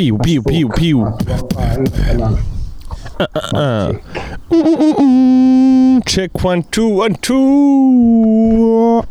بيو 0.00 0.16
بيو 0.16 0.42
بيو 0.42 0.68
بيو. 0.68 1.12
check 6.06 6.44
1 6.44 6.64
2 6.74 6.92
1 6.92 7.16
2 7.24 9.02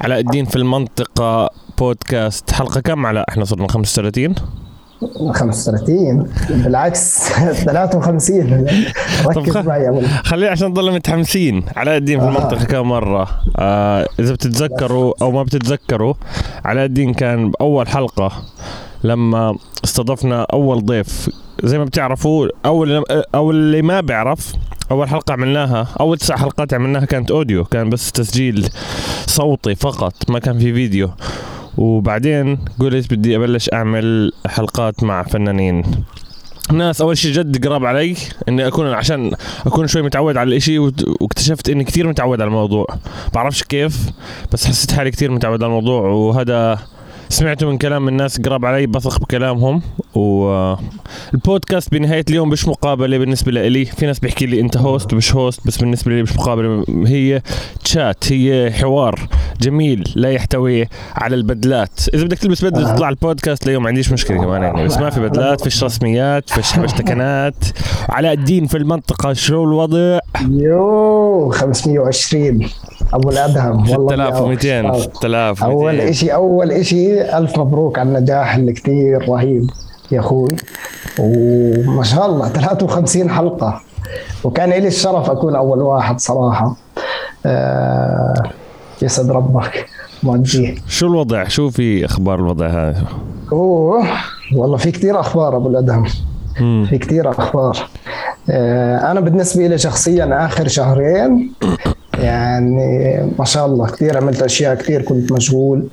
علاء 0.00 0.18
الدين 0.20 0.44
في 0.44 0.56
المنطقة 0.56 1.50
بودكاست. 1.78 2.50
حلقة 2.52 2.80
كم 2.80 3.06
علاء 3.06 3.24
إحنا 3.28 3.44
صرنا 3.44 3.68
35 3.68 4.34
35 5.34 6.28
بالعكس 6.50 7.28
53 7.28 8.66
ركز 9.26 9.56
معي 9.56 10.08
خليه 10.24 10.48
عشان 10.48 10.68
نضل 10.68 10.92
متحمسين. 10.92 11.64
علاء 11.76 11.96
الدين 11.96 12.20
في 12.20 12.26
آه. 12.26 12.28
المنطقة 12.28 12.64
كم 12.64 12.88
مرة؟ 12.88 13.28
آه 13.58 14.06
إذا 14.20 14.32
بتتذكروا 14.32 15.12
أو 15.22 15.30
ما 15.30 15.42
بتتذكروا 15.42 16.14
علاء 16.64 16.84
الدين 16.84 17.14
كان 17.14 17.50
بأول 17.50 17.88
حلقة. 17.88 18.32
لما 19.04 19.58
استضفنا 19.84 20.46
أول 20.52 20.84
ضيف 20.84 21.30
زي 21.64 21.78
ما 21.78 21.84
بتعرفوا 21.84 22.48
أول 22.66 23.04
أو 23.34 23.50
اللي 23.50 23.82
ما 23.82 24.00
بيعرف 24.00 24.52
أول 24.90 25.08
حلقة 25.08 25.32
عملناها 25.32 25.88
أول 26.00 26.18
تسع 26.18 26.36
حلقات 26.36 26.74
عملناها 26.74 27.04
كانت 27.04 27.30
أوديو 27.30 27.64
كان 27.64 27.90
بس 27.90 28.12
تسجيل 28.12 28.68
صوتي 29.26 29.74
فقط 29.74 30.30
ما 30.30 30.38
كان 30.38 30.58
في 30.58 30.74
فيديو. 30.74 31.10
وبعدين 31.78 32.58
قلت 32.80 33.14
بدي 33.14 33.36
أبلش 33.36 33.70
أعمل 33.72 34.32
حلقات 34.46 35.02
مع 35.02 35.22
فنانين. 35.22 35.84
ناس 36.72 37.00
أول 37.00 37.18
شيء 37.18 37.32
جد 37.32 37.66
قراب 37.66 37.84
علي 37.84 38.16
إني 38.48 38.66
أكون 38.66 38.86
عشان 38.86 39.32
أكون 39.66 39.86
شوي 39.86 40.02
متعود 40.02 40.36
على 40.36 40.48
الإشي 40.48 40.78
واكتشفت 40.78 41.68
إني 41.68 41.84
كثير 41.84 42.08
متعود 42.08 42.40
على 42.40 42.48
الموضوع. 42.48 42.86
بعرفش 43.34 43.62
كيف 43.62 44.10
بس 44.52 44.66
حسيت 44.66 44.92
حالي 44.92 45.10
كثير 45.10 45.30
متعود 45.30 45.62
على 45.62 45.70
الموضوع 45.70 46.00
وهذا 46.00 46.78
سمعته 47.34 47.66
من 47.66 47.78
كلام 47.78 48.08
الناس 48.08 48.40
قراب 48.40 48.64
علي 48.64 48.86
بثق 48.86 49.20
بكلامهم 49.20 49.82
والبودكاست 50.14 51.92
بنهاية 51.92 52.24
اليوم 52.30 52.48
مش 52.48 52.68
مقابلة 52.68 53.18
بالنسبة 53.18 53.50
لي 53.52 53.84
في 53.84 54.06
ناس 54.06 54.18
بيحكي 54.18 54.46
لي 54.46 54.60
أنت 54.60 54.76
host 54.76 55.14
مش 55.14 55.34
host 55.34 55.66
بس 55.66 55.76
بالنسبة 55.76 56.12
لي 56.12 56.22
مش 56.22 56.36
مقابلة 56.36 56.84
هي 57.06 57.42
تشات 57.84 58.32
هي 58.32 58.72
حوار 58.72 59.28
جميل 59.60 60.12
لا 60.16 60.30
يحتوي 60.30 60.88
على 61.14 61.36
البدلات. 61.36 62.00
إذا 62.14 62.24
بدك 62.24 62.38
تلبس 62.38 62.64
بدلة. 62.64 62.94
تطلع 62.94 63.08
البودكاست 63.08 63.66
اليوم 63.66 63.82
ما 63.82 63.88
عنديش 63.88 64.12
مشكلة 64.12 64.36
كمان 64.36 64.62
يعني 64.62 64.84
بس 64.84 64.96
ما 64.98 65.10
في 65.10 65.20
بدلات 65.20 65.60
فيش 65.60 65.84
رسميات 65.84 66.50
فيش 66.50 66.78
بشتكنات 66.78 67.64
علاء 68.08 68.32
الدين 68.32 68.66
في 68.66 68.76
المنطقة 68.76 69.32
شو 69.32 69.64
الوضع؟ 69.64 70.18
يو 70.50 71.50
520 71.50 72.68
أبو 73.12 73.30
الأدهم 73.30 73.90
والله 73.90 74.30
6200 74.30 74.98
6000 74.98 75.64
أول 75.64 76.00
إشي 76.00 76.34
أول 76.34 76.72
إشي 76.72 77.22
ألف 77.38 77.58
مبروك 77.58 77.98
على 77.98 78.08
النجاح 78.08 78.54
اللي 78.54 78.72
كثير 78.72 79.28
رهيب 79.28 79.66
يا 80.12 80.20
أخوي. 80.20 80.48
وما 81.18 82.02
شاء 82.02 82.26
الله 82.26 82.48
53 82.48 83.30
حلقة. 83.30 83.80
وكان 84.44 84.70
لي 84.70 84.88
الشرف 84.88 85.30
أكون 85.30 85.56
أول 85.56 85.82
واحد 85.82 86.20
صراحة. 86.20 86.76
آه 87.46 88.42
يسعد 89.02 89.30
ربك 89.30 89.86
موديه 90.22 90.74
شو 90.88 91.06
الوضع؟ 91.06 91.48
شو 91.48 91.70
في 91.70 92.04
أخبار 92.04 92.38
الوضع 92.38 92.66
هذا؟ 92.66 93.04
أوه 93.52 94.04
والله 94.56 94.76
في 94.76 94.90
كثير 94.90 95.20
أخبار 95.20 95.56
أبو 95.56 95.68
الأدهم. 95.68 96.04
في 96.88 96.98
كثير 96.98 97.30
أخبار. 97.30 97.78
آه، 98.50 99.10
أنا 99.10 99.20
بالنسبة 99.20 99.66
لي 99.66 99.78
شخصيا 99.78 100.46
آخر 100.46 100.68
شهرين 100.68 101.52
يعني 102.18 103.32
ما 103.38 103.44
شاء 103.44 103.66
الله 103.66 103.86
كثير 103.86 104.16
عملت 104.16 104.42
أشياء 104.42 104.74
كثير 104.74 105.02
كنت 105.02 105.32
مشغول 105.32 105.88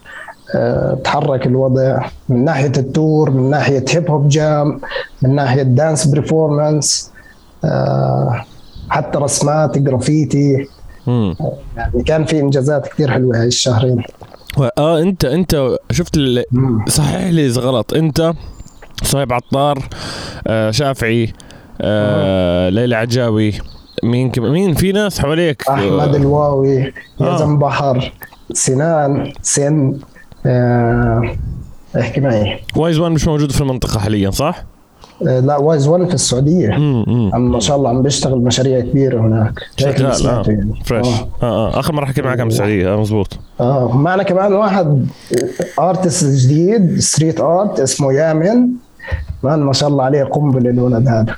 آه، 0.56 0.98
تحرك 1.04 1.48
الوضع 1.48 2.06
من 2.30 2.46
ناحية 2.46 2.72
ال 2.78 2.89
tour 2.89 3.32
من 3.32 3.50
ناحية 3.50 3.86
hip 3.90 4.12
hop 4.12 4.30
jam 4.30 4.82
من 5.22 5.36
ناحية 5.36 5.64
dance 5.64 6.08
performance 6.08 7.12
حتى 8.90 9.18
رسمات 9.18 9.78
جرافيتي 9.78 10.68
مم. 11.08 11.36
يعني 11.78 12.04
كان 12.04 12.26
في 12.26 12.40
إنجازات 12.40 12.88
كثير 12.88 13.12
حلوة 13.12 13.42
هاي 13.42 13.48
الشهرين. 13.48 14.04
آه 14.78 15.00
انت 15.02 15.26
أنت 15.26 15.78
شفت 15.92 16.18
ال... 16.18 16.44
صحح 16.90 17.24
لي 17.24 17.46
إذا 17.46 17.62
غلط. 17.62 17.94
أنت 17.94 18.34
صهيب 19.04 19.34
عطار 19.34 19.90
آه 20.48 20.72
شافعي 20.72 21.34
آه. 21.82 22.70
ليلى 22.70 22.96
عجاوي. 22.96 23.54
مين 24.04 24.32
كم... 24.32 24.44
مين 24.44 24.74
في 24.74 24.92
ناس 24.92 25.20
حواليك؟ 25.20 25.64
أحمد 25.70 26.16
الواوي 26.16 26.94
آه. 27.22 27.36
يزن 27.36 27.58
بحر 27.60 28.14
سنان 28.54 29.34
سن 29.42 29.98
آه، 30.46 31.36
احكي 32.00 32.22
معي. 32.22 32.60
وايز 32.76 33.00
وان 33.00 33.12
مش 33.12 33.28
موجود 33.28 33.52
في 33.52 33.62
المنطقة 33.62 34.00
حاليا 34.00 34.30
صح؟ 34.30 34.64
آه، 35.28 35.40
لا 35.40 35.58
وايز 35.58 35.88
ون 35.88 36.08
في 36.08 36.14
السعودية. 36.14 36.76
امم 36.76 37.52
ما 37.52 37.60
شاء 37.60 37.78
الله 37.78 37.90
عم 37.90 38.02
بيشتغل 38.02 38.40
مشاريع 38.40 38.80
كبيرة 38.80 39.22
هناك. 39.22 39.54
شغال 39.78 40.16
سمعته 40.16 40.52
يعني. 40.52 40.74
fresh 40.86 41.08
آه. 41.08 41.28
آه 41.44 41.76
آه. 41.76 41.80
آخر 41.80 41.94
مرة 41.94 42.06
حكيت 42.06 42.26
معك 42.26 42.40
عن 42.40 42.48
السعوديه 42.48 42.94
آه 42.94 42.98
مزبوط. 43.02 43.40
آه. 43.60 43.98
معنا 43.98 44.24
كمان 44.24 44.54
واحد 44.54 45.08
artist 45.80 46.26
جديد 46.26 47.00
street 47.00 47.40
art 47.40 47.80
اسمه 47.80 48.14
يامن. 48.14 48.68
man 49.44 49.60
ما 49.60 49.74
شاء 49.74 49.90
الله 49.90 50.04
عليه 50.04 50.24
قنبلة 50.24 50.70
الولد 50.70 51.08
هذا. 51.08 51.36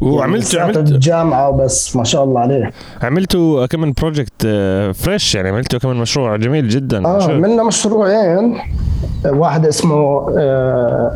وعملت 0.00 0.56
عملت 0.56 0.78
بالجامعة 0.78 1.48
وبس 1.48 1.96
ما 1.96 2.04
شاء 2.04 2.24
الله 2.24 2.40
عليه. 2.40 2.70
عملتوا 3.02 3.66
كمان 3.66 3.92
project 3.92 4.46
fresh 4.94 5.34
يعني 5.34 5.48
عملتوا 5.48 5.78
كمان 5.78 5.96
مشروع 5.96 6.36
جميل 6.36 6.68
جدا 6.68 7.06
آه 7.06 7.22
عملنا 7.22 7.62
مشروعين. 7.62 8.58
واحد 9.26 9.66
اسمه 9.66 10.28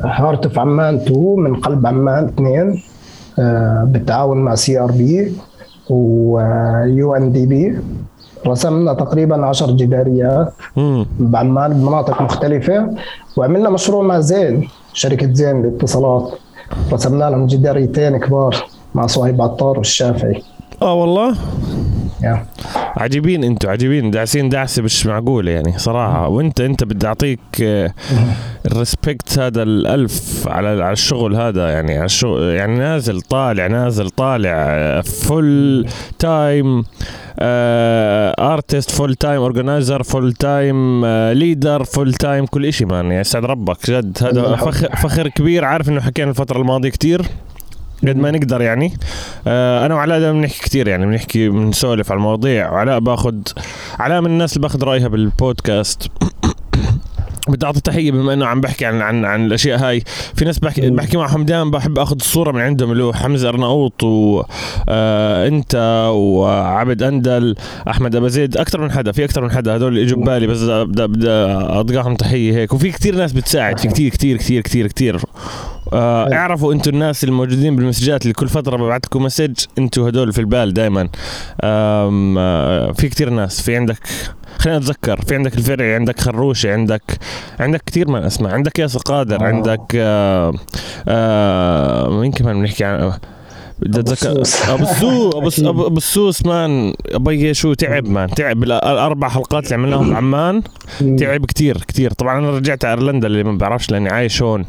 Heart 0.05 0.47
of 0.47 0.59
عمان 0.59 0.95
2 0.95 1.35
من 1.41 1.55
قلب 1.57 1.87
عمان 1.87 2.25
اثنين 2.25 2.83
آه، 3.39 3.85
بالتعاون 3.89 4.39
مع 4.39 4.55
CRP 4.55 5.33
و 5.91 7.15
UNDP 7.15 7.79
رسمنا 8.47 8.95
تقريبا 8.95 9.47
10 9.47 9.71
جداريات. 9.73 10.53
بعمان 11.21 11.73
بمناطق 11.73 12.23
مختلفة. 12.23 12.91
وعملنا 13.37 13.71
مشروع 13.71 14.03
مع 14.03 14.21
زين 14.21 14.69
شركة 14.93 15.33
زين 15.33 15.63
للاتصالات. 15.63 16.33
رسمنا 16.93 17.31
لهم 17.31 17.47
جداريتين 17.47 18.17
كبار 18.17 18.57
مع 18.95 19.07
صهيب 19.07 19.43
عطار 19.43 19.79
والشافعي 19.79 20.43
آه 20.83 20.95
والله. 20.95 21.35
عجيبين 22.97 23.45
أنتوا 23.45 23.71
عجيبين. 23.71 24.11
داعسين 24.11 24.49
دعسه 24.49 24.83
مش 24.83 25.07
معقولة 25.07 25.51
يعني 25.51 25.79
صراحة. 25.79 26.29
وانت 26.29 26.61
انت 26.61 26.85
بدي 26.85 27.07
اعطيك 27.07 27.41
آه، 27.63 27.95
ال 28.67 28.76
respect 28.76 29.39
هذا 29.39 29.63
الألف 29.63 30.49
على 30.49 30.69
على 30.69 30.93
الشغل 30.93 31.37
هذا 31.37 31.71
يعني 31.71 31.97
على 31.97 32.05
الشغل 32.05 32.43
يعني 32.43 32.79
نازل 32.79 33.21
طالع 33.21 33.67
نازل 33.67 34.11
طالع 34.11 35.01
full 35.01 35.87
time 36.19 36.85
artist 37.41 38.91
full 38.91 39.15
time 39.15 39.41
organizer 39.41 40.03
full 40.03 40.33
time 40.33 41.07
leader 41.33 41.85
full 41.85 42.15
time 42.15 42.47
كل 42.47 42.73
شيء 42.73 42.87
man 42.87 43.05
يعني 43.05 43.21
يسعد 43.21 43.45
ربك 43.45 43.91
جد. 43.91 44.19
هذا 44.23 44.57
فخر, 44.57 44.97
فخر 44.97 45.29
كبير. 45.29 45.65
عارف 45.65 45.89
إنه 45.89 46.01
حكينا 46.01 46.31
الفترة 46.31 46.61
الماضية 46.61 46.89
كتير؟ 46.89 47.23
قد 48.09 48.17
ما 48.17 48.31
نقدر 48.31 48.61
يعني. 48.63 48.93
آه 49.47 49.87
أنا 49.87 49.95
وعلاء 49.95 50.21
دائما 50.21 50.41
بنحكي 50.41 50.61
كثير 50.61 50.89
يعني 50.89 51.07
بنحكي 51.07 51.49
بنسولف 51.49 52.13
على 52.13 52.19
المواضيع. 52.19 52.73
وعلاء 52.73 52.99
باخذ 52.99 53.35
علاء 53.99 54.21
من 54.21 54.27
الناس 54.27 54.57
اللي 54.57 54.63
باخذ 54.63 54.85
رأيها 54.85 55.09
بالبودكاست. 55.09 56.07
بدي 57.49 57.67
اعطي 57.67 57.81
تحية 57.81 58.11
بما 58.11 58.33
إنه 58.33 58.47
عم 58.47 58.61
بحكي 58.61 58.87
عن 58.87 59.01
عن 59.01 59.25
عن 59.25 59.47
الأشياء 59.47 59.79
هاي. 59.79 60.03
في 60.35 60.45
ناس 60.45 60.59
بحكي. 60.59 60.91
بحكي 60.91 61.17
معهم 61.17 61.45
دائما 61.45 61.71
بحب 61.71 61.99
آخذ 61.99 62.17
الصورة 62.17 62.53
من 62.53 62.61
عندهم 62.61 62.93
اللي 62.93 63.03
هو 63.03 63.13
حمزة 63.13 63.49
أرناؤوط 63.49 64.03
وانت 64.03 65.75
وعبد 66.15 67.03
أندل 67.03 67.55
أحمد 67.89 68.17
ابو 68.17 68.29
زيد. 68.29 68.57
أكثر 68.57 68.81
من 68.81 68.93
حدا 68.93 69.13
في 69.13 69.25
أكثر 69.25 69.43
من 69.43 69.51
حدا 69.51 69.75
هذول 69.75 69.89
اللي 69.89 70.03
اجوا 70.03 70.23
ببالي 70.23 70.47
بس 70.47 70.63
بدي 70.63 71.07
بدي 71.07 71.31
اطقاهم 71.31 72.15
تحية 72.15 72.53
هيك. 72.53 72.73
وفي 72.73 72.91
كثير 72.91 73.17
ناس 73.17 73.33
بتساعد 73.33 73.79
في 73.79 73.89
كثير 73.89 74.11
كثير 74.11 74.37
كثير 74.37 74.63
كثير 74.63 74.87
كثير 74.87 75.21
آه 75.93 76.25
حلو. 76.25 76.35
اعرفوا 76.35 76.73
أنتم 76.73 76.91
الناس 76.91 77.25
الموجودين 77.25 77.77
بالمسجات 77.77 78.23
اللي 78.23 78.33
كل 78.35 78.49
فترة 78.49 78.77
ببعث 78.77 79.05
لكم 79.05 79.23
مسج 79.23 79.55
أنتم 79.79 80.03
هدول 80.03 80.33
في 80.33 80.41
البال 80.41 80.75
دائما 80.75 81.09
آه 81.61 82.93
في 82.93 83.09
كثير 83.09 83.31
ناس 83.31 83.61
في 83.63 83.77
عندك 83.77 83.97
خلينا 84.59 84.79
نتذكر 84.79 85.21
في 85.21 85.35
عندك 85.35 85.55
الفرعي 85.55 85.95
عندك 85.95 86.21
خروشي 86.21 86.71
عندك 86.71 87.03
عندك 87.61 87.83
كثير 87.87 88.09
من 88.11 88.23
اسماء 88.23 88.53
عندك 88.55 88.79
ياسر 88.79 88.99
قادر 88.99 89.41
آه. 89.41 89.45
عندك 89.45 89.81
آه 89.95 90.55
آه 91.09 92.11
مين 92.11 92.33
كمان 92.33 92.61
بنحكي 92.61 92.85
عن 92.85 93.13
اتذكر 93.83 94.41
السوس. 94.41 94.69
أبو 94.71 94.83
السوس 94.83 95.35
أبو 95.37 95.47
الس- 95.49 95.61
ابو 95.61 95.97
السوس 95.97 96.47
man 96.47 96.95
أبي 97.13 97.55
شو 97.55 97.75
تعب 97.75 98.09
man 98.09 98.31
تعب. 98.31 98.63
الأربع 98.63 99.29
حلقات 99.29 99.65
اللي 99.65 99.75
عملناهم 99.75 100.11
بعمان 100.13 100.63
تعب 101.19 101.47
كتير 101.47 101.77
كتير. 101.79 102.13
طبعا 102.13 102.39
أنا 102.39 102.51
رجعت 102.51 102.85
على 102.85 102.95
إيرلندا 103.01 103.27
اللي 103.27 103.45
ما 103.45 103.53
بعرفش 103.59 103.91
لأني 103.91 104.09
عايش 104.09 104.43
هون. 104.43 104.65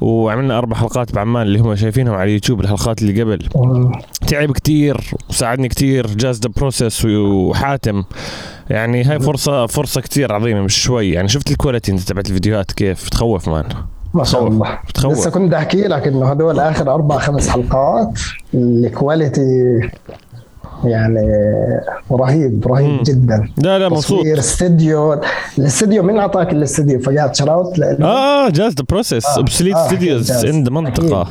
وعملنا 0.00 0.58
أربع 0.58 0.76
حلقات 0.76 1.14
بعمان 1.14 1.46
اللي 1.46 1.58
هم 1.58 1.76
شايفينهم 1.76 2.14
على 2.14 2.24
اليوتيوب 2.28 2.60
الحلقات 2.60 3.02
اللي 3.02 3.22
قبل. 3.22 3.38
مم. 3.56 3.92
تعب 4.26 4.52
كتير 4.52 4.96
وساعدني 5.30 5.68
كتير 5.68 6.06
Jazz 6.06 6.40
the 6.40 6.50
Process 6.56 7.04
وحاتم. 7.04 8.04
يعني 8.70 9.04
هاي 9.04 9.20
فرصة 9.20 9.66
فرصة 9.66 10.00
كتير 10.00 10.32
عظيمة 10.32 10.60
مش 10.62 10.82
شوي. 10.82 11.10
يعني 11.10 11.28
شفت 11.28 11.50
ال 11.50 11.55
quality 11.55 11.92
انت 11.92 12.00
تبعت 12.00 12.28
الفيديوهات 12.28 12.72
كيف؟ 12.72 13.08
تخوف 13.08 13.48
man. 13.48 13.64
ما 14.14 14.24
شاء. 14.24 14.46
الله 14.46 14.78
بتخوف. 14.88 15.12
لسه 15.12 15.30
كنت 15.30 15.54
أحكي 15.54 15.82
لك 15.82 16.06
إنه 16.06 16.26
هدول 16.30 16.60
آخر 16.60 16.94
أربع 16.94 17.18
خمس 17.18 17.48
حلقات 17.48 18.18
ال 18.54 18.70
quality 18.70 19.80
يعني 20.86 21.20
رهيب 22.12 22.66
رهيب 22.66 22.90
مم. 22.90 23.02
جدا. 23.02 23.48
لا 23.62 23.78
لا 23.78 23.88
مبسوط. 23.88 24.18
تصوير 24.20 24.38
استديو 24.38 25.20
الاستديو 25.58 26.02
من 26.02 26.18
أعطاك 26.18 26.52
الاستديو؟ 26.52 27.00
فقعت 27.00 27.36
shout 27.36 27.62
out 27.62 27.78
لأنه 27.78 28.06
آه 28.06 28.48
Jazz 28.48 28.72
the 28.72 28.84
Process. 28.88 29.26
Obsolete 29.26 29.76
Studios. 29.76 30.44
عند 30.46 30.68
منطقة. 30.68 31.28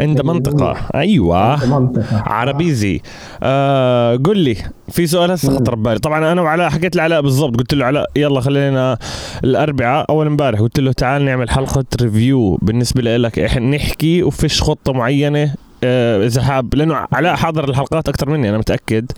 عند 0.00 0.20
جميل. 0.20 0.34
منطقة. 0.34 0.76
أيوه. 0.94 1.66
منطقة. 1.78 2.22
عربيزي. 2.26 3.00
آه 3.42 4.16
قل 4.16 4.38
لي 4.38 4.56
في 4.88 5.06
سؤال 5.06 5.30
هسه 5.30 5.56
خطر 5.56 5.74
ببالي 5.74 5.98
طبعا 5.98 6.32
أنا 6.32 6.42
وعلاء 6.42 6.68
حكيت 6.68 6.96
لعلاء 6.96 7.22
بالضبط. 7.22 7.56
قلت 7.56 7.74
له 7.74 7.84
علاء 7.84 8.06
يلا 8.16 8.40
خلينا 8.40 8.98
الأربعاء. 9.44 10.06
أول 10.10 10.26
امبارح 10.26 10.60
قلت 10.60 10.80
له 10.80 10.92
تعال 10.92 11.24
نعمل 11.24 11.50
حلقة 11.50 11.84
ريفيو 12.02 12.58
بالنسبة 12.62 13.16
لك. 13.16 13.38
إحنا 13.38 13.76
نحكي 13.76 14.22
وفيش 14.22 14.62
خطة 14.62 14.92
معينة 14.92 15.42
آه 15.42 15.65
إذا 15.82 16.42
حاب 16.42 16.74
لأنه 16.74 17.06
علاء 17.12 17.36
حاضر 17.36 17.68
الحلقات 17.68 18.08
أكثر 18.08 18.30
مني 18.30 18.48
أنا 18.48 18.58
متأكد. 18.58 19.12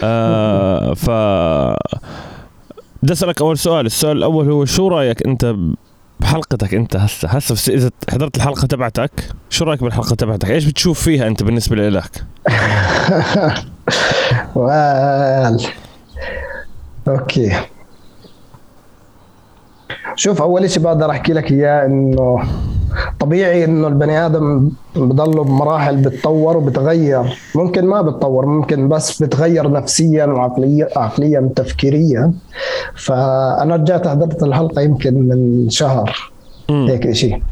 آه 0.00 0.94
ف 0.94 1.10
بدي 3.02 3.12
أسألك 3.12 3.40
أول 3.40 3.58
سؤال. 3.58 3.86
السؤال 3.86 4.16
الأول 4.16 4.50
هو 4.50 4.64
شو 4.64 4.88
رأيك 4.88 5.26
أنت 5.26 5.54
بحلقتك 6.20 6.74
أنت 6.74 6.96
هسه؟ 6.96 7.28
هسه 7.28 7.74
إذا 7.74 7.90
حضرت 8.10 8.36
الحلقة 8.36 8.66
تبعتك 8.66 9.10
شو 9.50 9.64
رأيك 9.64 9.82
بالحلقة 9.82 10.14
تبعتك؟ 10.14 10.50
إيش 10.50 10.64
بتشوف 10.64 11.02
فيها 11.02 11.26
أنت 11.26 11.42
بالنسبة 11.42 11.76
لك 11.76 12.24
وال 14.54 15.66
أوكي 17.08 17.60
شوف 20.18 20.42
أول 20.42 20.70
شيء 20.70 20.82
بقدر 20.82 21.10
أحكي 21.10 21.32
لك 21.32 21.52
إياه 21.52 21.86
إنه 21.86 22.38
طبيعي 23.20 23.64
إنه 23.64 23.88
البني 23.88 24.26
آدم 24.26 24.70
بضله 24.96 25.44
بمراحل 25.44 25.96
بتطور 25.96 26.56
وبتغير. 26.56 27.38
ممكن 27.54 27.86
ما 27.86 28.02
بتطور 28.02 28.46
ممكن 28.46 28.88
بس 28.88 29.22
بتغير 29.22 29.70
نفسيا 29.70 30.26
وعقليا 30.26 30.88
عقليا 30.96 31.50
تفكيريا. 31.56 32.32
فأنا 32.96 33.76
رجعت 33.76 34.08
حضرت 34.08 34.42
الحلقة 34.42 34.82
يمكن 34.82 35.14
من 35.14 35.70
شهر. 35.70 36.32
هيك 36.70 37.12
شيء 37.12 37.42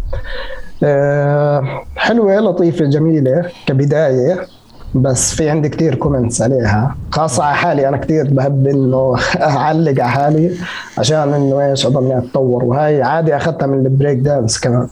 آه، 0.85 1.63
حلوة 1.97 2.41
لطيفة 2.41 2.85
جميلة 2.85 3.45
كبداية. 3.67 4.47
بس 4.95 5.35
في 5.35 5.51
عندي 5.51 5.69
كتير 5.69 5.95
comments 5.95 6.43
عليها. 6.43 6.97
خاصة 7.11 7.45
على 7.45 7.57
حالي 7.57 7.89
أنا 7.89 7.97
كتير 7.97 8.29
بحب 8.31 8.67
إنه 8.67 9.15
أعلق 9.41 10.03
على 10.03 10.11
حالي 10.11 10.51
عشان 10.99 11.35
إنه 11.35 11.61
إيش 11.71 11.87
أضلني 11.87 12.19
أتطور. 12.19 12.65
وهاي 12.65 13.03
عادي 13.03 13.37
أخذتها 13.37 13.67
من 13.67 13.87
البريك 13.87 14.19
دانس 14.19 14.61
كمان. 14.61 14.89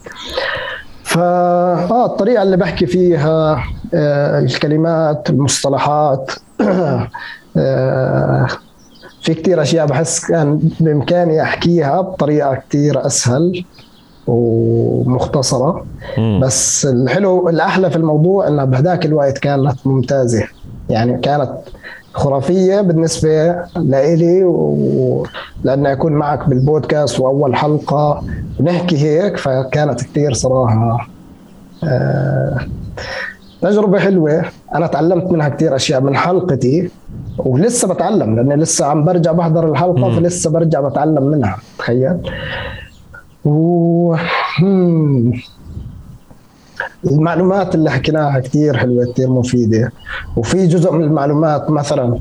فا 1.03 1.23
آه 1.91 2.07
الطريقة 2.07 2.43
اللي 2.43 2.57
بحكي 2.57 2.87
فيها 2.87 3.65
آه 3.95 4.39
الكلمات 4.39 5.31
المصطلحات 5.31 6.31
آه 7.57 8.47
في 9.23 9.35
كتير 9.35 9.63
أشياء 9.63 9.87
بحس 9.87 10.27
كان 10.27 10.71
بإمكاني 10.81 11.43
أحكيها 11.43 12.01
بطريقة 12.01 12.55
كتير 12.55 13.07
أسهل. 13.07 13.65
ومختصرة. 14.27 15.85
مم. 16.19 16.41
بس 16.43 16.87
الحلو 16.87 17.49
الأحلى 17.49 17.91
في 17.91 17.97
الموضوع 17.97 18.49
أنها 18.49 18.65
بهداك 18.65 19.07
الوقت 19.07 19.39
كانت 19.39 19.87
ممتازة. 19.87 20.45
يعني 20.91 21.19
كانت 21.19 21.51
خرافية 22.13 22.81
بالنسبة 22.81 23.55
لإلي 23.77 24.45
و... 24.45 25.27
لأن 25.65 25.87
أكون 25.87 26.13
معك 26.13 26.49
بالبودكاست 26.49 27.21
وأول 27.21 27.57
حلقة 27.57 28.23
ونحكي 28.61 28.97
هيك 28.99 29.37
فكانت 29.37 30.01
كتير 30.03 30.33
صراحة 30.33 31.09
آه، 31.85 32.59
تجربة 33.63 33.99
حلوة. 33.99 34.45
أنا 34.75 34.87
تعلمت 34.87 35.25
منها 35.33 35.49
كتير 35.49 35.77
أشياء 35.77 36.01
من 36.01 36.17
حلقتي 36.17 36.91
ولسه 37.39 37.95
بتعلم 37.95 38.37
لأني 38.37 38.63
لسه 38.63 38.87
عم 38.87 39.05
برجع 39.05 39.33
بحضر 39.33 39.71
الحلقة 39.71 40.09
مم. 40.09 40.17
فلسه 40.17 40.51
برجع 40.51 40.81
بتعلم 40.81 41.23
منها. 41.23 41.57
تخيل؟ 41.79 42.17
و... 43.45 44.17
المعلومات 47.11 47.75
اللي 47.75 47.91
حكيناها 47.91 48.41
كتير 48.41 48.77
حلوة 48.77 49.13
كتير 49.13 49.31
مفيدة. 49.31 49.93
وفي 50.37 50.67
جزء 50.67 50.93
من 50.93 51.05
المعلومات 51.05 51.71
مثلا 51.71 52.19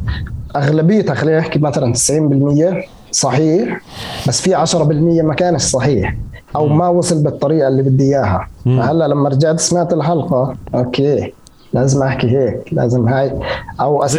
أغلبيتها 0.56 1.14
خلينا 1.14 1.40
نحكي 1.40 1.60
مثلا 1.60 1.94
90% 1.94 2.86
صحيح 3.12 3.82
بس 4.28 4.42
في 4.42 4.66
10% 4.66 4.76
ما 5.24 5.34
كانش 5.34 5.62
صحيح 5.62 6.16
أو 6.56 6.68
ما 6.68 6.88
وصل 6.88 7.24
بالطريقة 7.24 7.68
اللي 7.68 7.84
بدي 7.84 8.04
إياها. 8.04 8.48
مم. 8.66 8.82
فهلا 8.82 9.08
لما 9.08 9.30
رجعت 9.30 9.60
سمعت 9.60 9.94
الحلقة 9.94 10.56
أوكي 10.76 11.34
لازم 11.74 12.04
أحكي 12.04 12.28
هيك 12.38 12.74
لازم 12.74 13.08
هاي 13.08 13.40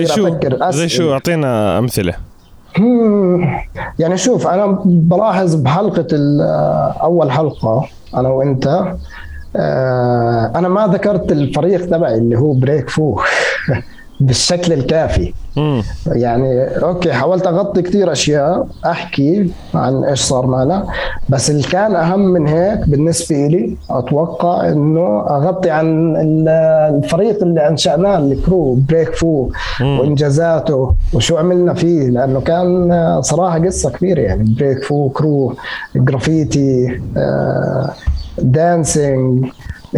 شو؟ 0.07 0.27
أفكر 0.27 0.55
أسئلة 0.55 0.71
زي 0.71 0.89
شو؟ 0.89 1.13
أعطينا 1.13 1.79
أمثلة. 1.79 2.15
يعني 3.99 4.17
شوف 4.17 4.47
أنا 4.47 4.67
بلاحظ 4.85 5.55
بحلقة 5.55 6.07
ال- 6.13 6.41
أول 7.03 7.33
حلقة 7.33 7.87
أنا 8.17 8.29
وأنت 8.29 8.85
آه، 9.57 10.53
أنا 10.55 10.69
ما 10.69 10.87
ذكرت 10.87 11.33
الفريق 11.33 11.87
تبعي 11.87 12.15
اللي 12.19 12.39
هو 12.39 12.53
Break 12.53 12.91
Fu 12.91 13.21
بالشكل 14.21 14.73
الكافي 14.73 15.33
مم. 15.57 15.83
يعني 16.07 16.65
okay 16.65 17.13
حاولت 17.13 17.47
أغطي 17.47 17.83
كثير 17.83 18.13
أشياء 18.13 18.67
أحكي 18.87 19.51
عن 19.75 20.05
إيش 20.05 20.21
صار 20.21 20.47
معنا 20.47 20.87
بس 21.29 21.51
اللي 21.51 21.63
كان 21.63 21.95
أهم 21.97 22.21
من 22.21 22.47
هيك 22.47 22.89
بالنسبة 22.89 23.37
لي 23.47 23.77
أتوقع 23.91 24.69
إنه 24.69 25.21
أغطي 25.31 25.71
عن 25.71 26.17
ال- 26.17 26.49
الفريق 27.05 27.43
اللي 27.43 27.69
أنشأناه 27.69 28.19
ال 28.19 28.30
crew 28.30 28.75
Break 28.75 29.15
Fu 29.15 29.49
مم. 29.81 29.99
وإنجازاته 30.01 30.95
وشو 31.13 31.37
عملنا 31.37 31.75
فيه 31.75 32.09
لأنه 32.09 32.41
كان 32.41 32.91
صراحة 33.23 33.59
قصة 33.67 33.91
كبيرة 33.91 34.21
يعني 34.21 34.55
Break 34.59 34.85
Fu 34.85 35.09
crew 35.09 35.55
graffiti 35.97 37.01
dancing 38.39 39.47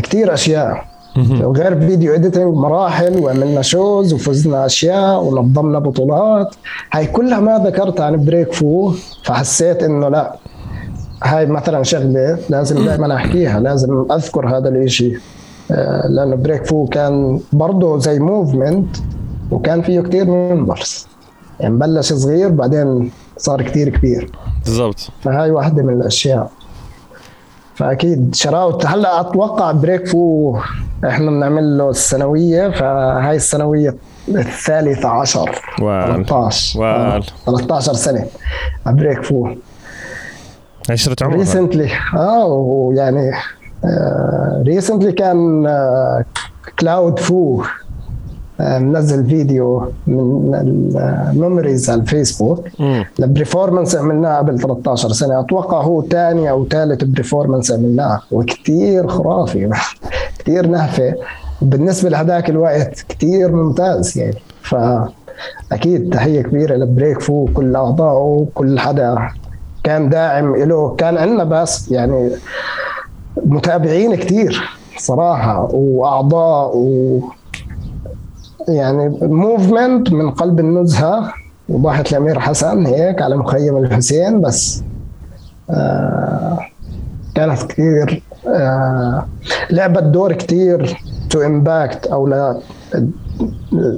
كثير 0.03 0.35
أشياء. 0.35 0.85
وغير 1.19 1.81
video 1.81 2.15
editing 2.15 2.55
مراحل 2.55 3.19
وعملنا 3.19 3.63
shows 3.63 4.13
وفزنا 4.13 4.67
أشياء 4.67 5.25
ونظمنا 5.25 5.79
بطولات. 5.79 6.55
هاي 6.93 7.07
كلها 7.07 7.41
ما 7.41 7.59
ذكرتها 7.59 8.07
عن 8.07 8.25
Break 8.25 8.53
Fu 8.53 8.93
فحسيت 9.25 9.83
إنه 9.83 10.09
لا. 10.09 10.37
هاي 11.25 11.47
مثلا 11.47 11.83
شغلة 11.83 12.39
لازم 12.49 12.85
دائما 12.85 13.15
أحكيها 13.15 13.61
لازم 13.61 14.07
أذكر 14.13 14.57
هذا 14.57 14.69
الإشي. 14.69 15.13
آه، 15.71 16.07
لأنه 16.09 16.37
Break 16.37 16.65
Fu 16.65 16.87
كان 16.87 17.41
برضه 17.53 17.99
زي 17.99 18.19
movement 18.19 18.97
وكان 19.51 19.83
فيه 19.83 20.01
كتير 20.01 20.25
members 20.25 21.07
يعني 21.61 21.77
بلش 21.77 22.13
صغير 22.13 22.49
بعدين 22.49 23.11
صار 23.37 23.63
كتير 23.63 23.89
كبير. 23.89 24.31
بالضبط. 24.65 25.11
فهاي 25.23 25.51
واحدة 25.51 25.83
من 25.83 25.95
الأشياء. 25.95 26.51
فأكيد 27.77 28.35
shout 28.35 28.67
out 28.67 28.87
هلا 28.87 29.21
أتوقع 29.21 29.73
Break 29.73 30.09
Fu 30.09 30.59
إحنا 31.09 31.31
بنعمل 31.31 31.79
له 31.79 31.91
السنوية 31.91 32.69
فهاي 32.71 33.37
السنوية 33.37 33.97
الثالثة 34.29 35.09
عشر. 35.09 35.51
وال 35.83 36.27
13 36.27 36.81
وال. 36.81 36.87
آه، 36.87 37.21
13 37.47 37.93
سنة. 37.93 38.27
Break 38.87 39.23
Fu 39.25 39.49
عشرة 40.91 41.17
عمر 41.23 41.37
recently 41.37 41.91
آه 42.17 42.47
ويعني 42.47 43.31
recently 44.67 45.13
كان 45.13 45.67
Cloud 46.79 47.19
Fu 47.19 47.63
منزل 48.61 49.27
فيديو 49.27 49.93
من 50.07 50.55
ال 51.35 51.41
memories 51.41 51.91
على 51.91 52.01
الفيسبوك. 52.01 52.69
ال 53.21 53.27
performance 53.27 53.97
عملناه 53.97 54.39
قبل 54.39 54.59
13 54.59 55.09
سنة. 55.09 55.41
أتوقع 55.41 55.81
هو 55.83 56.03
ثاني 56.03 56.51
أو 56.51 56.69
ثالث 56.69 57.05
performance 57.05 57.73
عملناه 57.73 58.21
وكثير 58.31 59.09
خرافي. 59.09 59.71
كثير 60.39 60.67
نهفة. 60.67 61.15
بالنسبة 61.63 62.11
لهذاك 62.11 62.51
الوقت 62.51 63.05
كثير 63.09 63.53
ممتاز 63.53 64.19
يعني. 64.19 64.39
فأكيد 64.63 66.13
تحية 66.13 66.43
كبيرة 66.43 66.77
ل 66.77 66.84
Break 66.84 67.21
Fu 67.21 67.49
كل 67.55 67.77
أعضائه 67.77 68.47
كل 68.55 68.79
حدا 68.79 69.29
كان 69.85 70.09
داعم 70.09 70.57
له 70.57 70.95
كان 70.95 71.19
عندنا 71.19 71.45
بس 71.45 71.91
يعني 71.91 72.31
متابعين 73.45 74.15
كثير 74.15 74.71
صراحة 74.99 75.69
وأعضاء 75.75 76.77
و 76.77 77.21
يعني 78.69 79.19
movement 79.23 80.13
من 80.13 80.31
قلب 80.31 80.61
النزهة 80.61 81.33
وضاحة 81.69 82.05
الأمير 82.13 82.41
حسن 82.41 82.87
هيك 82.87 83.23
على 83.23 83.37
مخيم 83.37 83.77
الحسين 83.77 84.41
بس 84.41 84.83
آه 85.71 86.59
كانت 87.35 87.63
كثير 87.63 88.23
آه 88.47 89.27
لعبت 89.71 90.03
دور 90.03 90.33
كثير 90.33 91.01
to 91.31 91.43
impact 91.43 92.07
أو 92.07 92.27
لا 92.27 92.61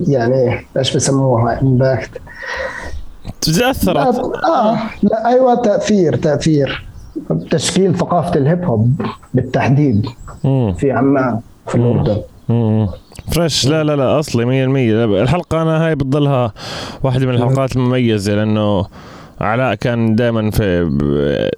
يعني 0.08 0.66
إيش 0.76 0.96
بسموها 0.96 1.60
impact 1.62 2.10
تأثرت 3.40 4.18
آه 4.44 4.78
لا 5.02 5.26
أيوه 5.28 5.54
تأثير 5.54 6.16
تأثير 6.16 6.88
تشكيل 7.50 7.96
ثقافة 7.98 8.34
ال 8.34 8.42
hip 8.42 8.64
hop 8.64 9.02
بالتحديد. 9.34 10.06
في 10.76 10.92
عمان 10.92 11.40
في 11.66 11.74
الأردن 11.74 12.12
مم. 12.12 12.20
fresh 13.32 13.66
لا 13.66 13.84
لا 13.84 13.96
لا 13.96 14.18
أصلي 14.18 14.44
100% 14.44 14.48
الحلقة 15.22 15.62
أنا 15.62 15.86
هاي 15.86 15.94
بتضلها 15.94 16.52
واحدة 17.02 17.26
من 17.26 17.34
الحلقات 17.34 17.76
المميزة 17.76 18.34
لأنه 18.34 18.86
علاء 19.40 19.74
كان 19.74 20.14
دائما 20.14 20.50
في 20.50 20.90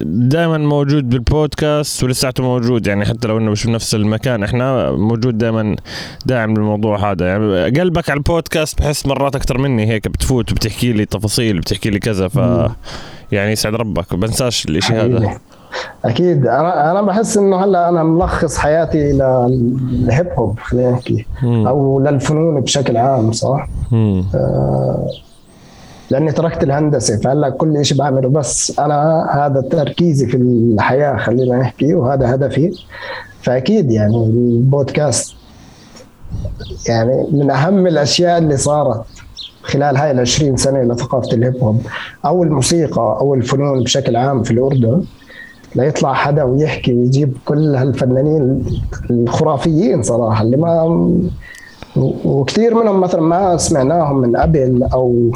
دائما 0.02 0.58
موجود 0.58 1.08
بالبودكاست 1.08 2.04
ولساته 2.04 2.42
موجود. 2.42 2.86
يعني 2.86 3.04
حتى 3.04 3.28
لو 3.28 3.38
إنه 3.38 3.50
مش 3.50 3.66
بنفس 3.66 3.94
المكان 3.94 4.42
إحنا 4.42 4.90
موجود 4.90 5.38
دائما 5.38 5.76
داعم 6.26 6.54
للموضوع 6.54 7.10
هذا. 7.10 7.26
يعني 7.26 7.80
قلبك 7.80 8.10
على 8.10 8.18
البودكاست 8.18 8.78
بحس 8.78 9.06
مرات 9.06 9.36
أكثر 9.36 9.58
مني. 9.58 9.86
هيك 9.86 10.08
بتفوت 10.08 10.52
وبتحكي 10.52 10.92
لي 10.92 11.04
تفاصيل 11.04 11.60
بتحكي 11.60 11.90
لي 11.90 11.98
كذا 11.98 12.28
ف 12.28 12.36
يعني 13.32 13.52
يسعد 13.52 13.74
ربك. 13.74 14.14
بنساش 14.14 14.64
الإشي 14.66 14.92
هذا. 14.92 15.38
أكيد 16.04 16.46
أنا 16.46 16.90
أنا 16.90 17.02
بحس 17.02 17.36
إنه 17.36 17.64
هلأ 17.64 17.88
أنا 17.88 18.02
ملخص 18.02 18.56
حياتي 18.58 19.12
للهيب 19.12 20.26
هوب 20.38 20.58
خلينا 20.58 20.90
نحكي. 20.90 21.26
أو 21.44 22.00
للفنون 22.00 22.60
بشكل 22.60 22.96
عام 22.96 23.32
صح؟ 23.32 23.68
مم. 23.92 24.24
لأني 26.10 26.32
تركت 26.32 26.62
الهندسة 26.62 27.16
فهلأ 27.16 27.50
كل 27.50 27.84
شيء 27.84 27.98
بعمله 27.98 28.28
بس 28.28 28.78
أنا 28.80 29.26
هذا 29.32 29.60
تركيزي 29.60 30.26
في 30.26 30.36
الحياة 30.36 31.16
خلينا 31.16 31.56
نحكي 31.58 31.94
وهذا 31.94 32.34
هدفي 32.34 32.72
فأكيد 33.42 33.90
يعني 33.90 34.16
البودكاست 34.16 35.34
يعني 36.88 37.26
من 37.32 37.50
أهم 37.50 37.86
الأشياء 37.86 38.38
اللي 38.38 38.56
صارت 38.56 39.04
خلال 39.62 39.96
هاي 39.96 40.10
ال 40.10 40.20
20 40.20 40.56
سنة 40.56 40.82
لثقافه 40.82 41.32
ال 41.32 41.38
hip 41.38 41.56
hop 41.62 41.82
أو 42.24 42.42
الموسيقى 42.42 43.16
أو 43.20 43.34
الفنون 43.34 43.82
بشكل 43.82 44.16
عام 44.16 44.42
في 44.42 44.50
الأردن 44.50 45.02
ليطلع 45.74 46.14
حدا 46.14 46.42
ويحكي 46.42 46.94
ويجيب 46.94 47.36
كل 47.44 47.76
هالفنانين 47.76 48.64
الخرافيين 49.10 50.02
صراحة 50.02 50.42
اللي 50.42 50.56
ما 50.56 51.10
وكثير 52.24 52.74
منهم 52.74 53.00
مثلا 53.00 53.20
ما 53.20 53.56
سمعناهم 53.56 54.18
من 54.18 54.36
قبل 54.36 54.88
أو 54.92 55.30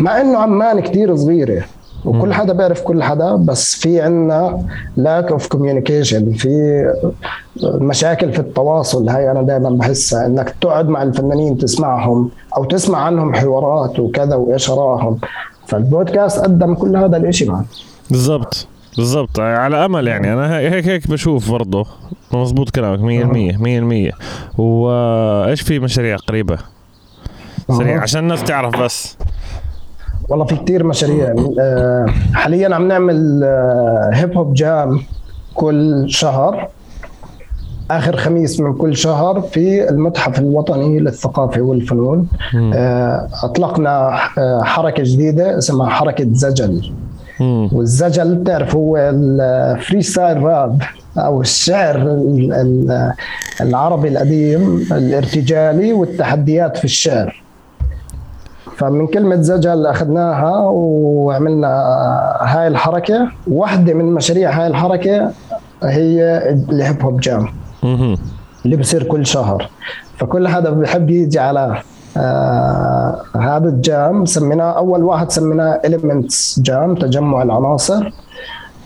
مع 0.00 0.20
إنه 0.20 0.38
عمان 0.38 0.80
كثير 0.80 1.16
صغيرة 1.16 1.64
وكل 2.04 2.32
حدا 2.32 2.52
بيعرف 2.52 2.82
كل 2.82 3.02
حدا 3.02 3.36
بس 3.36 3.74
في 3.74 4.00
عنا 4.00 4.66
lack 4.96 5.32
of 5.32 5.46
communication 5.48 6.32
في 6.32 6.84
مشاكل 7.62 8.32
في 8.32 8.38
التواصل. 8.38 9.08
هاي 9.08 9.30
أنا 9.30 9.42
دائما 9.42 9.70
بحسها 9.70 10.26
إنك 10.26 10.54
تقعد 10.60 10.88
مع 10.88 11.02
الفنانين 11.02 11.58
تسمعهم 11.58 12.30
أو 12.56 12.64
تسمع 12.64 12.98
عنهم 12.98 13.34
حوارات 13.34 13.98
وكذا 13.98 14.34
وإيش 14.34 14.70
راهم. 14.70 15.18
فالبودكاست 15.66 16.38
قدم 16.38 16.74
كل 16.74 16.96
هذا 16.96 17.16
الإشي 17.16 17.44
معك. 17.44 17.66
بالضبط. 18.10 18.66
بالضبط 18.96 19.40
على 19.40 19.84
أمل 19.84 20.06
يعني. 20.06 20.32
أنا 20.32 20.58
هيك 20.58 20.86
هيك 20.88 21.10
بشوف 21.10 21.50
برضه. 21.50 21.86
مزبوط 22.32 22.70
كلامك 22.70 22.98
100% 23.00 23.56
100% 23.58 24.60
وإيش 24.60 25.60
في 25.60 25.78
مشاريع 25.78 26.16
قريبة؟ 26.16 26.58
سريع 27.70 28.02
عشان 28.02 28.20
الناس 28.20 28.44
تعرف 28.44 28.80
بس. 28.80 29.16
والله 30.28 30.44
في 30.44 30.56
كتير 30.56 30.84
مشاريع. 30.84 31.34
آه، 31.60 32.06
حاليا 32.34 32.74
عم 32.74 32.88
نعمل 32.88 33.40
آه، 33.44 34.10
هيب 34.12 34.36
هوب 34.36 34.54
جام 34.54 35.00
كل 35.54 36.04
شهر. 36.08 36.68
آخر 37.90 38.16
خميس 38.16 38.60
من 38.60 38.74
كل 38.74 38.96
شهر 38.96 39.40
في 39.40 39.88
المتحف 39.88 40.38
الوطني 40.38 40.98
للثقافة 40.98 41.60
والفنون. 41.60 42.28
آه، 42.74 43.28
أطلقنا 43.44 44.16
حركة 44.62 45.02
جديدة 45.02 45.58
اسمها 45.58 45.90
حركة 45.90 46.26
زجل. 46.32 46.92
والزجل 47.40 48.34
بتعرف 48.34 48.76
هو 48.76 48.96
ال 48.96 50.02
freestyle 50.02 50.42
rap 50.42 50.82
أو 51.18 51.40
الشعر 51.40 52.22
العربي 53.60 54.08
القديم 54.08 54.86
الارتجالي 54.92 55.92
والتحديات 55.92 56.76
في 56.76 56.84
الشعر. 56.84 57.42
فمن 58.76 59.06
كلمة 59.06 59.40
زجل 59.40 59.86
أخذناها 59.86 60.56
وعملنا 60.56 61.68
هاي 62.40 62.68
الحركة. 62.68 63.28
واحدة 63.46 63.94
من 63.94 64.04
مشاريع 64.04 64.50
هاي 64.50 64.66
الحركة 64.66 65.32
هي 65.82 66.38
ال 66.70 66.78
hip 66.78 67.02
hop 67.02 67.20
jam 67.20 67.48
اللي 68.64 68.76
بصير 68.76 69.02
كل 69.02 69.26
شهر. 69.26 69.70
فكل 70.18 70.48
حدا 70.48 70.70
بحب 70.70 71.10
يجي 71.10 71.38
على 71.38 71.82
آه 72.16 73.22
هذا 73.40 73.68
ال 73.68 73.82
jam 73.82 74.24
سميناه 74.24 74.70
أول 74.76 75.02
واحد 75.02 75.30
سميناه 75.30 75.80
Elements 75.84 76.60
Jam 76.60 76.94
تجمع 76.94 77.42
العناصر 77.42 78.10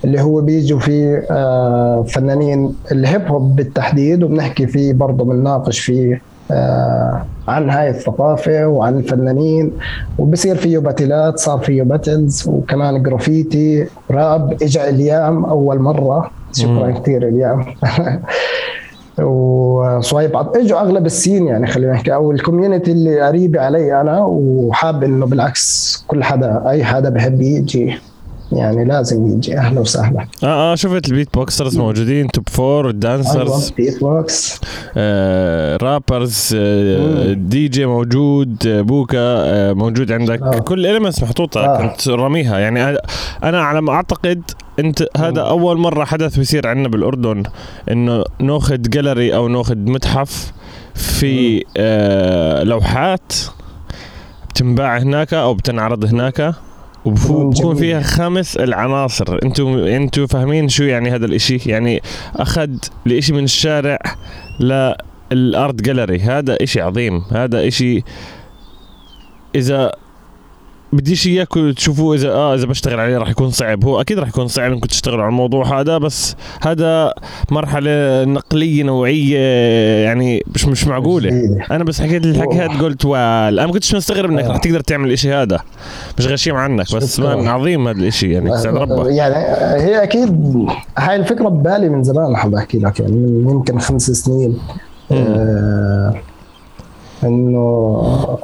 اللي 0.05 0.21
هو 0.21 0.41
بيجوا 0.41 0.79
فيه 0.79 1.27
آه 1.31 2.03
فنانين 2.09 2.75
ال 2.93 3.01
hip 3.01 3.27
hop 3.29 3.57
بالتحديد 3.57 4.23
وبنحكي 4.23 4.67
فيه 4.67 4.93
برضه 4.93 5.25
بنناقش 5.25 5.79
فيه 5.79 6.23
آه 6.51 7.25
عن 7.49 7.71
هاي 7.71 7.91
الثقافة 7.91 8.67
وعن 8.67 8.99
الفنانين. 8.99 9.73
وبصير 10.19 10.57
فيه 10.57 10.79
battleات 10.79 11.39
صار 11.39 11.59
فيه 11.59 11.83
battles 11.83 12.49
وكمان 12.49 13.03
جرافيتي 13.03 13.87
راب 14.11 14.63
اجى 14.63 14.89
اليام 14.89 15.45
أول 15.45 15.79
مرة. 15.79 16.31
شكرا 16.53 16.91
كثير 16.91 17.29
اليام. 17.29 17.65
وصوايب 19.23 20.37
إجوا 20.37 20.81
أغلب 20.81 21.07
ال 21.07 21.13
scene 21.13 21.47
يعني 21.47 21.67
خلينا 21.67 21.93
نحكي 21.93 22.15
أو 22.15 22.31
ال 22.31 22.37
community 22.37 22.93
اللي 22.93 23.21
قريبة 23.21 23.61
علي 23.61 24.01
أنا 24.01 24.21
وحاب 24.25 25.05
إنه 25.05 25.27
بالعكس 25.27 26.05
كل 26.09 26.25
حدا 26.25 26.69
أي 26.69 26.85
حدا 26.85 27.09
بحب 27.09 27.43
يجي. 27.43 27.99
يعني 28.53 28.85
لازم 28.85 29.27
يجي 29.27 29.59
أهلا 29.59 29.81
وسهلا. 29.81 30.27
آه 30.45 30.73
آه 30.73 30.75
شفت 30.75 31.09
ال 31.09 31.35
beatboxers 31.35 31.79
موجودين 31.79 32.29
top 32.29 32.49
four 32.49 32.91
dancers 32.91 33.71
beatbox 33.71 34.61
آه 34.97 35.77
rappers 35.77 36.51
آه 36.59 37.33
دي 37.33 37.69
جي 37.69 37.87
موجود 37.87 38.67
آه 38.67 38.81
بوكا 38.81 39.19
آه 39.21 39.73
موجود 39.73 40.13
عندك. 40.13 40.43
آه. 40.43 40.51
كل 40.59 40.87
elements 40.87 41.23
محطوطة 41.23 41.61
آه. 41.65 41.87
كنت 41.87 42.09
راميها 42.09 42.59
يعني 42.59 42.99
أنا 43.45 43.63
على 43.63 43.81
ما 43.83 43.93
أعتقد 43.93 44.43
أنت 44.79 45.05
هذا 45.17 45.41
أول 45.41 45.79
مرة 45.79 46.05
حدث 46.05 46.37
بيصير 46.39 46.67
عندنا 46.69 46.89
بالأردن 46.89 47.43
إنه 47.91 48.25
ناخذ 48.41 48.77
جاليري 48.83 49.35
أو 49.35 49.49
ناخذ 49.49 49.77
متحف 49.77 50.53
في 50.95 51.65
آه 51.77 52.63
لوحات 52.63 53.33
بتنباع 54.51 54.99
هناك 54.99 55.35
أو 55.35 55.55
بتنعرض 55.55 56.05
هناك. 56.05 56.55
وبكون 57.05 57.75
فيها 57.75 58.01
خمس 58.01 58.57
العناصر. 58.57 59.39
أنتم 59.43 59.67
أنتم 59.79 60.27
فاهمين 60.27 60.69
شو 60.69 60.85
يعني 60.85 61.11
هذا 61.11 61.27
الإشي؟ 61.27 61.57
يعني 61.67 62.03
أخذ 62.37 62.71
الإشي 63.07 63.33
من 63.33 63.45
الشارع 63.45 63.99
للارت 64.61 65.83
جاليري 65.83 66.21
هذا 66.21 66.57
إشي 66.63 66.81
عظيم. 66.81 67.23
هذا 67.31 67.69
إشي 67.69 68.03
إذا 69.55 69.93
بديش 70.93 71.27
اياكم 71.27 71.73
تشوفوه 71.73 72.15
اذا 72.15 72.31
آه 72.31 72.55
إذا 72.55 72.67
بشتغل 72.67 73.01
عليه 73.01 73.19
راح 73.19 73.29
يكون 73.29 73.51
صعب. 73.51 73.85
هو 73.85 74.01
أكيد 74.01 74.19
راح 74.19 74.29
يكون 74.29 74.49
صعب 74.49 74.73
إنكم 74.73 74.89
تشتغلوا 74.89 75.23
على 75.23 75.31
الموضوع 75.31 75.81
هذا 75.81 75.99
بس 75.99 76.37
هذا 76.63 77.15
مرحلة 77.51 78.25
نقلية 78.25 78.83
نوعية 78.83 79.39
يعني 80.05 80.45
مش 80.55 80.67
مش 80.67 80.87
معقولة. 80.87 81.59
أنا 81.71 81.85
بس 81.85 82.01
حكيت 82.01 82.25
الحكي 82.25 82.57
هذا 82.57 82.83
قلت 82.83 83.05
وال 83.05 83.59
أنا 83.59 83.67
ما 83.67 83.73
كنتش 83.73 83.95
مستغرب 83.95 84.31
إنك 84.31 84.45
راح 84.45 84.57
تقدر 84.57 84.81
تعمل 84.81 85.09
الاشي 85.09 85.33
هذا. 85.33 85.61
مش 86.19 86.27
غشيم 86.27 86.57
عنك 86.57 86.95
بس 86.95 87.21
عظيم 87.21 87.89
هذا 87.89 87.99
الإشي 87.99 88.33
يعني 88.33 88.59
سعد 88.59 88.75
ربك 88.75 89.07
يعني 89.07 89.35
هي 89.83 90.03
أكيد 90.03 90.67
هاي 90.99 91.17
الفكرة 91.17 91.49
ببالي 91.49 91.89
من 91.89 92.05
زمان 92.05 92.37
حاب 92.37 92.55
أحكي 92.55 92.79
لك 92.79 93.01
يعني 93.01 93.13
من 93.13 93.51
يمكن 93.51 93.79
خمس 93.79 94.11
سنين. 94.11 94.59
آه 95.13 96.15
إنه 97.25 98.39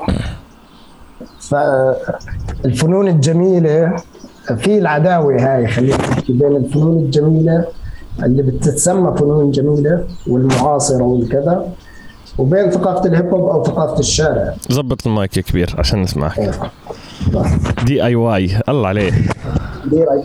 فالفنون 1.50 3.08
الجميلة 3.08 3.96
في 4.56 4.78
العداوة 4.78 5.34
هاي 5.34 5.66
خلينا 5.66 5.96
نحكي 5.96 6.32
بين 6.32 6.56
الفنون 6.56 6.98
الجميلة 6.98 7.64
اللي 8.22 8.42
بتتسمى 8.42 9.18
فنون 9.18 9.50
جميلة 9.50 10.04
والمعاصرة 10.26 11.02
والكذا 11.02 11.72
وبين 12.38 12.70
ثقافة 12.70 13.08
ال 13.08 13.13
hip 13.13 13.26
hop 13.26 13.48
أو 13.48 13.64
ثقافة 13.64 13.98
الشارع. 13.98 14.54
ظبط 14.72 15.06
المايك 15.06 15.30
كبير 15.30 15.74
عشان 15.78 16.02
نسمعك. 16.02 16.70
DIY 17.86 18.50
الله 18.68 18.88
عليه 18.88 19.10
DI 19.90 20.22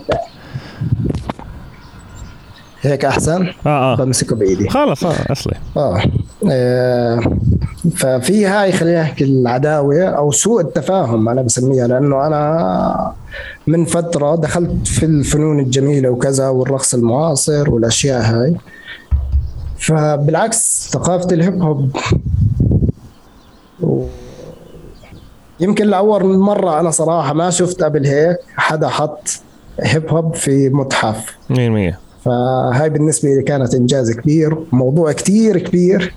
هيك 2.82 3.04
أحسن؟ 3.04 3.46
آه 3.66 3.92
آه. 3.92 3.96
بمسكه 3.96 4.36
بإيدي. 4.36 4.68
خلص 4.68 5.04
آه 5.04 5.32
أصلي. 5.32 5.54
آه, 5.76 6.02
آه 6.50 7.20
ففي 7.96 8.46
هاي 8.46 8.72
خلينا 8.72 9.02
نحكي 9.02 9.24
العداوة 9.24 10.02
أو 10.04 10.30
سوء 10.30 10.60
التفاهم 10.60 11.28
أنا 11.28 11.42
بسميها 11.42 11.86
لأنه 11.86 12.26
أنا 12.26 13.12
من 13.66 13.84
فترة 13.84 14.36
دخلت 14.36 14.86
في 14.86 15.06
الفنون 15.06 15.60
الجميلة 15.60 16.08
وكذا 16.10 16.48
والرقص 16.48 16.94
المعاصر 16.94 17.70
والأشياء 17.70 18.22
هاي. 18.22 18.56
فبالعكس 19.78 20.88
ثقافة 20.92 21.34
الهيب 21.34 21.62
هوب 21.62 21.96
يمكن 25.60 25.86
لأول 25.86 26.38
مرة 26.38 26.80
أنا 26.80 26.90
صراحة 26.90 27.32
ما 27.32 27.50
شفت 27.50 27.82
قبل 27.82 28.06
هيك 28.06 28.36
حدا 28.56 28.88
حط 28.88 29.28
hip 29.80 30.08
hop 30.10 30.34
في 30.34 30.68
متحف. 30.68 31.36
100% 31.52 31.54
فهاي 32.24 32.90
بالنسبة 32.90 33.28
لي 33.28 33.42
كانت 33.42 33.74
إنجاز 33.74 34.12
كبير 34.12 34.56
موضوع 34.72 35.12
كتير 35.12 35.58
كبير. 35.58 36.14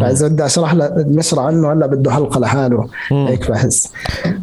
فإذا 0.00 0.28
بدي 0.28 0.44
أشرح 0.44 0.74
نشرح 0.98 1.44
عنه 1.44 1.72
هلأ 1.72 1.86
بده 1.86 2.10
حلقة 2.10 2.40
لحاله. 2.40 2.88
هيك 3.10 3.50
بحس. 3.50 3.92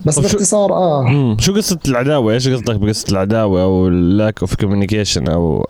بس 0.06 0.20
باختصار 0.20 0.74
آه. 0.74 1.36
شو 1.40 1.56
قصة 1.56 1.80
العداوة؟ 1.88 2.34
إيش 2.34 2.50
قصدك 2.50 2.76
بقصة 2.76 3.12
العداوة 3.12 3.64
أو 3.64 3.88
ال 3.88 3.99
lack 3.99 4.42
of 4.42 4.56
communication 4.56 5.28
أو 5.28 5.68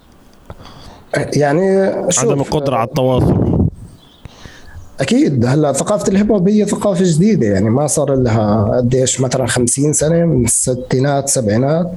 يعني 1.34 1.80
عدم 2.18 2.42
القدرة 2.42 2.76
على 2.76 2.88
التواصل؟ 2.88 3.55
أكيد. 5.02 5.46
هلا 5.46 5.74
ثقافة 5.74 6.12
ال 6.12 6.17
hip 6.17 6.32
hop 6.32 6.50
هي 6.50 6.66
ثقافة 6.66 7.04
جديدة 7.06 7.48
يعني 7.48 7.70
ما 7.70 7.88
صار 7.88 8.16
لها 8.16 8.78
قديش 8.78 9.22
مثلا 9.22 9.46
50 9.46 9.94
سنة 9.94 10.26
من 10.26 10.46
الستينات 10.46 11.30
سبعينات. 11.30 11.92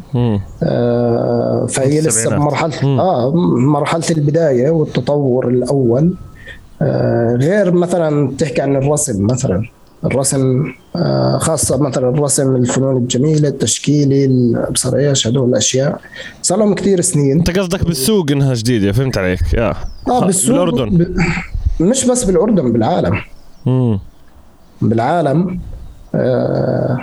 آه 0.62 1.66
فهي 1.68 2.00
لسه 2.00 2.36
بمرحله 2.36 3.00
آه 3.00 3.32
مرحلة 3.56 4.04
البداية 4.10 4.70
والتطور 4.70 5.48
الأول. 5.48 6.14
آه 6.82 7.34
غير 7.40 7.72
مثلا 7.72 8.32
تحكي 8.38 8.62
عن 8.62 8.76
الرسم 8.76 9.26
مثلا. 9.26 9.62
الرسم 10.04 10.64
آه 10.96 11.38
خاصة 11.38 11.76
مثلا 11.76 12.08
الرسم 12.08 12.56
الفنون 12.56 12.96
الجميلة 12.96 13.48
التشكيلي 13.48 14.52
ابصر 14.56 14.96
إيش؟ 14.96 15.26
هدول 15.26 15.48
الأشياء. 15.48 16.00
صار 16.42 16.58
لهم 16.58 16.74
كثير 16.74 17.00
سنين. 17.00 17.38
أنت 17.38 17.58
قصدك 17.58 17.84
بالسوق 17.84 18.30
إنها 18.30 18.54
جديدة 18.54 18.92
فهمت 18.92 19.18
عليك. 19.18 19.40
يا. 19.54 19.74
آه 20.08 20.26
بالسوق 20.26 20.64
بالاردن 20.64 20.98
ب... 20.98 21.16
مش 21.80 22.04
بس 22.06 22.24
بالأردن 22.24 22.72
بالعالم. 22.72 23.14
مم. 23.66 24.00
بالعالم 24.82 25.60
آه 26.14 26.98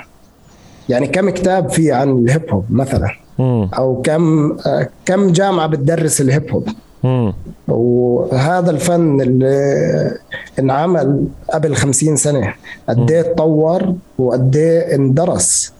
يعني 0.89 1.07
كم 1.07 1.29
كتاب 1.29 1.69
في 1.69 1.91
عن 1.91 2.09
ال 2.09 2.20
hip 2.20 2.53
hop 2.53 2.65
مثلا. 2.69 3.09
مم. 3.39 3.69
أو 3.77 4.01
كم 4.01 4.51
آه 4.65 4.89
كم 5.05 5.31
جامعة 5.31 5.67
بتدرس 5.67 6.21
الهيب 6.21 6.51
هوب 6.51 6.67
وهذا 7.67 8.71
الفن 8.71 9.21
اللي 9.21 10.17
انعمل 10.59 11.27
قبل 11.53 11.75
خمسين 11.75 12.15
سنة. 12.15 12.53
قد 12.89 13.11
إيه 13.11 13.21
تطور 13.21 13.93
وقد 14.17 14.55
إيه 14.55 14.95
اندرس 14.95 15.73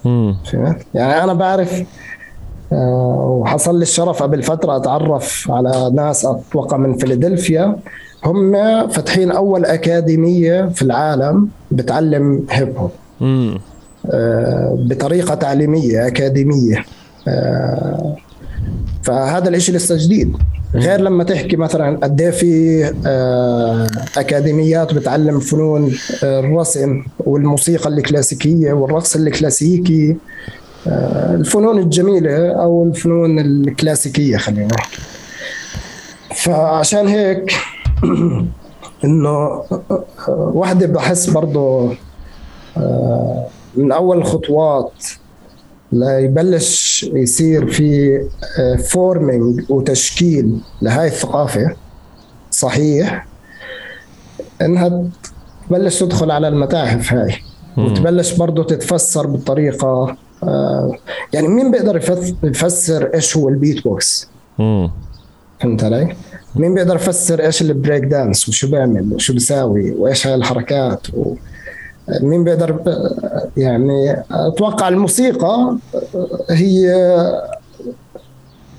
يعني 0.94 1.24
أنا 1.24 1.34
بعرف 1.34 1.84
آه، 2.72 3.38
وحصل 3.42 3.78
لي 3.80 3.82
الشرف 3.84 4.24
قبل 4.24 4.44
فترة 4.44 4.76
أتعرف 4.78 5.52
على 5.52 5.92
ناس 5.94 6.26
أتوقع 6.26 6.78
من 6.78 6.98
فيلادلفيا. 6.98 7.76
هم 8.26 8.52
فاتحين 8.88 9.32
أول 9.32 9.66
أكاديمية 9.66 10.70
في 10.70 10.82
العالم 10.82 11.48
بتعلم 11.72 12.46
هيب 12.50 12.78
هوب 12.78 12.92
آه 14.12 14.78
بطريقة 14.80 15.36
تعليمية 15.36 16.08
أكاديمية. 16.08 16.86
آه 17.28 18.16
فهذا 19.04 19.50
الإشي 19.50 19.72
لسه 19.72 19.96
جديد. 19.98 20.38
غير 20.76 21.00
لما 21.02 21.24
تحكي 21.24 21.56
مثلا 21.58 21.98
قد 22.04 22.22
إيه 22.22 22.32
في 22.32 22.84
آه 23.06 23.88
أكاديميات 24.18 24.94
بتعلم 24.94 25.40
فنون 25.40 25.94
الرسم 26.24 27.04
والموسيقى 27.20 27.90
الكلاسيكية 27.90 28.74
والرقص 28.74 29.16
الكلاسيكي. 29.16 30.16
الفنون 30.88 31.80
الجميلة 31.80 32.52
أو 32.52 32.84
الفنون 32.84 33.40
الكلاسيكية 33.40 34.38
خلينا 34.38 34.66
نحكي. 34.76 34.98
فعشان 36.36 37.08
هيك 37.08 37.56
انه 39.06 39.64
واحدة 40.28 40.88
بحس 40.88 41.30
برضه 41.30 41.96
آه، 42.78 43.48
من 43.76 43.92
أول 43.92 44.18
الخطوات 44.18 45.04
ليبلش 45.92 47.04
يصير 47.04 47.72
في 47.72 48.20
forming 48.90 49.60
آه، 49.60 49.74
وتشكيل 49.74 50.60
لهاي 50.82 51.08
الثقافة. 51.08 51.76
صحيح. 52.52 53.28
إنها 54.62 55.04
تبلش 55.68 56.00
تدخل 56.00 56.32
على 56.32 56.48
المتاحف 56.48 57.14
هاي. 57.14 57.36
وتبلش 57.78 58.34
برضه 58.34 58.64
تتفسر 58.64 59.28
بالطريقة 59.28 60.18
آه، 60.44 60.92
يعني 61.34 61.48
مين 61.48 61.72
بيقدر 61.72 61.98
يفسر 62.44 63.14
إيش 63.14 63.38
هو 63.38 63.50
البيت 63.50 63.84
بوكس؟ 63.84 64.30
فهمت 65.66 65.84
علي؟ 65.84 66.16
مين 66.56 66.74
بيقدر 66.74 66.96
يفسر 66.96 67.46
إيش 67.46 67.62
البريك 67.62 68.04
دانس 68.04 68.50
وشو 68.50 68.72
بيعمل 68.72 69.14
وشو 69.14 69.34
بيساوي 69.34 69.92
وإيش 69.92 70.28
هاي 70.28 70.36
الحركات 70.36 71.08
و... 71.14 71.34
مين 72.22 72.44
بيقدر 72.44 72.80
يعني 73.58 74.24
أتوقع 74.32 74.88
الموسيقى 74.88 75.78
هي 76.50 76.96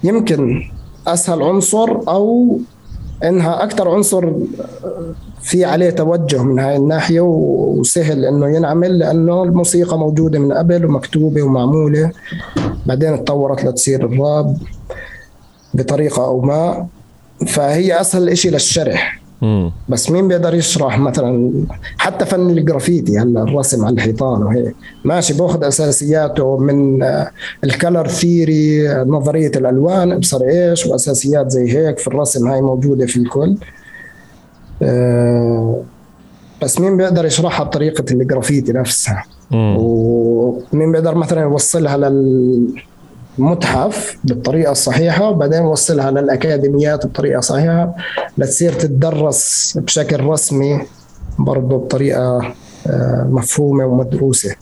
يمكن 0.05 0.63
أسهل 1.07 1.43
عنصر 1.43 1.91
أو 2.09 2.59
إنها 3.25 3.65
أكثر 3.65 3.89
عنصر 3.89 4.33
في 5.43 5.65
عليه 5.65 5.91
توجه 5.91 6.43
من 6.43 6.59
هاي 6.59 6.77
الناحية 6.77 7.21
وسهل 7.21 8.25
إنه 8.25 8.57
ينعمل 8.57 8.99
لأنه 8.99 9.43
الموسيقى 9.43 9.99
موجودة 9.99 10.39
من 10.39 10.53
قبل 10.53 10.85
ومكتوبة 10.85 11.43
ومعمولة 11.43 12.13
بعدين 12.87 13.25
تطورت 13.25 13.65
لتصير 13.65 14.07
الراب 14.07 14.57
بطريقة 15.75 16.25
أو 16.25 16.41
ما 16.41 16.87
فهي 17.47 18.01
أسهل 18.01 18.39
شيء 18.39 18.53
للشرح. 18.53 19.21
مم. 19.43 19.73
بس 19.89 20.11
مين 20.11 20.29
بيقدر 20.29 20.55
يشرح 20.55 20.99
مثلا؟ 20.99 21.53
حتى 21.99 22.27
فن 22.27 22.51
الجرافيتي 22.51 23.19
هلا 23.19 23.43
الرسم 23.43 23.85
على 23.85 23.95
الحيطان 23.95 24.43
وهيك. 24.43 24.75
ماشي 25.05 25.35
بأخذ 25.35 25.65
أساسياته 25.65 26.57
من 26.57 27.03
ال 27.65 27.72
color 27.72 28.09
theory 28.09 28.89
نظرية 28.89 29.53
الألوان 29.57 30.13
ابصر 30.13 30.43
إيش؟ 30.43 30.87
وأساسيات 30.87 31.51
زي 31.51 31.79
هيك 31.79 31.99
في 31.99 32.07
الرسم 32.09 32.49
هاي 32.49 32.61
موجودة 32.61 33.07
في 33.07 33.17
الكل. 33.17 33.57
أه 34.83 35.83
بس 36.63 36.81
مين 36.81 36.97
بيقدر 36.97 37.25
يشرحها 37.25 37.65
بطريقة 37.65 38.05
الجرافيتي 38.13 38.73
نفسها؟ 38.73 39.25
مم. 39.51 39.77
ومين 39.79 40.93
بيقدر 40.93 41.15
مثلا 41.15 41.41
يوصلها 41.41 41.97
لل 41.97 42.67
متحف 43.39 44.17
بالطريقة 44.25 44.73
الصحيحة 44.73 45.29
وبعدين 45.29 45.63
نوصلها 45.63 46.11
للأكاديميات 46.11 47.07
بطريقة 47.07 47.41
صحيحة 47.41 47.95
لتصير 48.39 48.73
تدرس 48.73 49.73
بشكل 49.83 50.25
رسمي 50.25 50.83
برضه 51.39 51.77
بطريقة 51.79 52.55
آه، 52.87 53.27
مفهومة 53.31 53.87
ومدروسة. 53.87 54.55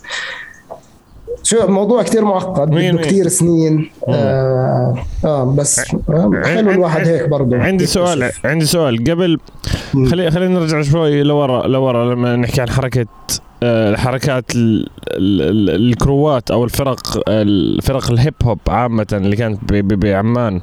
شو 1.43 1.65
الموضوع 1.65 2.03
كتير 2.03 2.25
معقد 2.25 2.71
بده 2.71 3.03
كتير 3.03 3.29
سنين. 3.29 3.91
آه, 4.09 4.95
آه 5.25 5.45
بس 5.45 5.81
آه 6.09 6.43
حلو 6.45 6.71
الواحد 6.71 7.07
هيك 7.07 7.29
برضه 7.29 7.57
عندي 7.57 7.87
سؤال 7.87 8.31
عندي 8.45 8.65
سؤال. 8.65 9.05
قبل 9.11 9.39
خلي 10.11 10.31
خلينا 10.31 10.61
نرجع 10.61 10.83
شوي 10.83 11.23
لورا 11.23 11.67
لورا 11.67 12.15
لما 12.15 12.37
نحكي 12.37 12.61
عن 12.61 12.71
حركة 12.71 13.07
الحركات 13.65 14.45
الكروات 15.17 16.51
أو 16.51 16.65
الفرق 16.65 17.23
الفرق 17.29 18.11
الهيب 18.11 18.35
هوب 18.43 18.59
عامة 18.69 19.07
اللي 19.13 19.37
كانت 19.37 19.73
بعمان 19.73 20.61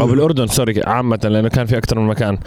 أو 0.00 0.06
بالأردن 0.06 0.46
سوري 0.46 0.82
عامة 0.82 1.20
لأنه 1.24 1.48
كان 1.48 1.66
في 1.66 1.78
أكثر 1.78 1.98
من 1.98 2.06
مكان. 2.06 2.38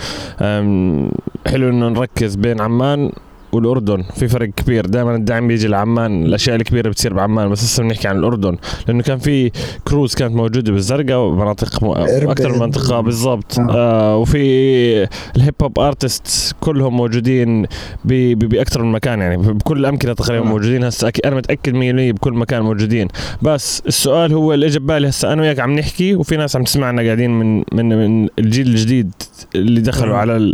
حلو 1.48 1.70
إنه 1.70 1.90
نركز 1.90 2.36
بين 2.36 2.62
عمان 2.62 3.12
والأردن. 3.56 4.04
في 4.16 4.28
فرق 4.28 4.50
كبير. 4.50 4.86
دائما 4.86 5.16
الدعم 5.16 5.48
بيجي 5.48 5.68
لعمان. 5.68 6.26
الأشياء 6.26 6.56
الكبيرة 6.56 6.90
بتصير 6.90 7.14
بعمان. 7.14 7.50
بس 7.50 7.64
هسه 7.64 7.84
بنحكي 7.84 8.08
عن 8.08 8.18
الأردن. 8.18 8.58
لأنه 8.88 9.04
كان 9.04 9.18
في 9.18 9.52
كروز 9.88 10.16
كانت 10.16 10.36
موجودة 10.36 10.72
بالزرقاء 10.72 11.18
ومناطق 11.18 11.84
م... 11.84 11.88
أكثر 12.30 12.54
من 12.54 12.60
منطقة. 12.60 13.02
بالضبط. 13.02 13.60
آه. 13.60 13.76
آه 13.76 14.18
وفي 14.18 15.08
ال 15.36 15.40
hip 15.40 15.54
hop 15.62 15.80
artist 15.80 16.56
كلهم 16.60 16.98
موجودين 16.98 17.66
بأكثر 18.06 18.84
من 18.84 18.92
مكان 18.92 19.20
يعني. 19.20 19.38
بكل 19.38 19.80
الامكنه 19.80 20.14
تقريبا 20.14 20.46
آه. 20.46 20.50
موجودين. 20.50 20.84
هسه 20.84 21.12
أنا 21.26 21.36
متأكد 21.36 21.74
100% 21.74 22.16
بكل 22.16 22.34
مكان 22.34 22.62
موجودين. 22.62 23.08
بس 23.42 23.84
السؤال 23.88 24.34
هو 24.34 24.54
اللي 24.54 24.66
اجى 24.66 24.80
ببالي 24.80 25.10
هسه. 25.10 25.34
أنا 25.34 25.42
وياك 25.42 25.60
عم 25.60 25.72
نحكي 25.72 26.16
وفي 26.16 26.38
ناس 26.38 26.56
عم 26.56 26.64
تسمعنا 26.64 27.02
قاعدين 27.02 27.40
من 27.40 27.64
من 27.74 27.90
من 27.90 28.30
الجيل 28.40 28.68
الجديد 28.68 29.12
اللي 29.56 29.82
دخلوا 29.82 30.16
آه. 30.16 30.18
على 30.18 30.54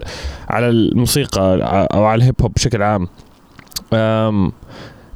على 0.50 0.70
الموسيقى 0.70 1.58
أو 1.94 2.04
على 2.04 2.20
ال 2.20 2.24
hip 2.24 2.36
hop 2.42 2.54
بشكل 2.54 2.82
عام 2.82 2.91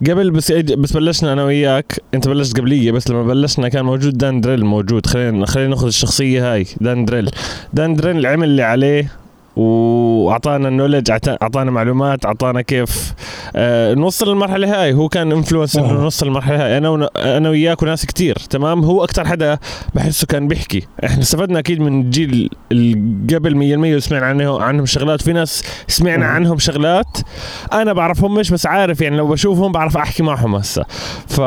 قبل 0.10 0.32
بس 0.32 0.52
بس 0.52 0.94
بلشنا 0.94 1.34
أنا 1.34 1.44
وياك. 1.44 2.02
أنت 2.14 2.28
بلشت 2.28 2.58
قبلية 2.58 2.92
بس 2.92 3.10
لما 3.10 3.24
بلشنا 3.24 3.70
كان 3.70 3.86
موجود 3.86 4.18
دان 4.18 4.42
دريل 4.42 4.66
موجود. 4.66 5.06
خلينا 5.06 5.46
خلينا 5.46 5.70
ناخذ 5.70 5.88
الشخصية 5.88 6.54
هاي 6.54 6.66
دان 6.82 7.06
دريل. 7.06 7.30
دان 7.74 7.96
دريل 7.96 8.26
عمل 8.26 8.48
اللي 8.48 8.64
عليه 8.64 9.12
وأعطانا 9.56 10.68
ال 10.68 10.72
knowledge 10.72 11.12
أعطانا 11.12 11.72
معلومات 11.72 12.26
أعطانا 12.26 12.62
كيف 12.62 13.14
آه 13.56 13.94
نوصل 13.94 14.30
للمرحلة 14.30 14.82
هاي. 14.82 14.94
هو 14.94 15.10
كان 15.10 15.32
influencer 15.32 16.02
نوصل 16.02 16.26
للمرحلة 16.26 16.66
هاي. 16.66 16.78
أنا 16.78 17.10
أنا 17.16 17.50
وياك 17.50 17.84
وناس 17.84 18.06
كتير 18.06 18.36
تمام؟ 18.36 18.84
هو 18.84 19.04
أكثر 19.04 19.26
حدا 19.26 19.58
بحسه 19.94 20.28
كان 20.28 20.48
بيحكي. 20.48 20.88
إحنا 21.06 21.22
استفدنا 21.22 21.60
أكيد 21.60 21.80
من 21.80 22.02
الجيل 22.02 22.50
قبل 23.34 23.54
100% 23.94 23.96
وسمعنا 23.96 24.26
عنه 24.26 24.62
عنهم 24.62 24.86
شغلات. 24.86 25.22
في 25.22 25.34
ناس 25.34 25.64
سمعنا 25.88 26.26
عنهم 26.26 26.58
شغلات. 26.58 27.18
أنا 27.74 27.94
بعرفهم 27.94 28.34
مش 28.34 28.52
بس 28.52 28.66
عارف 28.66 29.02
يعني 29.02 29.18
لو 29.18 29.28
بشوفهم 29.28 29.72
بعرف 29.72 29.98
أحكي 29.98 30.24
معهم 30.24 30.56
هسه. 30.56 30.86
ف 31.28 31.42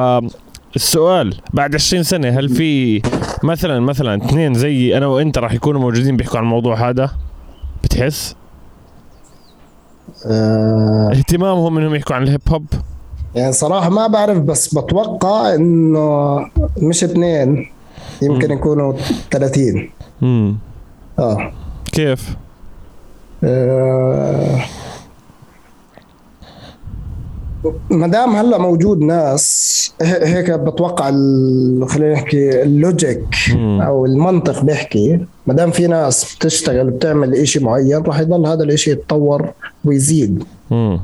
السؤال 0.76 1.34
بعد 1.54 1.74
20 1.74 2.02
سنة 2.02 2.28
هل 2.28 2.48
في 2.48 3.02
مثلا 3.44 3.80
مثلا 3.80 4.24
اثنين 4.24 4.54
زي 4.54 4.96
أنا 4.96 5.06
وأنت 5.06 5.38
راح 5.38 5.52
يكونوا 5.52 5.80
موجودين 5.80 6.16
بيحكوا 6.16 6.38
عن 6.38 6.44
الموضوع 6.44 6.88
هذا؟ 6.88 7.10
بتحس؟ 7.88 8.34
آه. 10.26 11.10
اهتمامهم 11.12 11.78
إنهم 11.78 11.94
يحكوا 11.94 12.16
عن 12.16 12.22
الهيب 12.22 12.40
هوب 12.48 12.66
يعني 13.34 13.52
صراحة 13.52 13.90
ما 13.90 14.06
بعرف 14.06 14.38
بس 14.38 14.74
بتوقع 14.74 15.54
إنه 15.54 16.38
مش 16.82 17.04
اثنين 17.04 17.70
يمكن 18.22 18.50
يكونوا 18.50 18.92
30 19.30 19.90
امم 20.22 20.56
آه. 21.18 21.52
كيف؟ 21.92 22.36
آه، 23.44 24.60
ما 27.90 28.06
دام 28.06 28.36
هلا 28.36 28.58
موجود 28.58 29.00
ناس 29.00 29.92
هيك 30.02 30.50
بتوقع 30.50 31.10
خلينا 31.86 32.12
نحكي 32.12 32.62
ال 32.62 32.73
logic 32.73 33.24
مم. 33.54 33.80
أو 33.80 34.06
المنطق 34.06 34.64
بيحكي. 34.64 35.20
ما 35.46 35.54
دام 35.54 35.70
في 35.70 35.86
ناس 35.86 36.34
بتشتغل 36.36 36.90
بتعمل 36.90 37.34
إشي 37.34 37.64
معين 37.64 38.02
راح 38.02 38.20
يضل 38.20 38.46
هذا 38.46 38.62
الإشي 38.64 38.90
يتطور 38.90 39.50
ويزيد. 39.84 40.44
امم 40.72 41.00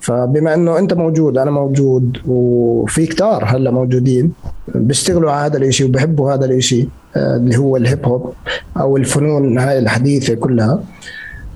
فبما 0.00 0.54
إنه 0.54 0.78
أنت 0.78 0.94
موجود 0.94 1.38
أنا 1.38 1.50
موجود 1.50 2.18
وفي 2.26 3.06
كتار 3.06 3.44
هلا 3.44 3.70
موجودين 3.70 4.32
بيشتغلوا 4.74 5.30
على 5.32 5.46
هذا 5.46 5.58
الإشي 5.58 5.84
وبحبوا 5.84 6.32
هذا 6.34 6.44
الإشي 6.44 6.88
آه، 7.16 7.36
اللي 7.36 7.56
هو 7.56 7.76
ال 7.76 7.84
hip 7.84 8.06
hop 8.06 8.32
أو 8.76 8.96
الفنون 8.96 9.58
هاي 9.58 9.78
الحديثة 9.78 10.34
كلها. 10.34 10.80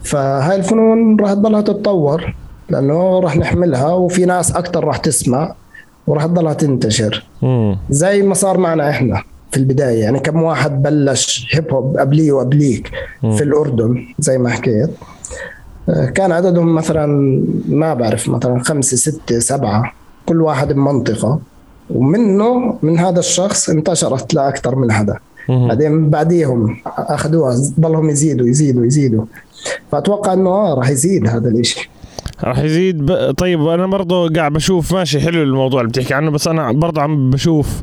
فهاي 0.03 0.57
الفنون 0.57 1.21
راح 1.21 1.33
تضلها 1.33 1.61
تتطور. 1.61 2.35
لأنه 2.71 3.21
راح 3.21 3.37
نحملها 3.37 3.93
وفي 3.93 4.25
ناس 4.25 4.57
أكثر 4.57 4.85
راح 4.85 4.97
تسمع 4.97 5.55
وراح 6.07 6.27
تضلها 6.27 6.55
تنتشر. 6.55 7.27
امم 7.43 7.79
زي 7.91 8.23
ما 8.23 8.35
صار 8.35 8.59
معنا 8.59 8.91
إحنا 8.91 9.23
في 9.51 9.57
البداية 9.57 10.01
يعني 10.01 10.21
كم 10.21 10.43
واحد 10.43 10.83
بلش 10.83 11.47
هيب 11.55 11.73
هوب 11.73 11.97
قبلي 11.97 12.33
وقبليك 12.33 12.91
في 13.21 13.43
الأردن 13.43 14.07
زي 14.19 14.39
ما 14.39 14.51
حكيت. 14.51 14.91
آه، 15.89 16.07
كان 16.07 16.33
عددهم 16.33 16.75
مثلا 16.75 17.07
ما 17.69 17.95
بعرف 17.95 18.29
مثلا 18.29 18.63
خمسة 18.63 18.97
ستة 18.97 19.39
سبعة 19.39 19.93
كل 20.27 20.43
واحد 20.43 20.73
بمنطقة. 20.73 21.41
ومنه 21.91 22.79
من 22.83 22.99
هذا 22.99 23.19
الشخص 23.19 23.71
انتشرت 23.71 24.35
لاكثر 24.35 24.77
من 24.77 24.91
هذا. 24.91 25.19
مم. 25.49 25.69
بعدين 25.69 26.11
بعديهم 26.11 26.77
أخذوها 26.87 27.57
ضلهم 27.81 28.11
يزيدوا 28.11 28.49
يزيدوا 28.49 28.87
يزيدوا. 28.87 29.25
فأتوقع 29.93 30.33
إنه 30.33 30.51
آه 30.51 30.75
راح 30.75 30.91
يزيد 30.91 31.29
هذا 31.29 31.49
الإشي. 31.49 31.91
راح 32.45 32.59
يزيد 32.59 33.07
ب... 33.07 33.31
طيب 33.31 33.67
أنا 33.67 33.87
برضه 33.87 34.29
قاعد 34.35 34.53
بشوف 34.53 34.93
ماشي 34.95 35.21
حلو 35.21 35.43
الموضوع 35.43 35.81
اللي 35.81 35.91
بتحكي 35.91 36.15
عنه 36.15 36.31
بس 36.31 36.49
أنا 36.49 36.73
برضه 36.73 37.03
عم 37.03 37.31
بشوف 37.31 37.83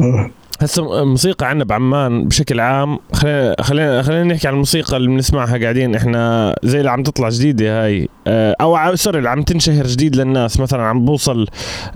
مم. 0.00 0.30
هسه 0.60 1.04
موسيقى 1.04 1.46
عنا 1.48 1.64
بعمان 1.64 2.28
بشكل 2.28 2.60
عام 2.60 2.98
خلينا 3.12 3.54
خلينا 3.62 4.02
خلينا 4.02 4.24
نحكي 4.24 4.48
عن 4.48 4.54
الموسيقى 4.54 4.96
اللي 4.96 5.08
بنسمعها 5.08 5.58
قاعدين. 5.58 5.94
إحنا 5.94 6.54
زي 6.62 6.78
اللي 6.78 6.90
عم 6.90 7.02
تطلع 7.02 7.28
جديدة 7.28 7.84
هاي. 7.84 8.08
آه، 8.26 8.56
أو 8.60 8.96
sorry 8.96 9.18
اللي 9.18 9.28
عم 9.28 9.42
تنشهر 9.42 9.86
جديد 9.86 10.16
للناس. 10.16 10.60
مثلا 10.60 10.82
عم 10.82 11.04
بوصل 11.04 11.46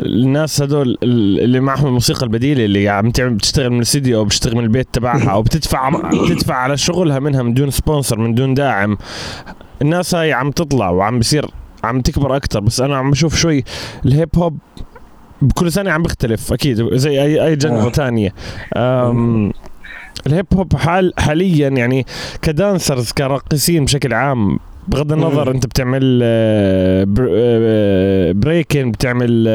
الناس 0.01 0.63
هدول 0.63 0.99
ال- 1.03 1.41
اللي 1.41 1.61
معهم 1.61 1.87
الموسيقى 1.87 2.23
البديلة 2.27 2.65
اللي 2.65 2.89
عم 2.89 3.11
تعمل 3.11 3.35
بتشتغل 3.35 3.71
من 3.71 3.77
الاستديو 3.77 4.19
أو 4.19 4.25
بتشتغل 4.25 4.57
من 4.57 4.65
البيت 4.65 4.89
تبعها 4.93 5.31
أو 5.31 5.43
بتدفع 5.43 5.91
بتدفع 6.25 6.55
على 6.55 6.77
شغلها 6.77 7.19
منها 7.19 7.43
من 7.43 7.55
دون 7.55 7.71
sponsor 7.71 8.19
من 8.19 8.35
دون 8.35 8.55
داعم. 8.55 8.97
الناس 9.83 10.15
هاي 10.15 10.33
عم 10.33 10.51
تطلع 10.51 10.91
وعم 10.91 11.19
بصير 11.19 11.47
عم 11.85 12.01
تكبر 12.01 12.37
أكثر 12.37 12.61
بس 12.61 12.81
أنا 12.81 12.97
عم 12.97 13.11
بشوف 13.11 13.37
شوي 13.37 13.65
ال 14.07 14.12
hip 14.12 14.29
hop 14.37 14.59
بكل 15.49 15.73
سنه 15.73 15.91
عم 15.91 16.03
بيختلف 16.03 16.53
أكيد 16.53 16.95
زي 16.95 17.23
اي 17.23 17.47
أي 17.47 17.57
genre 17.57 17.87
آه. 17.87 17.91
ثانية 17.91 18.35
ال 20.27 20.32
hip 20.32 20.47
hop 20.55 20.77
حال 20.77 21.13
حاليا 21.19 21.69
يعني 21.69 22.07
ك 22.43 22.52
dancers 22.52 23.13
كراقصين 23.13 23.85
بشكل 23.85 24.15
عام 24.15 24.59
بغض 24.89 25.13
النظر. 25.13 25.51
أنت 25.51 25.67
بتعمل 25.67 26.21
آه، 26.23 27.05
br- 27.05 27.31
آه، 27.35 28.33
breaking 28.33 28.91
بتعمل 28.91 29.49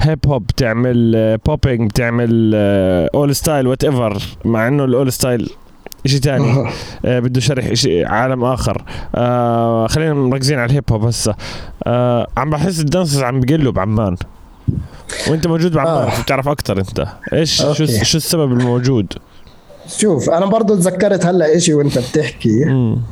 hip 0.00 0.18
hop 0.26 0.42
بتعمل 0.46 1.38
popping 1.46 1.90
بتعمل 1.90 2.52
all 3.14 3.34
style 3.36 3.66
whatever 3.66 4.22
مع 4.44 4.68
إنه 4.68 4.84
ال 4.84 4.91
all 4.91 5.12
style 5.12 5.50
شيء 6.06 6.20
ثاني 6.20 6.68
بده 7.04 7.40
شرح 7.40 7.74
شيء 7.74 8.06
عالم 8.08 8.44
آخر. 8.44 8.84
آه 9.14 9.86
خلينا 9.86 10.14
مركزين 10.14 10.58
على 10.58 10.66
ال 10.70 10.74
hip 10.74 10.84
hop 10.92 11.04
هسه. 11.04 11.34
آه 11.84 12.26
عم 12.36 12.50
بحس 12.50 12.80
ال 12.80 12.85
dancers 12.85 13.22
عم 13.22 13.40
بقلوا 13.40 13.72
بعمان. 13.72 14.16
وانت 15.30 15.46
موجود 15.46 15.72
بعمان 15.72 16.08
آه. 16.08 16.22
بتعرف 16.22 16.48
أكثر 16.48 16.78
أنت 16.78 17.06
إيش 17.32 17.56
شو 17.56 17.68
okay. 17.68 18.04
شو 18.04 18.16
السبب 18.16 18.52
الموجود 18.52 19.12
شوف 19.88 20.30
أنا 20.30 20.46
برضو 20.46 20.74
تذكرت 20.76 21.26
هلأ 21.26 21.56
إشي 21.56 21.74
وأنت 21.74 21.98
بتحكي. 21.98 22.64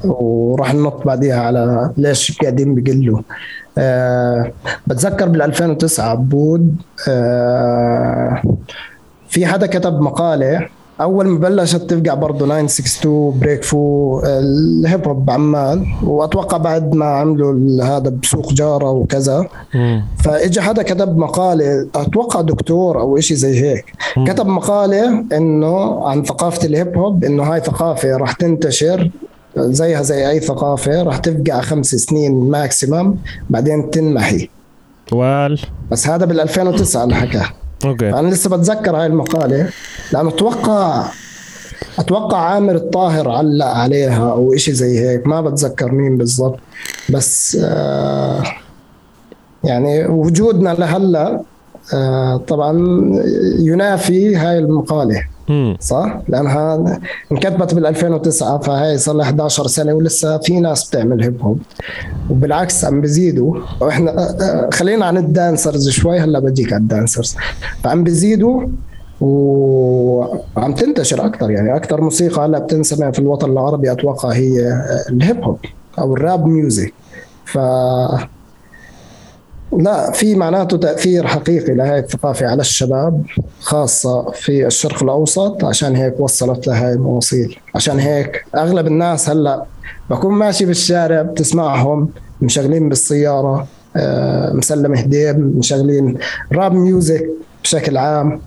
وراح 0.05 0.75
ننط 0.75 1.03
بعديها 1.07 1.40
على 1.40 1.90
ليش 1.97 2.38
قاعدين 2.38 2.75
بقلوا 2.75 3.21
أه 3.79 4.53
بتذكر 4.87 5.29
بال 5.29 5.43
2009 5.43 6.14
بو 6.14 6.77
أه 7.09 8.43
في 9.29 9.47
حدا 9.47 9.67
كتب 9.67 10.01
مقالة 10.01 10.69
أول 11.01 11.27
ما 11.27 11.39
بلشت 11.39 11.77
تفقع 11.77 12.15
برضه 12.15 12.47
962 12.47 13.39
بريك 13.41 13.65
فو 13.65 14.21
ال 14.25 14.46
hip 14.46 15.09
hop 15.09 15.27
بعمان 15.27 15.87
وأتوقع 16.03 16.57
بعد 16.57 16.95
ما 16.95 17.05
عملوا 17.05 17.83
هذا 17.85 18.11
بسوق 18.23 18.53
جارة 18.53 18.91
وكذا. 18.91 19.47
فاجى 20.25 20.61
حدا 20.61 20.83
كتب 20.83 21.17
مقالة 21.19 21.89
أتوقع 21.95 22.41
دكتور 22.41 23.01
أو 23.01 23.19
إشي 23.19 23.35
زي 23.35 23.61
هيك 23.61 23.85
مم. 24.17 24.25
كتب 24.25 24.47
مقالة 24.47 25.25
إنه 25.33 26.07
عن 26.07 26.25
ثقافة 26.25 26.67
ال 26.67 26.75
hip 26.75 26.99
hop 26.99 27.25
إنه 27.25 27.43
هاي 27.43 27.61
ثقافة 27.61 28.17
راح 28.17 28.33
تنتشر 28.33 29.11
زيها 29.57 30.03
زي 30.03 30.31
أي 30.31 30.41
ثقافة 30.41 31.03
راح 31.03 31.17
تفقع 31.17 31.61
خمس 31.61 31.87
سنين 31.95 32.51
maximum 32.51 33.14
بعدين 33.51 33.91
تنمحي 33.91 34.49
وال 35.13 35.61
بس 35.91 36.09
هذا 36.09 36.25
بال 36.27 36.41
2009 36.41 37.05
اللي 37.05 37.15
حكاه 37.15 37.47
okay 37.85 38.11
فانا 38.11 38.29
لسه 38.29 38.57
بتذكر 38.57 38.97
هاي 38.97 39.07
المقالة 39.07 39.69
لأنه 40.13 40.29
أتوقع 40.29 41.05
أتوقع 41.99 42.39
عامر 42.39 42.75
الطاهر 42.75 43.29
علق 43.31 43.67
عليها 43.67 44.31
أو 44.31 44.55
إشي 44.55 44.73
زي 44.73 44.99
هيك 44.99 45.27
ما 45.27 45.41
بتذكر 45.41 45.93
مين 45.93 46.17
بالضبط 46.17 46.59
بس 47.11 47.59
آه 47.63 48.43
يعني 49.65 50.07
وجودنا 50.07 50.71
لهلأ 50.71 51.43
آه 51.95 52.37
طبعا 52.37 52.73
ينافي 53.59 54.37
هاي 54.37 54.59
المقالة. 54.59 55.25
صح؟ 55.81 56.19
لانها 56.29 57.01
انكتبت 57.33 57.75
بال 57.75 57.87
2009 57.87 58.59
فهي 58.59 58.99
صار 58.99 59.15
لها 59.15 59.25
11 59.25 59.67
سنة 59.67 59.93
ولسه 59.95 60.39
في 60.39 60.61
ناس 60.61 60.89
بتعمل 60.89 61.23
hip 61.23 61.43
hop 61.43 61.59
وبالعكس 62.31 62.85
عم 62.85 63.01
بيزيدوا 63.01 63.57
وإحنا 63.81 64.31
خلينا 64.73 65.07
عن 65.07 65.17
ال 65.17 65.26
dancers 65.26 65.88
شوي 65.89 66.19
هلأ 66.19 66.39
بجيك 66.39 66.73
على 66.73 66.83
ال 66.83 66.89
dancers 66.89 67.37
فعم 67.85 68.05
بيزيدوا 68.05 68.67
وعم 69.21 70.75
تنتشر 70.75 71.27
أكثر 71.27 71.51
يعني 71.51 71.77
أكثر 71.77 72.01
موسيقى 72.01 72.45
هلأ 72.47 72.59
بتنسمع 72.59 73.11
في 73.11 73.19
الوطن 73.19 73.51
العربي 73.53 73.93
أتوقع 73.93 74.29
هي 74.29 74.83
ال 75.11 75.19
hip 75.19 75.45
hop 75.45 75.59
أو 75.99 76.15
ال 76.14 76.23
rap 76.23 76.47
music 76.47 76.93
ف 77.45 77.59
لا 79.79 80.11
في 80.13 80.35
معناته 80.35 80.77
تأثير 80.77 81.27
حقيقي 81.27 81.75
لهذه 81.75 81.99
الثقافة 81.99 82.47
على 82.47 82.61
الشباب 82.61 83.23
خاصة 83.61 84.31
في 84.31 84.67
الشرق 84.67 85.03
الأوسط 85.03 85.65
عشان 85.65 85.97
هيك 85.97 86.21
وصلت 86.21 86.67
لهي 86.67 86.93
المواصيل. 86.93 87.57
عشان 87.75 87.99
هيك 87.99 88.45
أغلب 88.57 88.87
الناس 88.87 89.31
هلأ 89.31 89.65
بكون 90.11 90.35
ماشي 90.35 90.65
بالشارع 90.65 91.23
بتسمعهم 91.23 92.09
مشغلين 92.41 92.89
بالسيارة 92.89 93.67
آه، 93.97 94.53
مسلم 94.53 94.95
هديب 94.95 95.57
مشغلين 95.59 96.19
راب 96.53 96.73
ميوزك 96.73 97.27
بشكل 97.63 97.97
عام. 97.97 98.41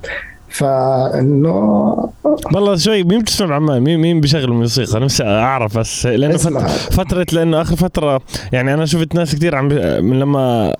فانه 0.50 2.10
والله 2.54 2.76
شوي 2.76 3.04
مين 3.04 3.20
بتسمع 3.22 3.48
بعمان 3.48 3.82
مين 3.82 4.00
مين 4.00 4.22
بيشغل 4.22 4.50
موسيقى 4.52 5.00
نفسي 5.00 5.24
أعرف 5.24 5.78
بس 5.78 6.06
لأنه 6.06 6.36
اسمع. 6.36 6.68
فترة 6.68 7.26
لأنه 7.34 7.62
آخر 7.62 7.76
فترة 7.76 8.22
يعني 8.52 8.74
أنا 8.74 8.86
شفت 8.86 9.16
ناس 9.16 9.36
كثير 9.36 9.56
عم 9.56 9.68
من 10.06 10.20
لما 10.20 10.76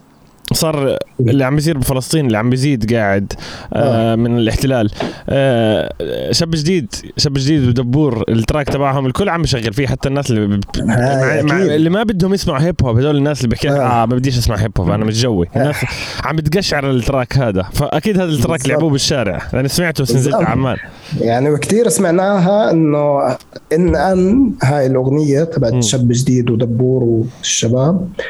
صار 0.54 0.98
اللي 1.20 1.46
عم 1.46 1.56
بيصير 1.56 1.78
بفلسطين 1.78 2.26
اللي 2.26 2.38
عم 2.38 2.50
بيزيد 2.50 2.94
قاعد 2.94 3.34
آه 3.74 4.16
من 4.16 4.38
الاحتلال 4.38 4.90
آه 5.30 5.94
شاب 6.32 6.52
جديد 6.52 6.96
شاب 7.18 7.34
جديد 7.34 7.68
ودبور 7.68 8.24
ال 8.30 8.36
track 8.36 8.68
تبعهم 8.68 9.06
الكل 9.06 9.30
عم 9.30 9.42
بيشغل 9.42 9.74
فيه 9.74 9.88
حتى 9.88 10.10
الناس 10.10 10.32
اللي 10.32 10.58
ب- 10.58 10.64
هاي 10.90 11.44
مع. 11.44 11.58
اللي 11.62 11.90
ما 11.90 12.04
بدهم 12.04 12.34
يسمعوا 12.34 12.60
hip 12.62 12.76
hop 12.84 12.98
هذول 12.98 13.18
الناس 13.18 13.38
اللي 13.38 13.50
بيحكي 13.50 13.70
آه. 13.70 14.04
آه 14.04 14.06
ما 14.06 14.16
بديش 14.16 14.38
أسمع 14.38 14.56
hip 14.56 14.72
hop 14.80 14.90
أنا 14.90 15.06
مش 15.06 15.22
جوي 15.22 15.48
الناس 15.56 15.76
عم 16.24 16.36
بتقشعر 16.36 16.90
ال 16.92 17.00
track 17.00 17.38
هذا 17.38 17.62
فأكيد 17.74 18.20
هذا 18.20 18.32
ال 18.32 18.37
track. 18.37 18.68
لعبوه 18.70 18.90
بالشارع 18.90 19.42
لاني 19.54 19.68
سمعته 19.68 20.04
بس 20.04 20.16
نزلت. 20.16 20.36
عمان 20.36 20.78
يعني 21.22 21.50
وكثير 21.50 21.90
سمعناها 21.90 22.72
إنه 22.72 23.36
إن 23.74 23.96
أن 23.96 24.52
هاي 24.64 24.86
الأغنية. 24.86 25.44
تبعت 25.44 25.84
شاب 25.84 26.08
جديد 26.12 26.50
ودبور 26.50 27.04
والشباب 27.04 28.10
آه، 28.20 28.28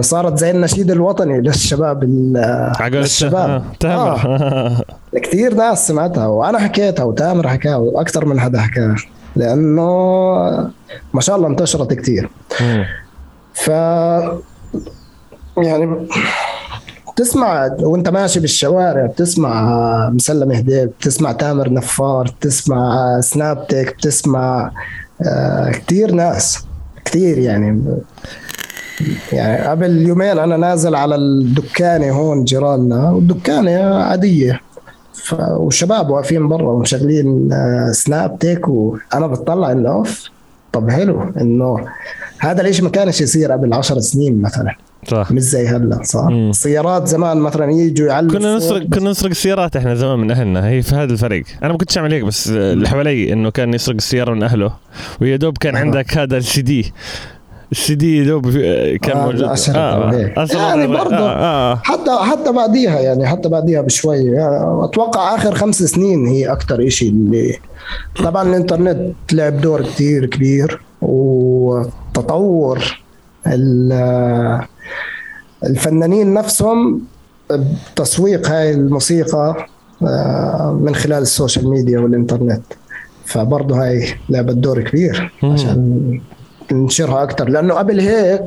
صارت 0.00 0.38
زي 0.38 0.50
النشيد 0.50 0.90
الوطني 0.90 1.40
للشباب 1.40 2.02
ال- 2.02 2.72
عقل 2.80 2.92
للشباب. 2.96 3.50
آه، 3.50 3.62
تامر. 3.80 4.84
كثير 5.22 5.54
ناس 5.54 5.88
سمعتها 5.88 6.26
وأنا 6.26 6.58
حكيتها 6.58 7.02
وتامر 7.04 7.48
حكاها 7.48 7.76
وأكثر 7.76 8.24
من 8.24 8.40
حدا 8.40 8.60
حكاها 8.60 8.96
لأنه 9.36 9.82
ما 11.14 11.20
شاء 11.20 11.36
الله 11.36 11.48
انتشرت 11.48 11.92
كثير. 11.94 12.30
ف 13.54 13.68
يعني 15.58 16.06
تسمع 17.16 17.70
وأنت 17.80 18.08
ماشي 18.08 18.40
بالشوارع 18.40 19.06
بتسمع 19.06 20.10
مسلم 20.10 20.52
هديب 20.52 20.90
بتسمع 21.00 21.32
تامر 21.32 21.72
نفار 21.72 22.34
بتسمع 22.40 23.20
سناب 23.20 23.66
تيك 23.66 23.94
بتسمع 23.96 24.70
آه، 25.22 25.70
كتير 25.70 26.12
ناس 26.12 26.64
كتير 27.04 27.38
يعني. 27.38 27.82
يعني 29.32 29.64
قبل 29.64 30.06
يومين 30.06 30.38
أنا 30.38 30.56
نازل 30.56 30.94
على 30.94 31.14
الدكانه 31.14 32.12
هون 32.12 32.44
جيراننا 32.44 33.10
والدكانه 33.10 33.94
عادية. 33.94 34.60
ف... 35.14 35.34
والشباب 35.34 36.10
واقفين 36.10 36.48
برا 36.48 36.68
ومشغلين 36.68 37.52
آه، 37.52 37.90
سناب 37.92 38.38
تيك 38.38 38.68
وأنا 38.68 39.26
بطلع 39.26 39.72
إنه 39.72 39.92
أوف 39.92 40.30
طب 40.72 40.90
حلو 40.90 41.22
إنه 41.40 41.86
هذا 42.38 42.60
الإشي 42.60 42.82
ما 42.82 42.90
كانش 42.90 43.20
يصير 43.20 43.52
قبل 43.52 43.74
عشر 43.74 44.00
سنين 44.00 44.42
مثلا. 44.42 44.76
صح. 45.08 45.32
مش 45.32 45.42
زي 45.42 45.66
هلأ 45.68 46.02
صح. 46.02 46.26
السيارات 46.26 47.08
زمان 47.08 47.36
مثلا 47.36 47.72
يجوا 47.72 48.08
يعلموا 48.08 48.32
كنا 48.32 48.56
نسرق 48.56 48.82
كنا 48.82 49.10
نسرق 49.10 49.30
السيارات 49.30 49.76
إحنا 49.76 49.94
زمان 49.94 50.18
من 50.18 50.30
أهلنا 50.30 50.68
هي 50.68 50.82
في 50.82 50.94
هذا 50.94 51.12
الفرق 51.12 51.42
أنا 51.62 51.72
ما 51.72 51.78
كنتش 51.78 51.98
أعمل 51.98 52.12
هيك 52.12 52.24
بس 52.24 52.48
اللي 52.48 52.88
حوالي 52.88 53.32
إنه 53.32 53.50
كان 53.50 53.74
يسرق 53.74 53.94
السيارة 53.94 54.34
من 54.34 54.42
أهله 54.42 54.72
ويا 55.20 55.36
دوب 55.36 55.58
كان 55.58 55.76
آه. 55.76 55.80
عندك 55.80 56.18
هذا 56.18 56.36
السي 56.36 56.62
دي 56.62 56.92
السي 57.72 58.24
دوب 58.24 58.50
كان 59.02 59.16
آه، 59.16 59.24
موجود 59.26 59.42
أشرطة 59.42 59.98
وهيك. 59.98 60.38
أصلاً 60.38 60.60
يعني 60.60 60.86
برضه. 60.86 61.16
آه 61.16 61.72
آه. 61.72 61.76
حتى 61.84 62.10
حتى 62.30 62.52
بعديها 62.52 63.00
يعني 63.00 63.26
حتى 63.26 63.48
بعديها 63.48 63.80
بشوي 63.80 64.16
يعني 64.18 64.84
أتوقع 64.84 65.34
آخر 65.34 65.54
خمس 65.54 65.82
سنين 65.82 66.26
هي 66.26 66.52
أكثر 66.52 66.88
شيء 66.88 67.08
اللي 67.10 67.56
طبعا 68.24 68.48
الإنترنت 68.48 69.14
لعب 69.32 69.60
دور 69.60 69.82
كثير 69.82 70.26
كبير 70.26 70.80
وتطور 71.02 73.00
ال- 73.46 74.60
الفنانين 75.64 76.34
نفسهم 76.34 77.00
بتسويق 77.96 78.48
هاي 78.50 78.70
الموسيقى 78.70 79.66
آه، 80.02 80.78
من 80.82 80.94
خلال 80.94 81.22
ال 81.22 81.29
social 81.29 81.70
media 81.70 81.98
والإنترنت 81.98 82.62
فبرضه 83.24 83.82
هاي 83.84 84.08
لعبت 84.28 84.54
دور 84.54 84.82
كبير. 84.82 85.32
عشان 85.42 86.20
ننشرها 86.72 87.22
أكثر 87.22 87.48
لأنه 87.48 87.74
قبل 87.74 88.00
هيك 88.00 88.42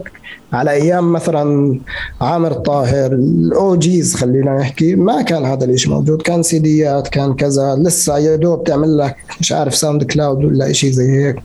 على 0.54 0.72
أيام 0.72 1.14
مثلا 1.14 1.80
عامر 2.22 2.54
طاهر 2.54 3.12
ال 3.12 3.76
OGs 3.76 4.15
خلينا 4.16 4.58
نحكي 4.58 4.96
ما 4.96 5.22
كان 5.22 5.46
هذا 5.46 5.66
الشيء 5.66 5.92
موجود. 5.92 6.22
كان 6.22 6.44
CDيات 6.44 7.08
كان 7.08 7.34
كذا. 7.34 7.76
لسه 7.76 8.18
يا 8.18 8.36
دوب 8.36 8.64
تعمل 8.64 8.98
لك 8.98 9.16
مش 9.40 9.52
عارف 9.52 9.76
ساوند 9.76 10.04
كلاود 10.04 10.44
ولا 10.46 10.72
شيء 10.74 10.92
زي 10.92 11.12
هيك. 11.12 11.36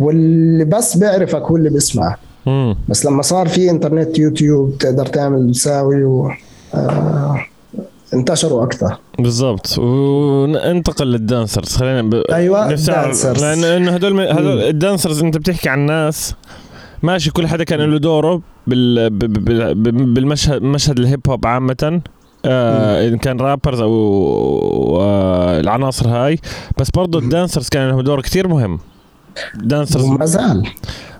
واللي 0.00 0.64
بس 0.64 0.96
بيعرفك 0.96 1.42
هو 1.42 1.56
اللي 1.56 1.70
بيسمع 1.70 2.16
مم. 2.46 2.76
بس 2.88 3.06
لما 3.06 3.22
صار 3.22 3.48
في 3.48 3.70
إنترنت 3.70 4.18
يوتيوب 4.18 4.78
تقدر 4.78 5.06
تعمل 5.06 5.52
تساوي 5.52 6.04
و 6.04 6.30
آه. 6.74 7.46
انتشروا 8.14 8.64
أكثر. 8.64 8.96
بالضبط. 9.18 9.78
وننتقل 9.78 11.06
لل 11.06 11.22
dancers 11.22 11.76
خلينا 11.76 12.02
ب... 12.02 12.14
أعرف. 12.14 12.90
dancers. 12.90 13.42
لأن 13.42 13.88
هدول 13.88 14.20
هدول 14.20 14.60
ال 14.62 14.69
dancers 14.69 15.22
أنت 15.22 15.36
بتحكي 15.36 15.68
عن 15.68 15.78
ناس 15.86 16.34
ماشي 17.02 17.30
كل 17.30 17.46
حدا 17.46 17.64
كان 17.64 17.80
له 17.80 17.98
دوره 17.98 18.40
بال... 18.66 19.10
ب- 19.10 19.18
ب- 19.18 19.82
ب- 19.82 20.14
بالمشهد 20.14 20.62
مشهد 20.62 20.98
ال 20.98 21.03
hip 21.03 21.20
hop 21.28 21.46
عامة. 21.46 22.00
آه 22.44 23.08
ان 23.08 23.18
كان 23.18 23.40
rappers 23.40 23.80
أو 23.80 24.98
آه 25.00 25.60
العناصر 25.60 26.08
هاي. 26.08 26.38
بس 26.78 26.90
برضه 26.90 27.18
ال 27.18 27.24
dancers 27.24 27.68
كان 27.68 27.88
لهم 27.88 28.00
دور 28.00 28.20
كثير 28.22 28.48
مهم. 28.48 28.78
dancers 29.54 30.04
وما 30.04 30.26
زال. 30.26 30.62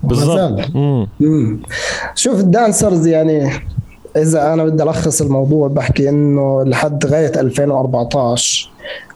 بالضبط. 0.02 0.60
شوف 2.14 2.40
ال 2.40 2.49
dancers 2.49 3.06
يعني 3.06 3.50
إذا 4.16 4.52
أنا 4.52 4.64
بدي 4.64 4.82
ألخص 4.82 5.22
الموضوع 5.22 5.68
بحكي 5.68 6.08
إنه 6.08 6.64
لحد 6.64 7.06
غاية 7.06 7.40
2014 7.40 8.70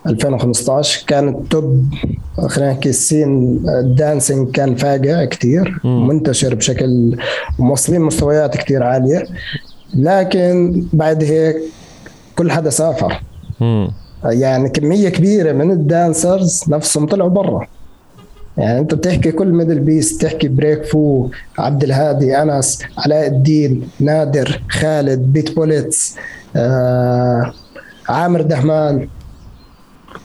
2015 0.07 1.05
كان 1.07 1.29
ال 1.29 1.43
top 1.43 1.85
خلينا 2.49 2.73
نحكي 2.73 2.89
ال 2.89 3.01
scene 3.01 3.61
ال 3.69 3.79
dancing 3.79 4.51
كان 4.51 4.75
فاقع 4.75 5.25
كتير 5.25 5.81
مم. 5.85 6.09
منتشر 6.09 6.55
بشكل 6.55 7.17
موصلين 7.59 8.01
مستويات 8.01 8.57
كتير 8.57 8.83
عالية 8.83 9.27
لكن 9.95 10.83
بعد 10.93 11.25
هيك 11.25 11.57
كل 12.37 12.51
حدا 12.51 12.71
سافر. 12.71 13.23
يعني 14.25 14.69
كمية 14.69 15.09
كبيرة 15.09 15.53
من 15.53 15.71
ال 15.71 15.83
dancers 15.83 16.65
نفسهم 16.69 17.07
طلعوا 17.07 17.31
برا 17.31 17.67
يعني 18.59 18.79
انت 18.79 18.95
بتحكي 18.95 19.33
كل 19.33 19.47
ميدل 19.47 19.79
بيس 19.79 20.19
تحكي 20.19 20.49
بريك 20.49 20.85
فو 20.85 21.29
عبد 21.59 21.85
الهادي 21.85 22.43
أنس 22.43 22.83
علاء 22.99 23.27
الدين 23.27 23.89
نادر 24.01 24.63
خالد 24.71 25.19
بيت 25.19 25.57
بوليتس 25.57 26.17
آه 26.57 27.53
عامر 28.09 28.43
دهمان. 28.43 29.09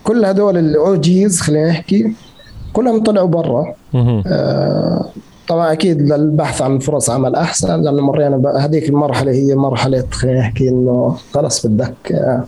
كل 0.04 0.26
هدول 0.26 0.58
الاو 0.58 0.96
جيز 0.96 1.42
خلينا 1.42 1.70
نحكي 1.70 2.14
كلهم 2.74 3.04
طلعوا 3.04 3.28
برا. 3.28 3.74
آه 4.28 5.06
طبعا 5.48 5.72
أكيد 5.72 6.02
للبحث 6.02 6.62
عن 6.62 6.80
فرص 6.80 7.10
عمل 7.10 7.36
أحسن 7.36 7.82
لأنه 7.82 8.02
مرينا 8.02 8.66
هذيك 8.66 8.90
المرحلة 8.90 9.32
هي 9.32 9.56
مرحلة 9.56 10.04
خلينا 10.12 10.40
نحكي 10.40 10.70
إنه 10.70 11.18
خلص 11.34 11.66
بدك 11.66 12.12
آه، 12.12 12.44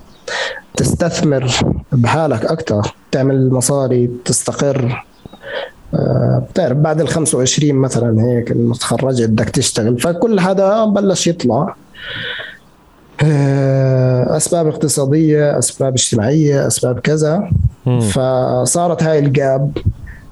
تستثمر 0.78 1.52
بحالك 1.92 2.46
أكثر 2.46 2.96
تعمل 3.12 3.54
مصاري 3.54 4.10
تستقر. 4.26 5.06
بتعرف 6.52 6.78
بعد 6.78 7.02
ال 7.02 7.08
25 7.08 7.76
مثلا 7.76 8.22
هيك 8.24 8.52
لما 8.52 8.76
تخرجت 8.76 9.30
بدك 9.30 9.50
تشتغل. 9.50 10.00
فكل 10.00 10.40
حدا 10.40 10.86
بلش 10.86 11.28
يطلع. 11.28 11.76
آه، 13.24 14.38
أسباب 14.38 14.68
اقتصادية 14.68 15.60
أسباب 15.60 15.94
اجتماعية 15.94 16.68
أسباب 16.68 17.00
كذا. 17.00 17.50
فصارت 18.12 19.04
هاي 19.04 19.20
الجاب 19.20 19.78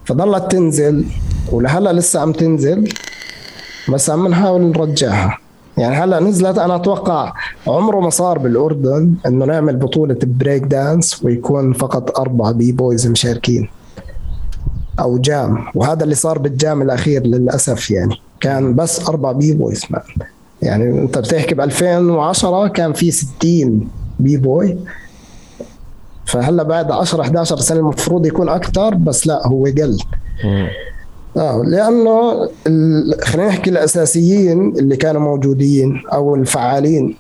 فضلت 0.06 0.52
تنزل 0.52 1.06
ولهلأ 1.52 1.94
لسه 1.94 2.20
عم 2.20 2.32
تنزل 2.32 2.90
بس 3.90 4.10
عم 4.10 4.28
نحاول 4.28 4.62
نرجعها. 4.62 5.38
يعني 5.78 5.96
هلأ 5.96 6.20
نزلت 6.20 6.58
أنا 6.58 6.76
أتوقع 6.76 7.34
عمره 7.68 8.00
ما 8.00 8.10
صار 8.10 8.38
بالأردن 8.38 9.14
إنه 9.28 9.46
نعمل 9.46 9.76
بطولة 9.76 10.18
بريك 10.24 10.64
دانس 10.64 11.24
ويكون 11.24 11.74
فقط 11.74 12.20
أربع 12.20 12.52
b-boys 12.52 13.08
مشاركين. 13.08 13.70
أو 15.02 15.18
jam 15.18 15.66
وهذا 15.76 16.04
اللي 16.04 16.16
صار 16.16 16.38
بال 16.38 16.55
jam 16.55 16.82
الأخير 16.82 17.24
للأسف 17.28 17.92
يعني 17.92 18.16
كان 18.40 18.76
بس 18.76 19.10
أربع 19.10 19.32
b-boys. 19.32 19.86
يعني 20.62 21.02
أنت 21.02 21.18
بتحكي 21.18 21.56
ب 21.56 21.62
2010 21.62 22.68
كان 22.68 22.94
في 22.94 23.12
60 23.12 23.88
b-boy 24.20 24.78
فهلأ 26.26 26.64
بعد 26.64 26.92
10 26.92 27.22
11 27.22 27.58
سنة 27.58 27.80
المفروض 27.80 28.26
يكون 28.26 28.50
أكثر 28.50 28.96
بس 28.96 29.28
لا 29.28 29.48
هو 29.48 29.66
قل. 29.66 29.98
آه 31.38 31.64
لأنه 31.66 32.48
خلينا 33.22 33.48
نحكي 33.48 33.70
الأساسيين 33.70 34.78
اللي 34.78 34.96
كانوا 34.98 35.22
موجودين 35.22 36.02
أو 36.14 36.36
الفعالين 36.36 37.16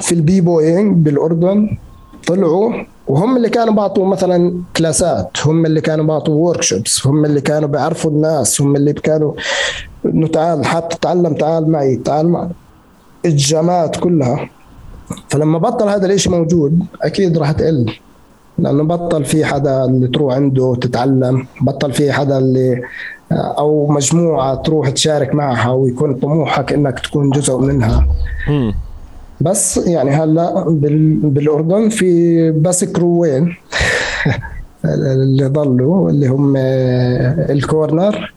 في 0.00 0.12
ال 0.12 0.40
b-boying 0.40 0.96
بالأردن 1.04 1.76
طلعوا 2.26 2.72
وهم 3.08 3.36
اللي 3.36 3.48
كانوا 3.48 3.74
بعطوا 3.74 4.06
مثلا 4.06 4.62
كلاسات 4.76 5.30
هم 5.44 5.66
اللي 5.66 5.80
كانوا 5.80 6.04
بعطوا 6.04 6.34
workshops 6.34 7.06
هم 7.06 7.24
اللي 7.24 7.40
كانوا 7.40 7.68
بيعرفوا 7.68 8.10
الناس 8.10 8.60
هم 8.60 8.76
اللي 8.76 8.92
كانوا 8.92 9.32
انه 10.04 10.26
تعال 10.26 10.64
حاب 10.66 10.88
تتعلم 10.88 11.34
تعال 11.34 11.70
معي 11.70 11.96
تعال 11.96 12.28
مع 12.28 12.48
الجامات 13.24 13.96
كلها. 13.96 14.50
فلما 15.28 15.58
بطل 15.58 15.88
هذا 15.88 16.06
الإشي 16.06 16.30
موجود 16.30 16.78
أكيد 17.02 17.38
راح 17.38 17.52
تقل. 17.52 17.92
لأنه 18.58 18.84
بطل 18.84 19.24
في 19.24 19.44
حدا 19.44 19.84
اللي 19.84 20.08
تروح 20.08 20.34
عنده 20.34 20.76
تتعلم 20.80 21.46
بطل 21.60 21.92
في 21.92 22.12
حدا 22.12 22.38
اللي 22.38 22.82
أو 23.32 23.86
مجموعة 23.86 24.54
تروح 24.54 24.90
تشارك 24.90 25.34
معها 25.34 25.70
ويكون 25.70 26.14
طموحك 26.14 26.72
إنك 26.72 27.00
تكون 27.00 27.30
جزء 27.30 27.58
منها. 27.58 28.06
بس 29.40 29.76
يعني 29.76 30.10
هلا 30.10 30.64
بال- 30.68 31.16
بالأردن 31.16 31.88
في 31.88 32.50
بس 32.50 32.84
كروين 32.84 33.54
اللي 34.84 35.46
ضلوا 35.46 36.10
اللي 36.10 36.26
هم 36.28 36.54
الكورنر 37.50 38.34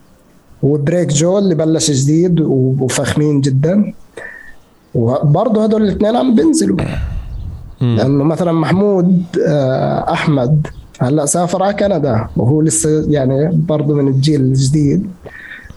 وبريك 0.64 1.08
جو 1.14 1.38
اللي 1.38 1.56
بلش 1.56 1.92
جديد 1.92 2.40
وفخمين 2.42 3.42
جدا. 3.42 3.94
وبرضه 4.96 5.64
هدول 5.64 5.82
الاثنين 5.84 6.16
عم 6.16 6.36
بينزلوا. 6.36 6.78
لأنه 7.82 8.24
مثلا 8.24 8.52
محمود 8.52 9.24
آه، 9.48 10.12
أحمد 10.14 10.68
هلا 11.02 11.26
سافر 11.26 11.64
على 11.64 11.74
كندا 11.74 12.28
وهو 12.38 12.62
لسه 12.62 13.06
يعني 13.12 13.50
برضه 13.54 13.94
من 13.94 14.08
الجيل 14.08 14.42
الجديد. 14.42 15.08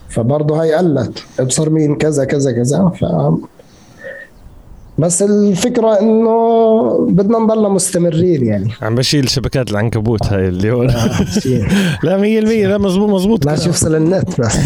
فبرضه 0.09 0.61
هاي 0.61 0.73
قلت 0.73 1.23
ابصر 1.39 1.69
مين 1.69 1.95
كذا 1.95 2.25
كذا 2.25 2.51
كذا. 2.51 2.91
ف 2.99 3.05
بس 4.97 5.21
الفكرة 5.21 5.99
إنه 5.99 7.07
بدنا 7.09 7.39
نضلنا 7.39 7.69
مستمرين 7.69 8.45
يعني. 8.45 8.69
عم 8.81 8.95
بشيل 8.95 9.29
شبكات 9.29 9.71
العنكبوت 9.71 10.25
هاي 10.25 10.47
اللي 10.47 10.71
هو 10.71 10.87
شيء. 11.39 11.67
لا 12.03 12.17
100% 12.17 12.23
لا 12.67 12.77
مزبوط 12.77 13.09
مزبوط. 13.09 13.45
لا 13.45 13.53
يفصل 13.53 13.95
النت 13.95 14.41
بس. 14.41 14.57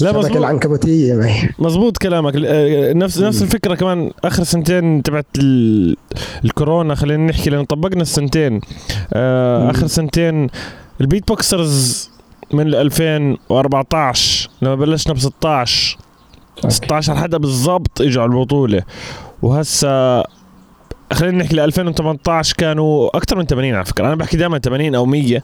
لا 0.00 0.12
مزبوط. 0.12 0.36
العنكبوتية 0.36 1.14
معي 1.14 1.48
مزبوط 1.58 1.96
كلامك. 1.96 2.32
آه، 2.46 2.92
نفس 2.92 3.18
نفس 3.20 3.42
الفكرة 3.42 3.74
كمان. 3.74 4.10
آخر 4.24 4.42
سنتين 4.42 5.02
تبعت 5.02 5.26
ال- 5.38 5.96
الكورونا 6.44 6.94
خلينا 6.94 7.26
نحكي 7.26 7.50
لأن 7.50 7.64
طبقنا 7.64 8.02
السنتين. 8.02 8.60
آه،. 9.12 9.70
آخر 9.70 9.86
سنتين 9.86 10.46
ال 11.00 11.28
beatboxers 11.28 12.10
من 12.52 12.74
2014 12.74 14.50
لما 14.62 14.74
بلشنا 14.74 15.14
ب 15.14 15.18
16 15.18 15.98
16 16.68 17.14
حدا 17.14 17.38
بالضبط 17.38 18.00
إجوا 18.00 18.22
على 18.22 18.32
البطولة. 18.32 18.82
وهسا 19.42 20.24
خلينا 21.12 21.38
نحكي 21.38 21.56
ل 21.56 21.60
2018 21.60 22.56
كانوا 22.56 23.16
أكثر 23.16 23.36
من 23.36 23.46
80 23.46 23.74
على 23.74 23.84
فكرة. 23.84 24.06
أنا 24.06 24.14
بحكي 24.14 24.36
دائما 24.36 24.58
80 24.58 24.94
أو 24.94 25.06
100 25.06 25.42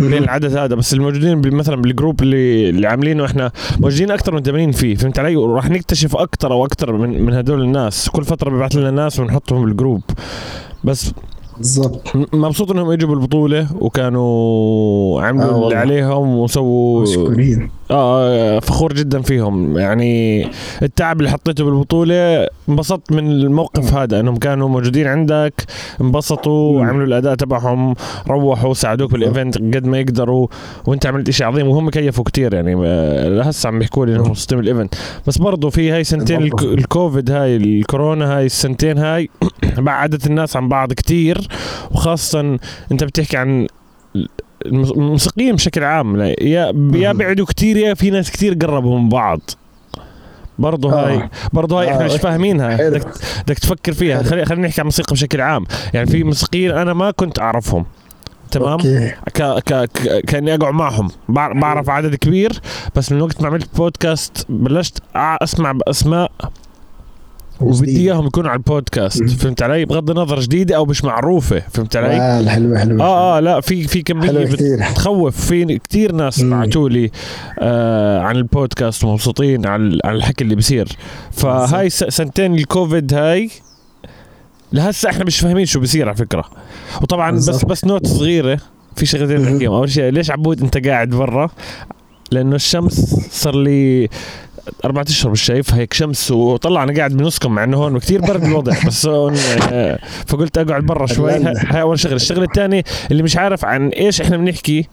بين 0.00 0.22
العدد 0.22 0.56
هذا 0.56 0.74
بس 0.74 0.94
الموجودين 0.94 1.56
مثلا 1.56 1.76
بال 1.76 1.89
group 1.89 2.22
اللي 2.22 2.68
اللي 2.70 2.86
عاملينه 2.86 3.24
إحنا 3.24 3.52
موجودين 3.80 4.10
أكثر 4.10 4.34
من 4.34 4.42
80 4.42 4.72
فيه. 4.72 4.94
فهمت 4.94 5.18
علي؟ 5.18 5.36
وراح 5.36 5.70
نكتشف 5.70 6.16
أكثر 6.16 6.52
أو 6.52 6.64
أكثر 6.64 6.92
من 6.92 7.22
من 7.22 7.34
هدول 7.34 7.62
الناس. 7.62 8.08
كل 8.08 8.24
فترة 8.24 8.50
بيبعث 8.50 8.76
لنا 8.76 8.90
ناس 8.90 9.20
ونحطهم 9.20 9.64
بال 9.64 9.74
group. 9.74 10.02
بس 10.84 11.12
بالضبط. 11.58 12.16
مبسوط 12.32 12.70
إنهم 12.70 12.90
إجوا 12.90 13.08
بالبطولة 13.10 13.66
وكانوا 13.80 15.22
عملوا 15.22 15.64
آه 15.64 15.64
اللي. 15.64 15.76
عليهم 15.76 16.36
وسووا 16.38 17.02
مشكورين. 17.02 17.70
آه 17.90 18.58
فخور 18.58 18.92
جدا 18.92 19.22
فيهم. 19.22 19.78
يعني 19.78 20.46
التعب 20.82 21.18
اللي 21.20 21.30
حطيته 21.30 21.64
بالبطولة 21.64 22.46
انبسطت 22.72 23.12
من 23.12 23.30
الموقف 23.30 23.94
هذا 23.94 24.20
انهم 24.20 24.36
كانوا 24.36 24.68
موجودين 24.68 25.06
عندك 25.06 25.64
انبسطوا 26.00 26.82
مم. 26.82 26.88
عملوا 26.88 27.06
الأداء 27.06 27.34
تبعهم 27.34 27.94
روحوا 28.28 28.74
ساعدوك 28.74 29.12
بال 29.12 29.25
event 29.25 29.58
قد 29.58 29.86
ما 29.86 29.98
يقدروا 29.98 30.48
وانت 30.86 31.06
عملت 31.06 31.30
شيء 31.30 31.46
عظيم 31.46 31.68
وهم 31.68 31.90
كيفوا 31.90 32.24
كتير 32.24 32.54
يعني 32.54 32.74
لهسه 33.36 33.68
عم 33.68 33.78
بيحكوا 33.78 34.06
لي 34.06 34.14
إنهم 34.14 34.28
مبسوطين 34.28 34.58
بال 34.58 34.68
event 34.68 34.94
بس 35.26 35.38
برضه 35.38 35.70
في 35.70 35.90
هاي 35.90 36.04
سنتين. 36.04 36.42
الكوفيد 36.62 37.30
هاي 37.30 37.56
الكورونا 37.56 38.36
هاي 38.36 38.46
السنتين 38.46 38.98
هاي 38.98 39.28
بعدت 39.78 40.26
الناس 40.26 40.56
عن 40.56 40.68
بعض 40.68 40.92
كتير 40.92 41.48
وخاصة 41.90 42.58
انت 42.92 43.04
بتحكي 43.04 43.36
عن 43.36 43.66
الموسيقيين 44.66 45.54
بشكل 45.54 45.84
عام 45.84 46.20
يا 46.20 46.36
يا. 46.94 47.12
بعدوا 47.12 47.46
كتير 47.46 47.76
يا 47.76 47.94
في 47.94 48.10
ناس 48.10 48.30
كتير 48.30 48.54
قربوا 48.54 48.98
من 48.98 49.08
بعض 49.08 49.40
برضه 50.62 50.92
آه. 50.92 51.06
هاي 51.08 51.28
برضه 51.52 51.80
هاي 51.80 51.88
آه، 51.88 51.92
إحنا 51.92 52.04
مش 52.04 52.10
أوكي. 52.10 52.22
فاهمينها. 52.22 52.76
بدك 53.46 53.58
تفكر 53.58 53.92
فيها 53.92 54.16
حلو. 54.16 54.30
خلي 54.30 54.44
خلينا 54.44 54.66
نحكي 54.68 54.80
عن 54.80 54.82
الموسيقى 54.84 55.14
بشكل 55.14 55.40
عام 55.40 55.64
يعني 55.94 56.06
في 56.06 56.24
موسيقيين 56.24 56.70
أنا 56.70 56.92
ما 56.92 57.10
كنت 57.10 57.38
أعرفهم 57.38 57.84
تمام 58.50 58.78
ك 59.34 59.42
ك 59.42 59.72
ك 59.72 60.20
كأني 60.26 60.54
أقعد 60.54 60.74
معهم 60.74 61.08
بع- 61.08 61.58
بعرف 61.60 61.90
عدد 61.90 62.14
كبير 62.14 62.60
بس 62.96 63.12
من 63.12 63.20
وقت 63.22 63.42
ما 63.42 63.48
عملت 63.48 63.76
بودكاست 63.76 64.46
بلشت 64.48 64.98
أسمع 65.16 65.72
بأسماء 65.72 66.30
وبدي 67.60 67.96
إياهم 68.00 68.26
يكونوا 68.26 68.50
على 68.50 68.58
البودكاست. 68.58 69.22
فهمت 69.30 69.62
علي؟ 69.62 69.84
بغض 69.84 70.10
النظر 70.10 70.40
جديدة 70.40 70.76
أو 70.76 70.84
مش 70.84 71.04
معروفة. 71.04 71.62
فهمت 71.70 71.96
علي؟ 71.96 72.16
آه 72.16 72.48
حلوة 72.48 72.78
حلوة. 72.78 73.04
آه 73.04 73.36
آه 73.36 73.40
لا 73.40 73.60
في 73.60 73.88
في 73.88 74.02
كمية 74.02 74.26
حلوة 74.28 74.44
بت- 74.44 74.52
كثير. 74.54 74.78
تخوف 74.94 75.46
في 75.46 75.78
كثير 75.78 76.12
ناس. 76.12 76.42
بعثوا 76.42 76.88
لي 76.88 77.10
آه 77.58 78.20
عن 78.20 78.36
البودكاست 78.36 79.04
ومبسوطين 79.04 79.66
على 79.66 79.98
على 80.04 80.16
الحكي 80.16 80.44
اللي 80.44 80.54
بيصير. 80.54 80.88
فهاي 81.30 81.90
سنتين 81.90 82.54
الكوفيد 82.54 83.14
هاي 83.14 83.50
لهسه 84.72 85.10
إحنا 85.10 85.24
مش 85.24 85.40
فاهمين 85.40 85.66
شو 85.66 85.80
بيصير 85.80 86.08
على 86.08 86.16
فكرة. 86.16 86.44
وطبعا 87.02 87.30
بس. 87.30 87.64
بس 87.64 87.84
note 87.84 88.06
صغيرة. 88.06 88.58
في 88.96 89.06
شغلتين. 89.06 89.40
نحكيهم 89.52 89.72
أول 89.72 89.90
شيء 89.90 90.04
ليش 90.12 90.30
عبود 90.30 90.62
أنت 90.62 90.86
قاعد 90.86 91.08
برا؟ 91.08 91.50
لأنه 92.30 92.56
الشمس 92.56 93.14
صار 93.30 93.56
لي 93.56 94.08
أربعة 94.84 95.04
أشهر 95.08 95.32
مش 95.32 95.42
شايف 95.42 95.74
هيك 95.74 95.92
شمس 95.92 96.30
وطلع 96.30 96.82
أنا 96.82 96.96
قاعد 96.96 97.12
بنصكم 97.12 97.52
مع 97.54 97.64
إنه 97.64 97.76
هون 97.76 97.98
كثير 97.98 98.20
برد 98.20 98.44
الوضع 98.44 98.76
بس 98.86 99.06
هون 99.06 99.36
آه، 99.72 99.98
فقلت 100.26 100.58
أقعد 100.58 100.82
برا 100.82 101.06
شوي. 101.06 101.32
هاي 101.72 101.80
أول 101.80 101.98
شغلة 101.98 102.16
الشغلة 102.16 102.44
الثانية 102.44 102.84
اللي 103.10 103.22
مش 103.22 103.36
عارف 103.36 103.64
عن 103.64 103.88
إيش 103.88 104.20
إحنا 104.20 104.36
بنحكي 104.36 104.88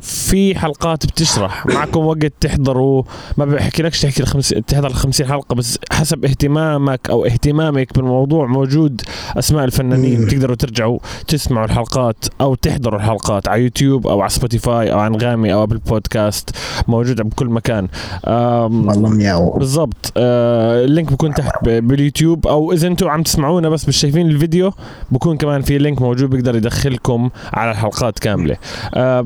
في 0.00 0.58
حلقات 0.58 1.06
بتشرح. 1.06 1.66
معكم 1.66 2.00
وقت 2.06 2.32
تحضروا. 2.40 3.02
ما 3.36 3.44
بحكي 3.44 3.82
لكش 3.82 4.00
تحكي 4.00 4.22
الخمس 4.22 4.48
تحضر 4.48 4.88
ال 4.88 4.94
50 4.94 5.26
حلقة 5.26 5.54
بس 5.54 5.78
حسب 5.92 6.24
اهتمامك 6.24 7.10
أو 7.10 7.24
اهتمامك 7.26 7.94
بالموضوع 7.94 8.46
موجود 8.46 9.00
أسماء 9.38 9.64
الفنانين. 9.64 10.28
تقدروا 10.28 10.56
ترجعوا 10.56 10.98
تسمعوا 11.28 11.66
الحلقات 11.66 12.24
أو 12.40 12.54
تحضروا 12.54 12.98
الحلقات 12.98 13.48
على 13.48 13.62
يوتيوب 13.62 14.06
أو 14.06 14.20
على 14.20 14.30
سبوتيفاي 14.30 14.92
أو 14.92 14.98
على 14.98 15.14
أنغامي 15.14 15.52
أو 15.52 15.66
بالبودكاست 15.66 16.50
موجوده 16.88 17.24
بكل 17.24 17.46
مكان. 17.46 17.88
والله 18.26 19.58
بالضبط. 19.58 20.12
آه 20.16 20.84
ال 20.84 20.90
link 20.90 21.12
بكون 21.12 21.34
تحت 21.34 21.64
باليوتيوب. 21.64 22.46
أو 22.46 22.72
إذا 22.72 22.88
أنتم 22.88 23.08
عم 23.08 23.22
تسمعونا 23.22 23.68
بس 23.68 23.88
مش 23.88 23.96
شايفين 23.96 24.30
الفيديو 24.30 24.72
بكون 25.10 25.36
كمان 25.36 25.62
في 25.62 25.78
link 25.78 26.02
موجود 26.02 26.30
بيقدر 26.30 26.56
يدخلكم 26.56 27.30
على 27.52 27.70
الحلقات 27.70 28.18
كاملة. 28.18 28.56
آه 28.94 29.22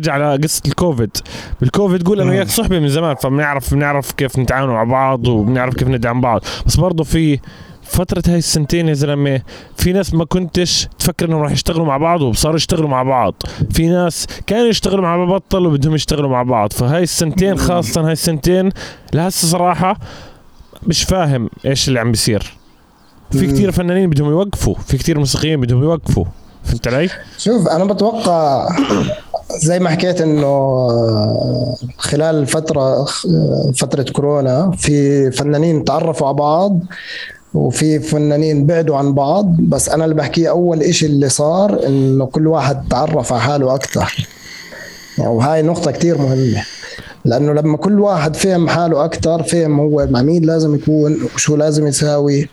فنرجع 0.00 0.34
لقصة 0.34 0.62
الكوفيد. 0.66 1.16
بالكوفيد 1.60 2.08
قول 2.08 2.20
أنا. 2.20 2.30
وياك 2.30 2.48
صحبة 2.48 2.78
من 2.78 2.88
زمان 2.88 3.14
فبنعرف 3.14 3.74
بنعرف 3.74 4.12
كيف 4.12 4.38
نتعامل 4.38 4.68
مع 4.68 4.84
بعض 4.84 5.28
وبنعرف 5.28 5.74
كيف 5.74 5.88
ندعم 5.88 6.20
بعض. 6.20 6.40
بس 6.66 6.76
برضه 6.76 7.04
في 7.04 7.38
فترة 7.82 8.22
هاي 8.28 8.38
السنتين 8.38 8.88
يا 8.88 8.94
زلمة 8.94 9.40
في 9.76 9.92
ناس 9.92 10.14
ما 10.14 10.24
كنتش 10.24 10.88
تفكر 10.98 11.28
إنهم 11.28 11.42
راح 11.42 11.52
يشتغلوا 11.52 11.86
مع 11.86 11.96
بعض 11.96 12.22
وصاروا 12.22 12.56
يشتغلوا 12.56 12.88
مع 12.88 13.02
بعض. 13.02 13.34
في 13.70 13.88
ناس 13.88 14.26
كانوا 14.46 14.68
يشتغلوا 14.68 15.02
مع 15.02 15.16
بعض 15.16 15.28
بطلوا 15.28 15.72
بدهم 15.72 15.94
يشتغلوا 15.94 16.30
مع 16.30 16.42
بعض. 16.42 16.72
فهاي 16.72 17.02
السنتين 17.02 17.58
خاصة 17.58 18.06
هاي 18.06 18.12
السنتين 18.12 18.70
لهسه 19.12 19.48
صراحة 19.48 19.98
مش 20.86 21.02
فاهم 21.02 21.50
إيش 21.66 21.88
اللي 21.88 22.00
عم 22.00 22.10
بيصير. 22.10 22.52
في. 23.32 23.46
كتير 23.46 23.72
فنانين 23.72 24.10
بدهم 24.10 24.30
يوقفوا 24.30 24.74
في 24.74 24.98
كتير 24.98 25.18
موسيقيين 25.18 25.60
بدهم 25.60 25.82
يوقفوا. 25.82 26.24
فهمت 26.64 26.88
علي؟ 26.88 27.08
شوف 27.38 27.68
أنا 27.68 27.84
بتوقع 27.84 28.68
زي 29.58 29.78
ما 29.78 29.90
حكيت 29.90 30.20
إنه 30.20 30.86
خلال 31.98 32.34
الفترة 32.34 33.04
فترة 33.76 34.02
كورونا 34.02 34.70
في 34.78 35.30
فنانين 35.30 35.84
تعرفوا 35.84 36.26
على 36.26 36.36
بعض 36.36 36.78
وفي 37.54 38.00
فنانين 38.00 38.66
بعدوا 38.66 38.96
عن 38.96 39.14
بعض 39.14 39.56
بس 39.60 39.88
أنا 39.88 40.04
اللي 40.04 40.14
بحكيه 40.14 40.50
أول 40.50 40.82
إشي 40.82 41.06
اللي 41.06 41.28
صار 41.28 41.86
إنه 41.86 42.26
كل 42.26 42.46
واحد 42.46 42.88
تعرف 42.88 43.32
على 43.32 43.42
حاله 43.42 43.74
أكثر. 43.74 44.26
يعني 45.18 45.30
وهاي 45.30 45.62
نقطة 45.62 45.90
كتير 45.90 46.18
مهمة. 46.18 46.62
لأنه 47.24 47.52
لما 47.52 47.76
كل 47.76 48.00
واحد 48.00 48.36
فهم 48.36 48.68
حاله 48.68 49.04
أكثر 49.04 49.42
فهم 49.42 49.80
هو 49.80 50.06
مع 50.10 50.22
مين 50.22 50.44
لازم 50.44 50.74
يكون 50.74 51.16
وشو 51.34 51.56
لازم 51.56 51.86
يساوي 51.86 52.48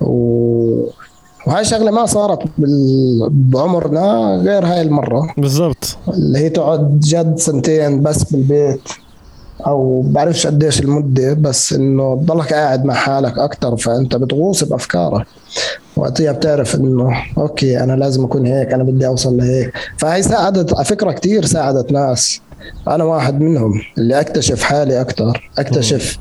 و... 0.00 0.86
وهاي 1.46 1.64
شغلة 1.64 1.90
ما 1.90 2.06
صارت. 2.06 2.38
بعمرنا 3.30 4.36
غير 4.44 4.66
هاي 4.66 4.82
المرة. 4.82 5.34
بالضبط. 5.36 5.96
اللي 6.08 6.38
هي 6.38 6.48
تقعد 6.48 7.00
جد 7.00 7.38
سنتين 7.38 8.02
بس 8.02 8.24
بالبيت 8.24 8.80
أو 9.66 10.02
بعرفش 10.02 10.46
قديش 10.46 10.80
المدة 10.80 11.32
بس 11.32 11.72
إنه 11.72 12.16
تضلك 12.16 12.52
قاعد 12.52 12.84
مع 12.84 12.94
حالك 12.94 13.38
أكثر 13.38 13.76
فأنت 13.76 14.16
بتغوص 14.16 14.64
بأفكارك. 14.64 15.26
وقتها 15.96 16.32
بتعرف 16.32 16.74
إنه 16.74 17.10
أوكي 17.38 17.80
أنا 17.80 17.92
لازم 17.92 18.24
أكون 18.24 18.46
هيك 18.46 18.72
أنا 18.72 18.82
بدي 18.82 19.06
أوصل 19.06 19.36
لهيك. 19.36 19.72
فهي 19.98 20.22
ساعدت 20.22 20.74
على 20.74 20.84
فكرة 20.84 21.12
كثير 21.12 21.44
ساعدت 21.44 21.92
ناس. 21.92 22.40
أنا 22.88 23.04
واحد 23.04 23.40
منهم 23.40 23.72
اللي 23.98 24.20
أكتشف 24.20 24.62
حالي 24.62 25.00
أكثر 25.00 25.50
أكتشف 25.58 26.18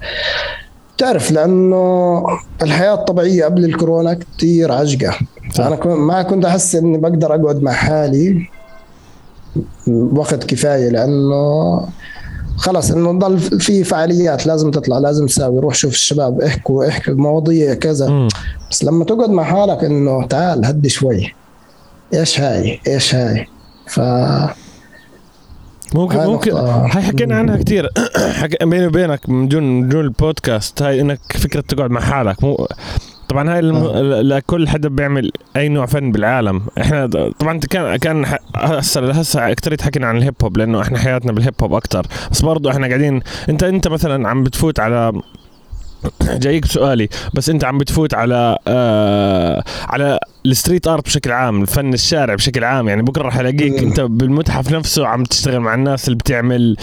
تعرف 0.97 1.31
لأنه 1.31 2.23
الحياة 2.61 2.93
الطبيعية 2.93 3.45
قبل 3.45 3.65
الكورونا 3.65 4.19
كثير 4.37 4.71
عجقة. 4.71 5.17
فانا 5.53 5.95
ما 5.95 6.21
كنت 6.21 6.45
أحس 6.45 6.75
إني 6.75 6.97
بقدر 6.97 7.35
أقعد 7.35 7.61
مع 7.63 7.71
حالي 7.71 8.49
وقت 9.87 10.43
كفاية 10.43 10.89
لأنه 10.89 11.81
خلص 12.57 12.91
إنه 12.91 13.19
ضل 13.19 13.39
في 13.39 13.83
فعاليات 13.83 14.47
لازم 14.47 14.71
تطلع 14.71 14.97
لازم 14.97 15.25
تساوي 15.25 15.59
روح 15.59 15.75
شوف 15.75 15.93
الشباب 15.93 16.41
احكوا 16.41 16.87
احكوا 16.87 17.13
مواضيع 17.13 17.73
كذا. 17.73 18.09
مم. 18.09 18.27
بس 18.71 18.83
لما 18.83 19.05
تقعد 19.05 19.29
مع 19.29 19.43
حالك 19.43 19.83
إنه 19.83 20.27
تعال 20.27 20.65
هدي 20.65 20.89
شوي. 20.89 21.33
إيش 22.13 22.39
هاي؟ 22.39 22.79
إيش 22.87 23.15
هاي؟ 23.15 23.47
ف 23.87 23.99
ممكن 25.93 26.17
ممكن. 26.17 26.51
هاي 26.51 27.01
حكينا 27.03 27.35
عنها 27.37 27.57
كثير 27.57 27.89
بيني 28.63 28.87
وبينك 28.87 29.29
من 29.29 29.47
دون 29.47 29.63
من 29.63 29.89
دون 29.89 30.01
البودكاست 30.01 30.81
هاي 30.81 31.01
إنك 31.01 31.19
فكرة 31.33 31.61
تقعد 31.61 31.91
مع 31.91 32.01
حالك 32.01 32.43
مو 32.43 32.67
طبعا 33.29 33.53
هاي 33.53 33.59
الم... 33.59 33.75
آه. 33.75 34.21
لكل 34.21 34.67
حدا 34.67 34.89
بيعمل 34.89 35.31
أي 35.55 35.69
نوع 35.69 35.85
فن 35.85 36.11
بالعالم 36.11 36.61
إحنا 36.81 37.07
طبعا 37.39 37.59
كان 37.59 37.95
كان 37.95 38.25
ح- 38.25 38.39
هسه 38.55 39.11
هسه 39.11 39.51
أكثر 39.51 39.75
حكينا 39.81 40.07
عن 40.07 40.17
الهيب 40.17 40.35
هوب 40.43 40.57
لأنه 40.57 40.81
إحنا 40.81 40.97
حياتنا 40.97 41.31
بالهيب 41.31 41.53
هوب 41.61 41.73
أكثر 41.73 42.07
بس 42.31 42.41
برضه 42.41 42.71
إحنا 42.71 42.87
قاعدين 42.87 43.21
انت 43.49 43.63
أنت 43.63 43.87
مثلا 43.87 44.29
عم 44.29 44.43
بتفوت 44.43 44.79
على 44.79 45.13
جايك 46.43 46.65
سؤالي 46.65 47.09
بس 47.33 47.49
انت 47.49 47.63
عم 47.65 47.77
بتفوت 47.77 48.13
على 48.13 48.57
آه 48.67 49.63
على 49.87 50.19
ال 50.45 50.51
street 50.51 50.87
art 50.87 51.05
بشكل 51.05 51.31
عام 51.31 51.61
الفن 51.61 51.93
الشارع 51.93 52.35
بشكل 52.35 52.63
عام. 52.63 52.89
يعني 52.89 53.01
بكرة 53.01 53.23
رح 53.27 53.37
ألاقيك 53.37 53.83
انت 53.83 53.99
بالمتحف 54.01 54.71
نفسه 54.71 55.07
عم 55.07 55.23
تشتغل 55.23 55.59
مع 55.59 55.73
الناس 55.73 56.07
اللي 56.07 56.17
بتعمل 56.17 56.75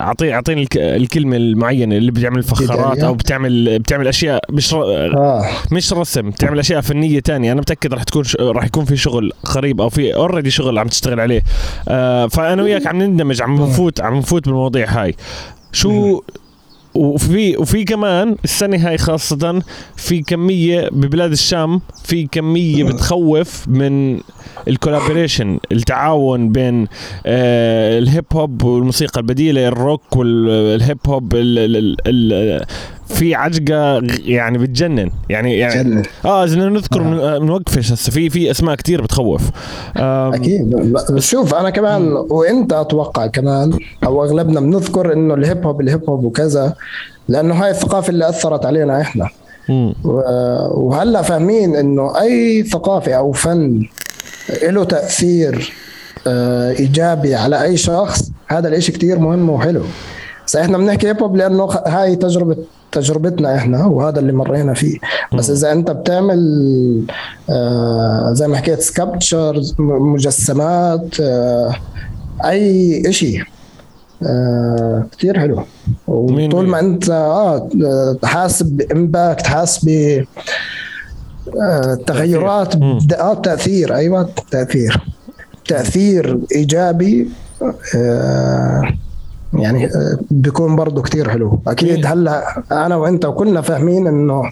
أعطيني 0.00 0.34
اعطيني 0.34 0.68
الكلمة 0.76 1.36
المعينة 1.36 1.96
اللي 1.96 2.10
بتعمل 2.10 2.42
فخارات 2.42 2.98
أو 2.98 3.14
بتعمل 3.14 3.78
بتعمل 3.78 4.08
أشياء 4.08 4.40
مش 4.50 4.74
آه. 4.74 5.46
مش 5.72 5.92
رسم 5.92 6.30
بتعمل 6.30 6.58
أشياء 6.58 6.80
فنية 6.80 7.20
تانية. 7.20 7.52
أنا 7.52 7.60
متأكد 7.60 7.94
رح 7.94 8.02
تكون 8.02 8.24
رح 8.40 8.64
يكون 8.64 8.84
في 8.84 8.96
شغل 8.96 9.32
قريب 9.44 9.80
أو 9.80 9.88
في 9.88 10.14
already 10.14 10.50
شغل 10.50 10.78
عم 10.78 10.88
تشتغل 10.88 11.20
عليه. 11.20 11.42
آه 11.88 12.26
فأنا 12.26 12.62
وياك 12.62 12.86
عم 12.86 13.02
نندمج 13.02 13.42
عم 13.42 13.62
نفوت 13.62 14.00
عم 14.00 14.16
نفوت 14.16 14.44
بالمواضيع 14.44 14.90
هاي. 14.90 15.14
شو 15.72 16.22
وفي 16.94 17.56
وفي 17.56 17.84
كمان 17.84 18.36
السنة 18.44 18.88
هاي 18.88 18.98
خاصة 18.98 19.62
في 19.96 20.20
كمية 20.22 20.88
ببلاد 20.92 21.32
الشام 21.32 21.80
في 22.04 22.26
كمية 22.26 22.84
بتخوف 22.84 23.68
من 23.68 24.20
ال 24.68 24.74
collaboration 24.74 25.58
التعاون 25.72 26.48
بين 26.52 26.86
آه 27.26 27.98
الهيب 27.98 28.24
هوب 28.32 28.62
والموسيقى 28.62 29.20
البديلة 29.20 29.68
الروك 29.68 30.16
والهيب 30.16 30.98
هوب 31.06 31.32
في 33.06 33.34
عجقة 33.34 34.02
يعني 34.24 34.58
بتجنن. 34.58 35.10
يعني 35.28 35.58
يعني 35.58 36.02
آه 36.24 36.44
إذا 36.44 36.68
نذكر 36.68 37.00
آه. 37.00 37.38
بنوقفش 37.38 37.92
هسه 37.92 38.12
في 38.12 38.30
في 38.30 38.50
أسماء 38.50 38.74
كثير 38.74 39.02
بتخوف. 39.02 39.42
أكيد. 39.96 40.96
شوف 41.18 41.54
أنا 41.54 41.70
كمان 41.70 42.12
وإنت 42.12 42.72
أتوقع 42.72 43.26
كمان 43.26 43.78
أو 44.04 44.24
أغلبنا 44.24 44.60
بنذكر 44.60 45.12
إنه 45.12 45.34
الهيب 45.34 45.66
هوب 45.66 45.80
الهيب 45.80 46.10
هوب 46.10 46.24
وكذا 46.24 46.74
لأنه 47.28 47.54
هاي 47.54 47.70
الثقافة 47.70 48.10
اللي 48.10 48.28
أثرت 48.28 48.66
علينا 48.66 49.00
إحنا. 49.00 49.28
وهلأ 50.74 51.22
فاهمين 51.22 51.76
إنه 51.76 52.20
أي 52.20 52.62
ثقافة 52.62 53.12
أو 53.12 53.32
فن 53.32 53.82
له 54.62 54.84
تأثير 54.84 55.72
آه، 56.26 56.70
إيجابي 56.70 57.34
على 57.34 57.62
أي 57.62 57.76
شخص 57.76 58.30
هذا 58.46 58.68
الاشي 58.68 58.92
كتير 58.92 59.18
مهم 59.18 59.50
وحلو. 59.50 59.82
بس 60.46 60.56
إحنا 60.56 60.78
بنحكي 60.78 61.08
هيب 61.08 61.22
هوب 61.22 61.36
لأنه 61.36 61.64
هاي 61.86 62.16
تجربة 62.16 62.56
تجربتنا 62.94 63.56
إحنا 63.56 63.86
وهذا 63.86 64.20
اللي 64.20 64.32
مرينا 64.32 64.74
فيه. 64.74 64.98
بس 65.32 65.50
إذا 65.50 65.72
أنت 65.72 65.90
بتعمل 65.90 66.40
آه 67.50 68.30
زي 68.32 68.48
ما 68.48 68.56
حكيت 68.56 68.80
سكابتشرز 68.80 69.74
مجسمات 69.78 71.20
آه 71.20 71.74
أي 72.44 73.02
شيء 73.12 73.42
آه 74.22 75.06
كثير 75.18 75.40
حلو. 75.40 75.62
وطول 76.06 76.66
ما 76.68 76.80
أنت 76.80 77.10
آه 77.10 77.68
حاسس 78.24 78.62
بإمباكت 78.62 79.46
حاسس 79.46 79.84
ب 79.84 79.88
آه 81.62 81.98
تغيرات 82.06 82.74
آه 83.12 83.34
تأثير. 83.34 83.94
أيوه 83.94 84.28
تأثير. 84.50 85.06
تأثير 85.68 86.38
إيجابي 86.54 87.28
آه 87.96 88.82
يعني 89.58 89.86
آه، 89.86 90.18
بيكون 90.30 90.76
برضه 90.76 91.02
كتير 91.02 91.30
حلو. 91.30 91.60
أكيد 91.66 92.06
هلأ 92.06 92.62
أنا 92.72 92.96
وأنت 92.96 93.24
وكلنا 93.24 93.60
فاهمين 93.60 94.06
إنه 94.06 94.42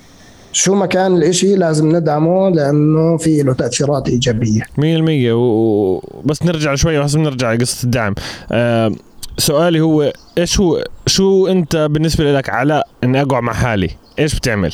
شو 0.53 0.75
ما 0.75 0.87
كان 0.87 1.17
الإشي 1.17 1.55
لازم 1.57 1.97
ندعمه 1.97 2.49
لأنه 2.49 3.17
في 3.17 3.43
له 3.43 3.53
تأثيرات 3.53 4.09
إيجابية. 4.09 4.61
100% 4.61 5.33
وبس 5.33 6.43
نرجع 6.43 6.75
شوي 6.75 6.99
بس 6.99 7.17
نرجع 7.17 7.53
لقصة 7.53 7.85
الدعم. 7.85 8.15
أه 8.53 8.93
سؤالي 9.39 9.81
هو 9.81 10.13
إيش 10.39 10.61
هو 10.61 10.85
شو 11.07 11.47
أنت 11.47 11.77
بالنسبة 11.77 12.33
لك 12.33 12.51
علاء 12.51 12.89
إني 13.05 13.23
أقعد 13.23 13.43
مع 13.43 13.53
حالي؟ 13.53 13.91
إيش 14.19 14.35
بتعمل؟ 14.35 14.73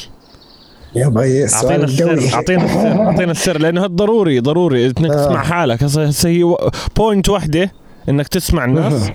يا 0.97 1.09
بي 1.09 1.47
أعطينا 1.55 1.85
السر 1.85 2.35
أعطينا 2.35 2.65
السر 2.65 3.03
أعطينا 3.03 3.33
السر 3.33 3.59
لأنه 3.59 3.81
هذا 3.81 3.87
ضروري 3.87 4.41
ضروري 4.41 4.87
إنك 4.87 5.11
آه. 5.11 5.27
تسمع 5.27 5.43
حالك. 5.43 5.83
هسه 5.83 6.29
هي 6.29 6.57
point 6.97 7.29
وحده 7.29 7.73
إنك 8.09 8.29
تسمع 8.29 8.65
الناس. 8.65 9.11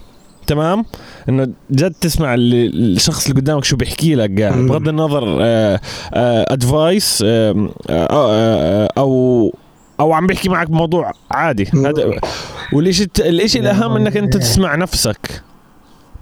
تمام؟ 0.48 0.86
إنه 1.30 1.48
جد 1.72 1.94
تسمع 2.02 2.36
الشخص 2.38 3.28
اللي 3.28 3.41
قدامك 3.41 3.64
شو 3.64 3.76
بيحكي 3.76 4.16
لك 4.16 4.41
قاعد. 4.41 4.54
بغض 4.58 4.88
النظر 4.88 5.24
advice 6.54 7.24
آه، 7.28 7.70
آه، 7.89 8.08
آه، 8.12 8.89
أو 8.98 9.54
أو 10.00 10.14
عم 10.14 10.28
بيحكي 10.28 10.50
معك 10.50 10.70
بموضوع 10.70 11.12
عادي. 11.32 11.68
هذا 11.74 12.20
والشيء 12.74 13.08
الشيء 13.20 13.62
الأهم 13.62 13.96
إنك 13.96 14.18
أنت 14.18 14.38
تسمع 14.38 14.76
نفسك. 14.76 15.44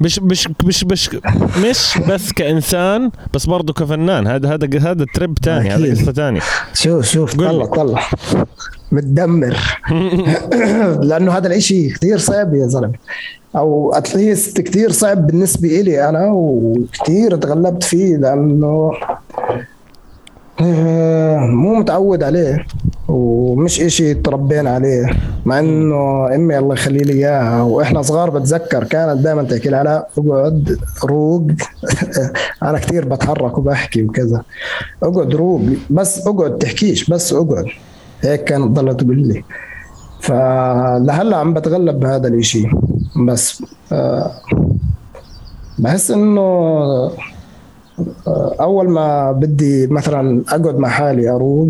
مش 0.01 0.19
مش 0.19 0.47
مش 0.65 0.83
مش 0.85 1.09
مش 1.63 1.97
بس 2.09 2.31
كإنسان 2.31 3.11
بس 3.33 3.45
برضه 3.45 3.73
كفنان. 3.73 4.27
هذا 4.27 4.53
هذا 4.53 4.79
هذا 4.79 5.05
trip 5.13 5.38
ثاني 5.43 5.69
هذا 5.69 5.91
قصة 5.91 6.11
ثانية 6.11 6.41
شوف 6.73 7.05
شوف 7.05 7.35
طلع 7.35 7.65
طلع. 7.65 8.01
متدمر. 8.91 9.57
لأنه 11.09 11.31
هذا 11.37 11.47
الإشي 11.47 11.89
كثير 11.89 12.17
صعب 12.17 12.53
يا 12.53 12.67
زلمة. 12.67 12.93
أو 13.55 13.93
at 13.93 14.13
least 14.13 14.61
كثير 14.61 14.91
صعب 14.91 15.27
بالنسبة 15.27 15.81
إلي 15.81 16.09
أنا 16.09 16.27
وكثير 16.31 17.35
تغلبت 17.35 17.83
فيه 17.83 18.17
لأنه 18.17 18.91
مو 20.59 21.75
متعود 21.75 22.23
عليه 22.23 22.65
ومش 23.07 23.81
إشي 23.81 24.13
تربينا 24.13 24.69
عليه 24.69 25.09
مع 25.45 25.59
إنه 25.59 26.35
أمي 26.35 26.57
الله 26.57 26.73
يخلي 26.73 26.99
لي 26.99 27.13
إياها. 27.13 27.61
وإحنا 27.61 28.01
صغار 28.01 28.29
بتذكر 28.29 28.83
كانت 28.83 29.21
دائما 29.21 29.43
تحكي 29.43 29.69
لي 29.69 29.77
علاء 29.77 30.09
أقعد 30.17 30.79
روق. 31.05 31.47
أنا 32.63 32.77
كثير 32.79 33.07
بتحرك 33.07 33.57
وبحكي 33.57 34.03
وكذا. 34.03 34.43
أقعد 35.03 35.35
روق 35.35 35.61
بس 35.89 36.27
أقعد 36.27 36.57
تحكيش 36.57 37.09
بس 37.09 37.33
أقعد. 37.33 37.65
هيك 38.21 38.43
كانت 38.43 38.65
ضلت 38.65 38.99
تقول 38.99 39.27
لي. 39.27 39.43
فلهلأ 40.19 41.37
عم 41.37 41.53
بتغلب 41.53 41.99
بهذا 41.99 42.27
الإشي. 42.27 42.67
بس 43.27 43.63
آه، 43.91 44.31
بحس 45.79 46.11
إنه 46.11 46.41
آه، 46.41 47.11
أول 48.59 48.89
ما 48.89 49.31
بدي 49.31 49.87
مثلا 49.87 50.43
أقعد 50.47 50.77
مع 50.77 50.89
حالي 50.89 51.29
أروق 51.29 51.69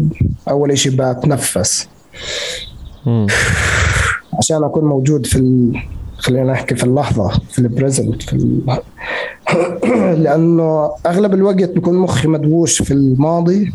أول 0.49 0.77
شيء 0.77 0.91
بتنفس. 0.95 1.88
عشان 4.38 4.63
أكون 4.63 4.84
موجود 4.84 5.25
في 5.25 5.36
ال... 5.36 5.82
خلينا 6.17 6.51
نحكي 6.51 6.75
في 6.75 6.84
اللحظة 6.84 7.29
في 7.49 7.59
البريزنت 7.59 8.21
في 8.21 8.34
ال... 8.34 8.61
لأنه 10.23 10.91
أغلب 11.05 11.34
الوقت 11.34 11.69
بكون 11.69 11.95
مخي 11.95 12.27
مدووش 12.27 12.82
في 12.82 12.91
الماضي 12.93 13.73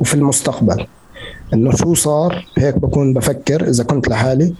وفي 0.00 0.14
المستقبل. 0.14 0.86
إنه 1.54 1.70
شو 1.70 1.94
صار؟ 1.94 2.46
هيك 2.58 2.78
بكون 2.78 3.14
بفكر 3.14 3.68
إذا 3.68 3.84
كنت 3.84 4.08
لحالي. 4.08 4.54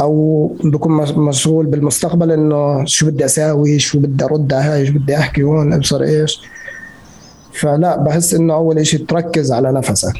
أو 0.00 0.46
بكون 0.64 0.92
مشغول 1.16 1.66
بالمستقبل 1.66 2.32
إنه 2.32 2.84
شو 2.84 3.06
بدي 3.06 3.24
أساوي 3.24 3.78
شو 3.78 3.98
بدي 3.98 4.24
أرد 4.24 4.52
على 4.52 4.64
هاي 4.64 4.86
شو 4.86 4.92
بدي 4.92 5.16
أحكي 5.16 5.42
هون 5.42 5.72
أبصر 5.72 6.02
إيش. 6.02 6.40
فلا 7.56 7.96
بحس 7.96 8.34
إنه 8.34 8.54
أول 8.54 8.86
شيء 8.86 9.06
تركز 9.06 9.52
على 9.52 9.72
نفسك. 9.72 10.14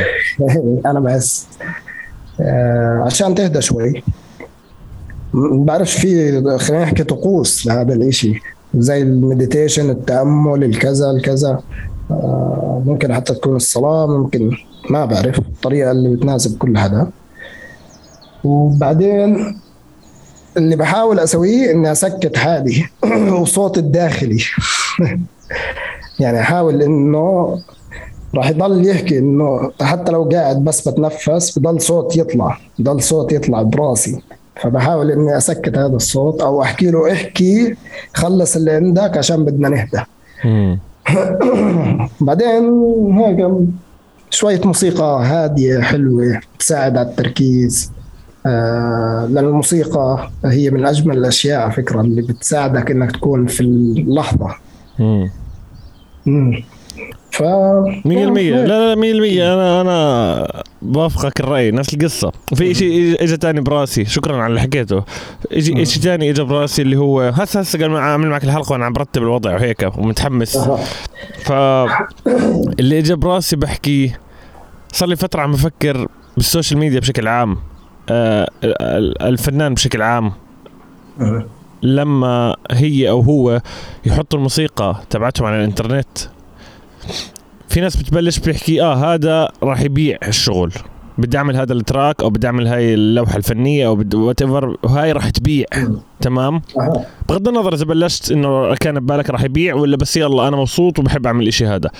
أنا 0.86 1.00
بحس 1.00 1.46
آه 2.40 3.02
عشان 3.06 3.34
تهدى 3.34 3.60
شوي. 3.60 4.02
بعرفش 5.34 5.96
في 5.96 6.42
خلينا 6.58 6.82
نحكي 6.82 7.04
طقوس 7.04 7.66
لهذا 7.66 7.94
الإشي. 7.94 8.40
زي 8.74 9.02
المديتيشن 9.02 9.90
التأمل 9.90 10.64
الكذا 10.64 11.10
الكذا. 11.10 11.60
آه 12.10 12.82
ممكن 12.86 13.14
حتى 13.14 13.34
تكون 13.34 13.56
الصلاة 13.56 14.06
ممكن 14.06 14.50
ما 14.90 15.04
بعرف 15.04 15.38
الطريقة 15.38 15.90
اللي 15.90 16.16
بتناسب 16.16 16.58
كل 16.58 16.78
حدا 16.78 17.10
وبعدين 18.44 19.60
اللي 20.56 20.76
بحاول 20.76 21.18
أسويه 21.18 21.70
إني 21.70 21.92
أسكت 21.92 22.36
حالي 22.36 22.86
وصوت 23.40 23.78
الداخلي. 23.78 24.38
يعني 26.20 26.40
احاول 26.40 26.82
إنه 26.82 27.58
راح 28.34 28.50
يضل 28.50 28.86
يحكي 28.86 29.18
إنه 29.18 29.72
حتى 29.82 30.12
لو 30.12 30.28
قاعد 30.32 30.64
بس 30.64 30.88
بتنفس 30.88 31.58
بضل 31.58 31.80
صوت 31.80 32.16
يطلع 32.16 32.58
بضل 32.78 33.02
صوت 33.02 33.32
يطلع 33.32 33.62
براسي. 33.62 34.22
فبحاول 34.62 35.10
إني 35.10 35.36
أسكت 35.36 35.78
هذا 35.78 35.96
الصوت 35.96 36.40
أو 36.40 36.62
أحكي 36.62 36.90
له 36.90 37.12
احكي 37.12 37.76
خلص 38.14 38.56
اللي 38.56 38.70
عندك 38.70 39.18
عشان 39.18 39.44
بدنا 39.44 39.68
نهدى. 39.68 40.02
بعدين 42.26 42.70
هيك 43.12 43.50
شوية 44.30 44.60
موسيقى 44.64 45.24
هادية 45.24 45.80
حلوة 45.80 46.40
تساعد 46.58 46.96
على 46.96 47.08
التركيز. 47.08 47.92
آه 48.46 49.26
لأن 49.30 49.44
الموسيقى 49.44 50.30
هي 50.44 50.70
من 50.70 50.86
أجمل 50.86 51.18
الأشياء 51.18 51.60
على 51.60 51.72
فكرة 51.72 52.00
اللي 52.00 52.22
بتساعدك 52.22 52.90
إنك 52.90 53.12
تكون 53.12 53.46
في 53.46 53.60
اللحظة. 53.60 54.54
ف 57.30 57.42
100% 57.42 57.44
لا 57.44 58.94
لا 58.94 58.94
100% 58.94 59.42
أنا 59.42 59.80
أنا 59.80 60.62
بوافقك 60.82 61.40
الرأي. 61.40 61.70
نفس 61.70 61.94
القصة. 61.94 62.32
وفي 62.52 62.74
شيء 62.74 63.22
اجى 63.22 63.36
تاني 63.36 63.60
براسي. 63.60 64.04
شكرا 64.04 64.36
على 64.36 64.46
اللي 64.46 64.60
حكيته. 64.60 65.04
أجي 65.52 65.84
شيء 65.84 66.02
تاني 66.02 66.30
اجى 66.30 66.42
براسي 66.42 66.82
اللي 66.82 66.96
هو 66.96 67.20
هسه 67.20 67.60
هسه 67.60 67.78
قبل 67.78 67.90
ما 67.90 67.98
أعمل 67.98 68.28
معك 68.28 68.44
الحلقة 68.44 68.72
وأنا 68.72 68.84
عم 68.84 68.92
برتب 68.92 69.22
الوضع 69.22 69.54
وهيك 69.54 69.90
ومتحمس. 69.98 70.58
ف 71.42 71.52
اللي 72.80 72.98
اجى 72.98 73.14
براسي 73.14 73.56
بحكي 73.56 74.12
صار 74.92 75.08
لي 75.08 75.16
فترة 75.16 75.40
عم 75.40 75.52
بفكر 75.52 76.08
بالسوشيال 76.36 76.80
ميديا 76.80 77.00
بشكل 77.00 77.28
عام. 77.28 77.56
آه 78.10 78.48
الفنان 79.20 79.74
بشكل 79.74 80.02
عام. 80.02 80.32
لما 81.84 82.56
هي 82.70 83.10
أو 83.10 83.20
هو 83.20 83.60
يحطوا 84.06 84.38
الموسيقى 84.38 84.96
تبعتهم 85.10 85.46
على 85.46 85.56
الإنترنت 85.56 86.18
في 87.68 87.80
ناس 87.80 87.96
بتبلش 87.96 88.38
بيحكي 88.38 88.82
آه 88.82 89.14
هذا 89.14 89.48
راح 89.62 89.80
يبيع 89.80 90.18
الشغل 90.28 90.72
بدي 91.18 91.38
أعمل 91.38 91.56
هذا 91.56 91.72
ال 91.72 91.80
track 91.80 92.22
أو 92.22 92.30
بدي 92.30 92.46
أعمل 92.46 92.66
هاي 92.66 92.94
اللوحة 92.94 93.36
الفنية 93.36 93.86
أو 93.86 94.04
whatever 94.14 94.76
وهاي 94.82 95.12
راح 95.12 95.30
تبيع 95.30 95.64
تمام؟ 96.20 96.62
بغض 97.28 97.48
النظر 97.48 97.74
إذا 97.74 97.84
بلشت 97.84 98.32
إنه 98.32 98.74
كان 98.74 99.00
ببالك 99.00 99.30
راح 99.30 99.42
يبيع 99.42 99.74
ولا 99.74 99.96
بس 99.96 100.16
يلا 100.16 100.48
أنا 100.48 100.56
مبسوط 100.56 100.98
وبحب 100.98 101.26
أعمل 101.26 101.42
الاشي 101.42 101.66
هذا. 101.66 101.90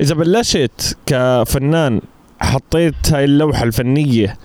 إذا 0.00 0.14
بلشت 0.14 0.96
كفنان 1.06 2.00
حطيت 2.40 3.12
هاي 3.12 3.24
اللوحة 3.24 3.62
الفنية 3.64 4.36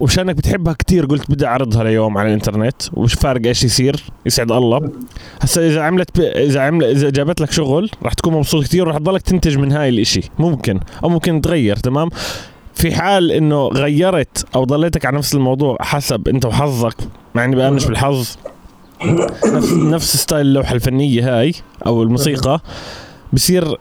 وشانك 0.00 0.36
بتحبها 0.36 0.72
كتير 0.72 1.06
قلت 1.06 1.30
بدي 1.30 1.46
أعرضها 1.46 1.82
اليوم 1.82 2.18
على 2.18 2.28
الإنترنت 2.28 2.82
ومش 2.92 3.14
فارق 3.14 3.46
إيش 3.46 3.64
يصير؟ 3.64 4.04
يسعد 4.26 4.52
الله. 4.52 4.90
هسا 5.40 5.66
إذا 5.66 5.82
عملت. 5.82 6.20
إذا 6.20 6.60
عمل 6.60 6.84
إذا 6.84 7.10
جابت 7.10 7.40
لك 7.40 7.52
شغل 7.52 7.90
راح 8.02 8.12
تكون 8.12 8.32
مبسوط 8.32 8.64
كتير 8.64 8.86
وراح 8.86 8.98
تضلك 8.98 9.22
تنتج 9.22 9.58
من 9.58 9.72
هاي 9.72 9.88
الإشي. 9.88 10.20
ممكن 10.38 10.80
أو 11.04 11.08
ممكن 11.08 11.40
تغير 11.40 11.76
تمام؟ 11.76 12.08
في 12.74 12.94
حال 12.94 13.32
إنه 13.32 13.68
غيرت 13.68 14.46
أو 14.54 14.64
ضليتك 14.64 15.06
على 15.06 15.16
نفس 15.16 15.34
الموضوع 15.34 15.76
حسب 15.80 16.28
أنت 16.28 16.46
وحظك 16.46 16.96
مع 17.34 17.44
إني 17.44 17.56
بآمنش 17.56 17.84
بالحظ 17.86 18.36
نفس 19.44 19.72
نفس 19.72 20.16
style 20.16 20.46
اللوحة 20.46 20.74
الفنية 20.74 21.40
هاي 21.40 21.54
أو 21.86 22.02
الموسيقى 22.02 22.60
بصير 23.32 23.64
ال 23.68 23.78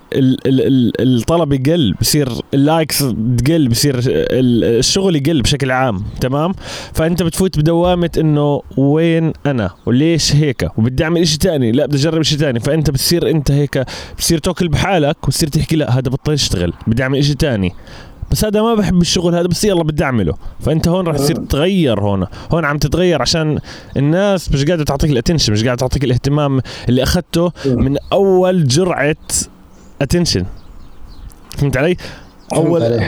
ال 0.47 0.61
ال 0.67 1.17
الطلب 1.17 1.53
يقل 1.53 1.93
بصير 2.01 2.29
ال 2.53 2.61
likes 2.61 2.97
تقل 3.37 3.67
بصير 3.67 3.95
الشغل 4.05 5.15
يقل 5.15 5.41
بشكل 5.41 5.71
عام 5.71 6.03
تمام؟ 6.21 6.53
فأنت 6.93 7.23
بتفوت 7.23 7.59
بدوامة 7.59 8.09
إنه 8.17 8.61
وين 8.77 9.33
أنا؟ 9.45 9.69
وليش 9.85 10.35
هيك؟ 10.35 10.69
وبدي 10.77 11.03
أعمل 11.03 11.21
إشي 11.21 11.37
تاني 11.37 11.71
لا 11.71 11.85
بدي 11.85 11.97
أجرب 11.97 12.19
إشي 12.19 12.37
تاني. 12.37 12.59
فأنت 12.59 12.89
بتصير 12.91 13.29
أنت 13.29 13.51
هيك 13.51 13.85
بتصير 14.15 14.37
تاكل 14.37 14.67
بحالك 14.67 15.27
وتصير 15.27 15.49
تحكي 15.49 15.75
لا 15.75 15.91
هذا 15.91 16.09
بطل 16.09 16.33
يشتغل 16.33 16.73
بدي 16.87 17.03
أعمل 17.03 17.17
إشي 17.17 17.33
تاني. 17.33 17.73
بس 18.31 18.45
هذا 18.45 18.61
ما 18.61 18.75
بحب 18.75 19.01
الشغل 19.01 19.35
هذا 19.35 19.47
بس 19.47 19.63
يلا 19.63 19.83
بدي 19.83 20.03
أعمله. 20.03 20.33
فأنت 20.59 20.87
هون 20.87 21.07
راح 21.07 21.15
تصير 21.15 21.35
تتغير 21.35 21.99
هون. 21.99 22.25
هون 22.51 22.65
عم 22.65 22.77
تتغير 22.77 23.21
عشان 23.21 23.59
الناس 23.97 24.51
مش 24.51 24.65
قاعدة 24.65 24.83
تعطيك 24.83 25.11
ال 25.11 25.16
attention 25.16 25.53
مش 25.53 25.63
قاعدة 25.63 25.79
تعطيك 25.79 26.03
الاهتمام 26.03 26.61
اللي 26.89 27.03
أخذته 27.03 27.51
من 27.65 27.97
أول 28.13 28.67
جرعة 28.67 29.15
attention 30.01 30.45
فهمت 31.57 31.77
علي؟ 31.77 31.97
أول 32.53 33.01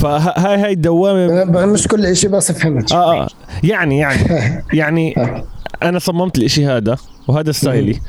فهاي 0.00 0.56
هاي 0.60 0.72
الدوامة. 0.72 1.66
مش 1.66 1.88
كل 1.88 2.16
شيء 2.16 2.30
بس 2.30 2.52
فهمت 2.52 2.92
آه 2.92 3.22
آه. 3.22 3.28
يعني 3.64 3.98
يعني. 3.98 4.18
يعني 4.80 5.14
آه. 5.16 5.44
أنا 5.82 5.98
صممت 5.98 6.38
الإشي 6.38 6.66
هذا 6.66 6.96
وهذا 7.28 7.52
style 7.52 7.92
ي 7.92 8.00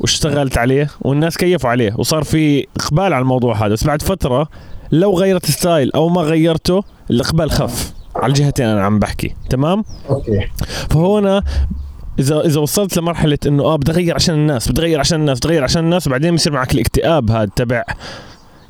واشتغلت 0.00 0.58
عليه 0.58 0.90
والناس 1.00 1.36
كيفوا 1.36 1.70
عليه 1.70 1.94
وصار 1.96 2.24
في 2.24 2.66
إقبال 2.76 3.04
على 3.04 3.18
الموضوع 3.18 3.66
هذا. 3.66 3.72
بس 3.72 3.84
بعد 3.84 4.02
فترة 4.02 4.48
لو 4.92 5.18
غيرت 5.18 5.46
style 5.46 5.92
أو 5.92 6.08
ما 6.08 6.20
غيرته 6.20 6.84
الإقبال 7.10 7.50
خف. 7.50 7.92
على 8.16 8.26
الجهتين 8.26 8.66
أنا 8.66 8.84
عم 8.84 8.98
بحكي 8.98 9.34
تمام؟ 9.50 9.84
okay. 10.10 10.48
فهنا 10.90 11.42
إذا 12.18 12.40
إذا 12.40 12.60
وصلت 12.60 12.96
لمرحلة 12.96 13.38
إنه 13.46 13.64
آه 13.64 13.76
بدي 13.76 13.92
اغير 13.92 14.14
عشان 14.14 14.34
الناس 14.34 14.68
بدي 14.68 14.80
اغير 14.80 15.00
عشان 15.00 15.20
الناس 15.20 15.38
بدي 15.38 15.48
اغير 15.48 15.64
عشان 15.64 15.84
الناس 15.84 16.06
وبعدين 16.06 16.34
بصير 16.34 16.52
معك 16.52 16.74
الاكتئاب 16.74 17.30
هذا 17.30 17.50
تبع. 17.56 17.84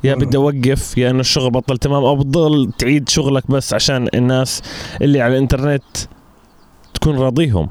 يا 0.03 0.15
بدي 0.15 0.37
أوقف 0.37 0.97
يا 0.97 1.09
إنه 1.09 1.19
الشغل 1.19 1.51
بطل 1.51 1.77
تمام؟ 1.77 2.03
أو 2.03 2.15
بتضل 2.15 2.71
تعيد 2.77 3.09
شغلك 3.09 3.51
بس 3.51 3.73
عشان 3.73 4.07
الناس 4.13 4.61
اللي 5.01 5.21
على 5.21 5.33
الإنترنت 5.33 5.83
تكون 6.93 7.17
راضيهم. 7.17 7.69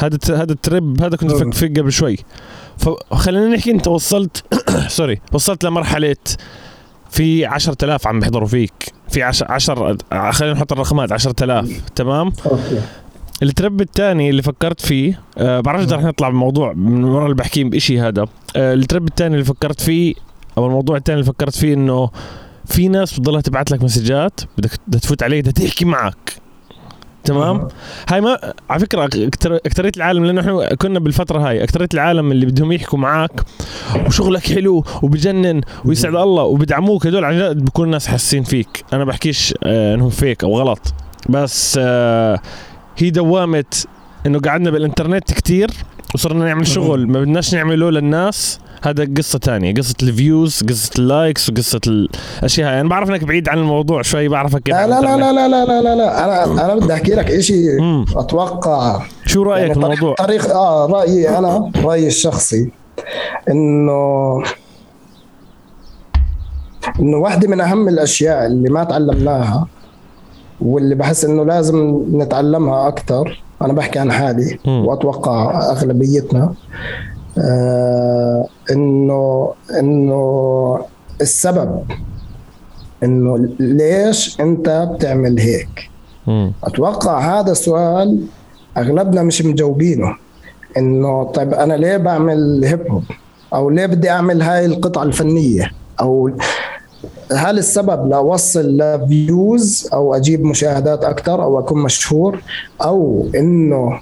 هذا 0.00 0.18
هذا 0.28 0.52
ال 0.52 0.62
trip 0.62 1.02
هذا 1.02 1.16
كنت 1.16 1.32
أفكر 1.32 1.52
فيه 1.52 1.66
قبل 1.66 1.92
شوي. 1.92 2.18
فخلينا 2.78 3.48
نحكي 3.48 3.70
أنت 3.70 3.88
وصلت 3.88 4.44
sorry 4.96 5.20
وصلت 5.32 5.64
لمرحلة 5.64 6.16
في 7.12 7.46
10000 7.46 8.06
عم 8.06 8.20
بيحضروا 8.20 8.48
فيك. 8.48 8.72
في 9.08 9.22
10 9.22 9.52
10 9.52 9.96
خلينا 10.30 10.54
نحط 10.54 10.72
الرقمات 10.72 11.12
10000 11.12 11.80
تمام؟ 11.94 12.32
okay. 12.46 12.80
ال 13.42 13.50
trip 13.50 13.80
الثاني 13.80 14.30
اللي 14.30 14.42
فكرت 14.42 14.80
فيه 14.80 15.20
أه 15.38 15.60
بعرفش 15.60 15.84
إذا 15.84 15.96
رح 15.96 16.02
نطلع 16.02 16.28
بموضوع 16.28 16.72
من 16.72 17.04
ورا 17.04 17.24
اللي 17.24 17.34
بحكي 17.34 17.64
بشيء 17.64 18.00
هذا. 18.00 18.26
أه 18.56 18.74
ال 18.74 18.81
trip 18.81 19.08
الثاني 19.08 19.34
اللي 19.34 19.44
فكرت 19.44 19.80
فيه 19.80 20.14
أو 20.58 20.66
الموضوع 20.66 20.96
الثاني 20.96 21.20
اللي 21.20 21.32
فكرت 21.32 21.56
فيه 21.56 21.74
إنه 21.74 22.10
في 22.64 22.88
ناس 22.88 23.12
بتضلها 23.20 23.40
تبعت 23.40 23.70
لك 23.70 23.82
messages 23.82 24.40
بدك 24.58 24.70
تفوت 24.92 25.22
عليه 25.22 25.40
بدها 25.40 25.52
تحكي 25.52 25.84
معك. 25.84 26.41
تمام؟ 27.24 27.68
هاي 28.08 28.20
ما 28.20 28.52
على 28.70 28.80
فكرة 28.80 29.04
اكثريه 29.66 29.92
العالم 29.96 30.24
لأنه 30.24 30.40
إحنا 30.40 30.74
كنا 30.74 30.98
بالفترة 30.98 31.48
هاي 31.48 31.64
اكثريه 31.64 31.88
العالم 31.94 32.32
اللي 32.32 32.46
بدهم 32.46 32.72
يحكوا 32.72 32.98
معك 32.98 33.40
وشغلك 34.06 34.52
حلو 34.52 34.84
وبجنن 35.02 35.60
ويسعد 35.84 36.14
الله 36.14 36.42
وبدعموك 36.42 37.06
هدول 37.06 37.24
عن 37.24 37.38
جد 37.38 37.64
بكون 37.64 37.86
الناس 37.86 38.06
حاسين 38.06 38.42
فيك. 38.42 38.84
أنا 38.92 39.04
بحكيش 39.04 39.54
آه 39.64 39.94
إنهم 39.94 40.10
فيك 40.10 40.44
أو 40.44 40.58
غلط. 40.58 40.94
بس 41.28 41.78
آه 41.82 42.40
هي 42.96 43.10
دوامة 43.10 43.64
إنه 44.26 44.40
قعدنا 44.40 44.70
بالإنترنت 44.70 45.32
كتير 45.32 45.70
وصرنا 46.14 46.44
نعمل 46.44 46.66
شغل 46.66 47.06
ما 47.06 47.20
بدناش 47.20 47.54
نعمله 47.54 47.90
للناس. 47.90 48.60
هذا 48.82 49.08
قصة 49.16 49.38
ثانية 49.38 49.74
قصة 49.74 49.94
ال 50.02 50.12
views 50.12 50.62
قصة 50.68 50.90
ال 50.98 51.07
likes 51.07 51.50
وقصة 51.50 51.80
الاشياء 51.86 52.68
أنا 52.68 52.76
يعني 52.76 52.88
بعرف 52.88 53.10
إنك 53.10 53.24
بعيد 53.24 53.48
عن 53.48 53.58
الموضوع 53.58 54.02
شوي 54.02 54.28
بعرفك 54.28 54.68
لا 54.68 54.86
لا 54.86 55.00
لا, 55.00 55.16
لا 55.16 55.32
لا 55.32 55.48
لا 55.48 55.64
لا 55.64 55.82
لا 55.82 55.94
لا. 55.94 56.24
أنا 56.24 56.64
أنا 56.64 56.74
بدي 56.74 56.92
أحكي 56.92 57.14
لك 57.14 57.40
شيء 57.40 57.68
أتوقع. 58.16 59.02
شو 59.26 59.42
رأيك 59.42 59.68
يعني 59.68 59.72
الموضوع؟ 59.72 60.14
طريق 60.14 60.50
آه 60.50 60.86
رأيي 60.86 61.38
أنا 61.38 61.70
رأيي 61.84 62.06
الشخصي 62.06 62.70
انه 63.50 64.42
إنه 67.00 67.16
واحدة 67.16 67.48
من 67.48 67.60
أهم 67.60 67.88
الأشياء 67.88 68.46
اللي 68.46 68.70
ما 68.70 68.84
تعلمناها 68.84 69.66
واللي 70.60 70.94
بحس 70.94 71.24
إنه 71.24 71.44
لازم 71.44 72.04
نتعلمها 72.12 72.88
أكثر 72.88 73.42
أنا 73.62 73.72
بحكي 73.72 73.98
عن 73.98 74.12
حالي 74.12 74.58
وأتوقع 74.66 75.70
أغلبيتنا 75.70 76.54
آه 77.38 78.46
إنه 78.70 79.52
إنه 79.78 80.78
السبب 81.20 81.82
إنه 83.02 83.48
ليش 83.60 84.40
أنت 84.40 84.88
بتعمل 84.94 85.38
هيك؟ 85.40 85.90
مم. 86.26 86.52
أتوقع 86.64 87.40
هذا 87.40 87.52
السؤال 87.52 88.26
أغلبنا 88.76 89.22
مش 89.22 89.42
مجاوبينه. 89.44 90.16
إنه 90.76 91.24
طيب 91.24 91.54
أنا 91.54 91.74
ليه 91.74 91.96
بعمل 91.96 92.64
هيب 92.64 92.90
هوب 92.90 93.04
أو 93.54 93.70
ليه 93.70 93.86
بدي 93.86 94.10
أعمل 94.10 94.42
هاي 94.42 94.66
القطعة 94.66 95.02
الفنية؟ 95.02 95.70
أو 96.00 96.30
هل 97.32 97.58
السبب 97.58 98.08
لأوصل 98.08 98.76
لفيوز 98.76 99.88
أو 99.92 100.14
أجيب 100.14 100.44
مشاهدات 100.44 101.04
أكثر 101.04 101.42
أو 101.42 101.58
أكون 101.58 101.82
مشهور؟ 101.82 102.42
أو 102.82 103.26
إنه 103.34 104.00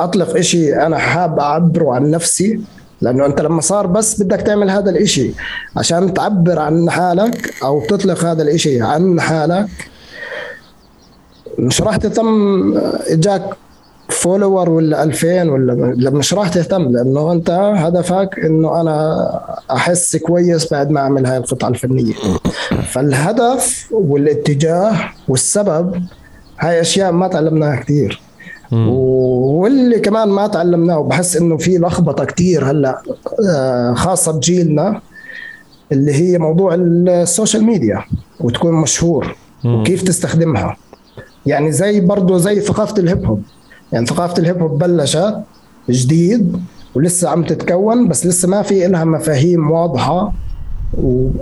أطلق 0.00 0.36
إشي 0.36 0.76
أنا 0.76 0.98
حاب 0.98 1.38
أعبره 1.38 1.94
عن 1.94 2.10
نفسي 2.10 2.60
لأنه 3.00 3.26
أنت 3.26 3.40
لما 3.40 3.60
صار 3.60 3.86
بس 3.86 4.22
بدك 4.22 4.40
تعمل 4.40 4.70
هذا 4.70 4.90
الإشي 4.90 5.30
عشان 5.76 6.14
تعبر 6.14 6.58
عن 6.58 6.90
حالك 6.90 7.54
أو 7.64 7.86
تطلق 7.86 8.24
هذا 8.24 8.42
الإشي 8.42 8.82
عن 8.82 9.20
حالك. 9.20 9.68
مش 11.58 11.82
راح 11.82 11.96
تهتم 11.96 12.28
إجاك 13.06 13.44
فولور 14.08 14.70
ولا 14.70 15.02
2000 15.02 15.50
ولا 15.50 16.10
مش 16.10 16.34
راح 16.34 16.48
تهتم 16.48 16.82
لأنه 16.82 17.32
أنت 17.32 17.50
هدفك 17.76 18.30
إنه 18.44 18.80
أنا 18.80 19.28
أحس 19.70 20.16
كويس 20.16 20.72
بعد 20.72 20.90
ما 20.90 21.00
أعمل 21.00 21.26
هاي 21.26 21.36
القطعة 21.36 21.68
الفنية. 21.68 22.14
فالهدف 22.92 23.88
والاتجاه 23.90 24.96
والسبب 25.28 26.02
هاي 26.60 26.80
أشياء 26.80 27.12
ما 27.12 27.28
تعلمناها 27.28 27.76
كثير. 27.76 28.20
واللي 28.72 30.00
كمان 30.00 30.28
ما 30.28 30.46
تعلمناه 30.46 30.98
وبحس 30.98 31.36
إنه 31.36 31.56
في 31.56 31.78
لخبطة 31.78 32.24
كثير 32.24 32.70
هلأ 32.70 33.02
آه، 33.48 33.94
خاصة 33.94 34.32
بجيلنا 34.32 35.00
اللي 35.92 36.12
هي 36.14 36.38
موضوع 36.38 36.74
السوشيال 36.74 37.64
ميديا 37.64 38.04
وتكون 38.40 38.74
مشهور 38.74 39.36
وكيف 39.64 40.02
تستخدمها. 40.02 40.76
يعني 41.46 41.72
زي 41.72 42.00
برضه 42.00 42.38
زي 42.38 42.60
ثقافة 42.60 42.98
ال 42.98 43.04
hip 43.04 43.24
hop. 43.24 43.42
يعني 43.92 44.06
ثقافة 44.06 44.38
ال 44.38 44.44
hip 44.44 44.62
hop 44.62 44.78
بلشت 44.78 45.36
جديد 45.90 46.56
ولسه 46.94 47.28
عم 47.28 47.44
تتكون 47.44 48.08
بس 48.08 48.26
لسه 48.26 48.48
ما 48.48 48.62
في 48.62 48.88
لها 48.88 49.04
مفاهيم 49.04 49.70
واضحة 49.70 50.32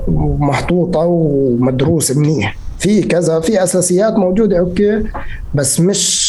ومحطوطة 0.08 1.00
ومدروسة 1.00 2.18
منيح. 2.18 2.56
في 2.78 3.02
كذا 3.02 3.40
في 3.40 3.62
أساسيات 3.62 4.12
موجودة 4.12 4.58
okay 4.59 5.02
بس 5.54 5.80
مش 5.80 6.25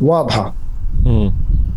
واضحة. 0.00 0.54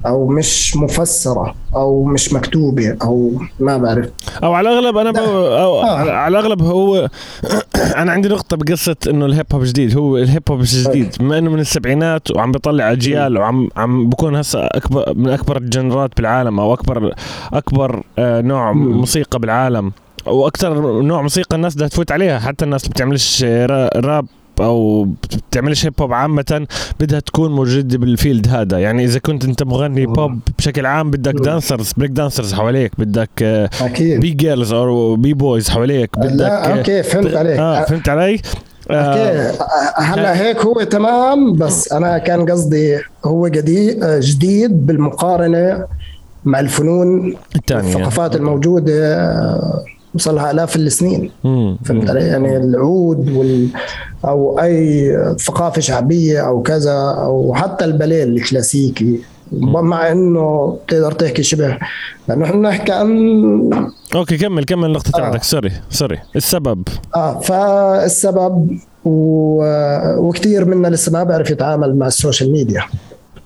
أو 0.06 0.28
مش 0.28 0.76
مفسرة 0.78 1.56
أو 1.76 2.04
مش 2.04 2.34
مكتوبة 2.34 2.98
أو 3.02 3.32
ما 3.60 3.78
بعرف. 3.78 4.10
أو 4.44 4.54
على 4.54 4.70
الأغلب 4.70 4.98
أنا 4.98 5.20
أو 5.64 5.82
آه. 5.82 6.12
على 6.12 6.40
الأغلب 6.40 6.62
هو 6.62 7.10
أنا 8.02 8.12
عندي 8.12 8.30
نقطة 8.30 8.58
بقصة 8.58 8.96
إنه 9.10 9.26
الهيب 9.26 9.46
هوب 9.54 9.64
جديد. 9.64 9.98
هو 9.98 10.18
الهيب 10.18 10.44
هوب 10.52 10.62
جديد. 10.64 11.16
بما 11.20 11.38
إنه 11.38 11.50
من 11.50 11.60
السبعينات 11.60 12.32
وعم 12.32 12.52
بيطلع 12.52 12.92
اجيال 12.92 13.38
وعم 13.38 13.70
عم 13.78 14.10
بكون 14.10 14.36
هسه 14.36 14.60
اكبر 14.66 15.14
من 15.16 15.30
أكبر 15.30 15.58
الجنرات 15.58 16.18
بالعالم 16.18 16.60
أو 16.60 16.74
اكبر 16.74 17.14
أكبر 17.54 18.04
آه، 18.20 18.42
نوع 18.42 18.74
موسيقى 18.74 19.40
بالعالم 19.40 19.92
وأكثر 20.26 21.02
نوع 21.02 21.22
موسيقى 21.22 21.56
الناس 21.56 21.76
بدها 21.76 21.88
تفوت 21.88 22.12
عليها. 22.12 22.40
حتى 22.40 22.66
الناس 22.66 22.84
اللي 22.84 22.94
بتعملش 22.94 23.44
راب 23.96 24.26
أو 24.62 25.08
بتعملش 25.50 25.86
hip 25.86 25.94
hop 26.02 26.14
عامة 26.14 26.68
بدها 27.00 27.20
تكون 27.20 27.52
موجودة 27.52 27.98
بال 27.98 28.12
field 28.12 28.48
هذا. 28.48 28.80
يعني 28.80 29.04
إذا 29.04 29.20
كنت 29.20 29.46
أنت 29.46 29.64
مغني 29.64 30.06
بوب 30.06 30.40
بشكل 30.58 30.86
عام 30.86 31.12
بدك 31.12 31.34
dancers 31.34 31.94
break 31.98 32.12
dancers 32.12 32.54
حواليك. 32.54 32.92
بدك 32.98 33.44
أكيد. 33.82 34.20
b-girls 34.20 34.74
أو 34.74 35.16
b-boys 35.16 35.70
حواليك 35.70 36.20
بدك 36.20 36.40
لا 36.40 36.78
okay 36.78 37.04
فهمت 37.04 37.36
عليك. 37.36 37.60
آه 37.60 37.84
فهمت 37.84 38.10
علي؟ 38.10 38.42
okay. 38.92 39.58
هلا 39.98 40.42
هيك 40.42 40.58
هو 40.58 40.84
تمام 40.84 41.54
بس 41.54 41.94
أنا 41.94 42.18
كان 42.18 42.52
قصدي 42.52 43.00
هو 43.26 43.48
جديد 43.48 44.06
جديد 44.06 44.86
بالمقارنة 44.86 45.86
مع 46.46 46.60
الفنون 46.60 47.36
الثانية 47.56 47.88
الثقافات 47.88 48.36
الموجودة 48.36 49.18
وصل 50.16 50.36
لها 50.36 50.52
آلاف 50.52 50.76
السنين. 50.76 51.32
فهمت 51.86 52.10
علي؟ 52.10 52.28
يعني 52.28 52.58
العود 52.58 53.30
وال 53.30 53.68
أو 54.26 54.60
أي 54.60 55.16
ثقافة 55.40 55.82
شعبية 55.82 56.48
أو 56.48 56.62
كذا 56.62 57.16
أو 57.18 57.54
حتى 57.54 57.86
الباليه 57.86 58.24
الكلاسيكي. 58.24 59.20
مع 59.62 60.12
إنه 60.12 60.78
تقدر 60.88 61.12
تحكي 61.12 61.44
شبه. 61.44 61.78
لأنه 62.28 62.46
إحنا 62.46 62.70
نحكي 62.70 62.92
عن 62.92 63.10
okay 64.16 64.38
كمل 64.38 64.64
كمل 64.64 64.86
النقطه 64.86 65.10
آه. 65.10 65.20
تاعتك 65.20 65.44
sorry 65.44 65.72
sorry. 65.90 66.18
السبب. 66.36 66.88
آه 67.16 67.40
فالسبب 67.40 68.78
و... 69.06 69.64
وكثير 70.18 70.66
منا 70.66 70.88
لسه 70.88 71.12
ما 71.12 71.24
بيعرف 71.24 71.52
يتعامل 71.52 71.96
مع 71.96 72.08
السوشيال 72.08 72.52
ميديا. 72.52 72.84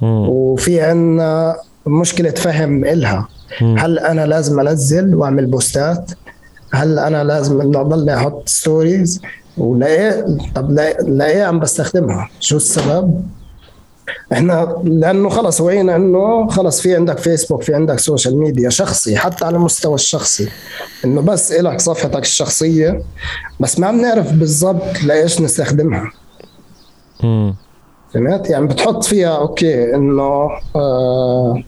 مم. 0.02 0.30
وفي 0.30 0.82
عندنا 0.82 1.56
مشكلة 1.88 2.32
فهم 2.32 2.86
إلها. 2.86 3.28
مم. 3.62 3.78
هل 3.80 4.00
أنا 4.00 4.26
لازم 4.26 4.60
أنزل 4.60 5.16
وأعمل 5.16 5.46
posts؟ 5.46 6.12
هل 6.76 7.00
أنا 7.00 7.24
لازم 7.24 7.78
أضلني 7.78 8.16
أحط 8.16 8.50
stories 8.50 9.22
ولإيه 9.58 10.26
طب 10.56 10.72
لإيه 11.08 11.44
عم 11.44 11.60
بستخدمها؟ 11.60 12.30
شو 12.40 12.58
السبب؟ 12.58 13.22
إحنا 14.34 14.76
لأنه 14.84 15.30
خلص 15.30 15.62
وعينا 15.62 15.96
إنه 15.96 16.48
خلص 16.48 16.82
في 16.82 16.96
عندك 16.96 17.18
فيسبوك 17.18 17.62
في 17.62 17.74
عندك 17.74 18.00
سوشيال 18.00 18.38
ميديا 18.38 18.70
شخصي 18.70 19.18
حتى 19.18 19.46
على 19.46 19.56
المستوى 19.56 19.96
الشخصي. 19.96 20.50
إنه 21.06 21.22
بس 21.22 21.52
إلك 21.52 21.82
صفحتك 21.82 22.22
الشخصية 22.22 23.02
بس 23.60 23.80
ما 23.80 23.88
عم 23.88 24.02
نعرف 24.02 24.34
بالضبط 24.34 25.04
لإيش 25.04 25.42
نستخدمها. 25.42 26.12
فهمت؟ 28.14 28.50
يعني 28.50 28.68
بتحط 28.68 29.04
فيها 29.04 29.38
أوكي 29.38 29.96
إنه 29.96 30.50
آه 30.76 31.64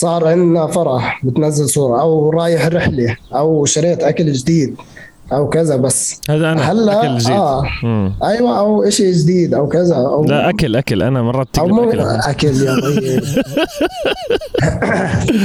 صار 0.00 0.28
عندنا 0.28 0.66
فرح 0.66 1.20
بتنزل 1.24 1.68
صورة 1.68 2.00
أو 2.00 2.30
رايح 2.30 2.66
رحلة 2.66 3.16
أو 3.34 3.64
شريت 3.64 4.02
أكل 4.02 4.32
جديد 4.32 4.76
أو 5.32 5.48
كذا 5.48 5.76
بس. 5.76 6.20
هذا 6.30 6.52
أنا 6.52 6.72
هلأ 6.72 7.00
أكل 7.04 7.18
جديد. 7.18 7.30
آه. 7.36 7.62
أيوه 8.22 8.58
أو 8.58 8.90
شيء 8.90 9.12
جديد 9.12 9.54
أو 9.54 9.68
كذا 9.68 9.94
أو 9.96 10.24
لا 10.24 10.48
أكل 10.50 10.76
أكل. 10.76 11.02
أنا 11.02 11.22
مرات 11.22 11.58
أو 11.58 11.66
مو 11.66 11.90
أكل, 11.90 12.00
أكل 12.00 12.48
يا 12.62 12.74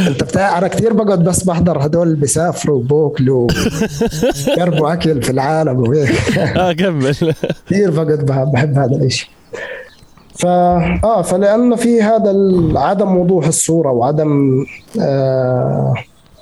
أنت 0.08 0.24
بتاع 0.24 0.58
أنا 0.58 0.68
كثير 0.68 0.94
بقعد 0.94 1.24
بس 1.24 1.44
بحضر 1.44 1.86
هدول 1.86 2.08
اللي 2.08 2.20
بيسافروا 2.20 2.78
وبوكلوا 2.78 3.48
يربوا 4.58 4.94
أكل 4.94 5.22
في 5.22 5.30
العالم 5.30 5.80
وهيك. 5.80 6.38
آه 6.38 6.74
كمل. 6.74 7.16
كثير 7.70 7.92
بقعد 7.92 8.26
بحب 8.26 8.56
هذا 8.78 8.96
الشيء 8.96 9.28
فا 10.40 10.78
آه 11.04 11.22
فلانه 11.22 11.76
في 11.76 12.02
هذا 12.02 12.36
عدم 12.76 13.18
وضوح 13.18 13.48
الصورة 13.48 13.92
وعدم 13.92 14.66
آه 15.02 15.94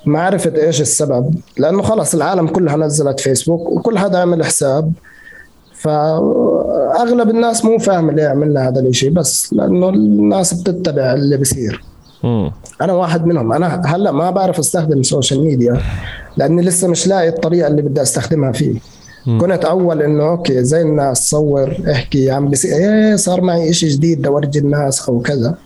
معرفة 0.06 0.52
إيش 0.56 0.80
السبب. 0.80 1.34
لأنه 1.58 1.82
خلص 1.82 2.14
العالم 2.14 2.46
كلها 2.46 2.76
نزلت 2.76 3.20
فيسبوك 3.20 3.68
وكل 3.68 3.98
حدا 3.98 4.18
عمل 4.18 4.44
حساب. 4.44 4.92
فاغلب 5.74 7.30
الناس 7.30 7.64
مو 7.64 7.78
فاهمه 7.78 8.12
ليه 8.12 8.28
عملنا 8.28 8.68
هذا 8.68 8.80
الشيء 8.80 9.10
بس 9.10 9.52
لأنه 9.52 9.88
الناس 9.88 10.54
بتتبع 10.54 11.12
اللي 11.12 11.36
بصير 11.36 11.84
أنا 12.80 12.92
واحد 12.92 13.26
منهم. 13.26 13.52
أنا 13.52 13.82
هلأ 13.86 14.10
ما 14.12 14.30
بعرف 14.30 14.58
أستخدم 14.58 14.98
السوشيال 14.98 15.44
ميديا 15.44 15.80
لأني 16.36 16.62
لسه 16.62 16.88
مش 16.88 17.06
لاقي 17.06 17.28
الطريقة 17.28 17.66
اللي 17.66 17.82
بدي 17.82 18.02
أستخدمها 18.02 18.52
فيه. 18.52 18.74
كنت 19.24 19.64
أول 19.64 20.02
إنه 20.02 20.28
okay 20.28 20.64
زي 20.64 20.80
الناس 20.80 21.30
صور 21.30 21.76
أحكي 21.90 22.30
عم 22.30 22.48
بصير 22.48 22.76
إيه 22.76 23.16
صار 23.16 23.40
معي 23.40 23.72
شيء 23.72 23.88
جديد 23.88 24.18
بدي 24.18 24.28
اورجي 24.28 24.58
الناس 24.58 25.08
أو 25.08 25.20
كذا. 25.20 25.58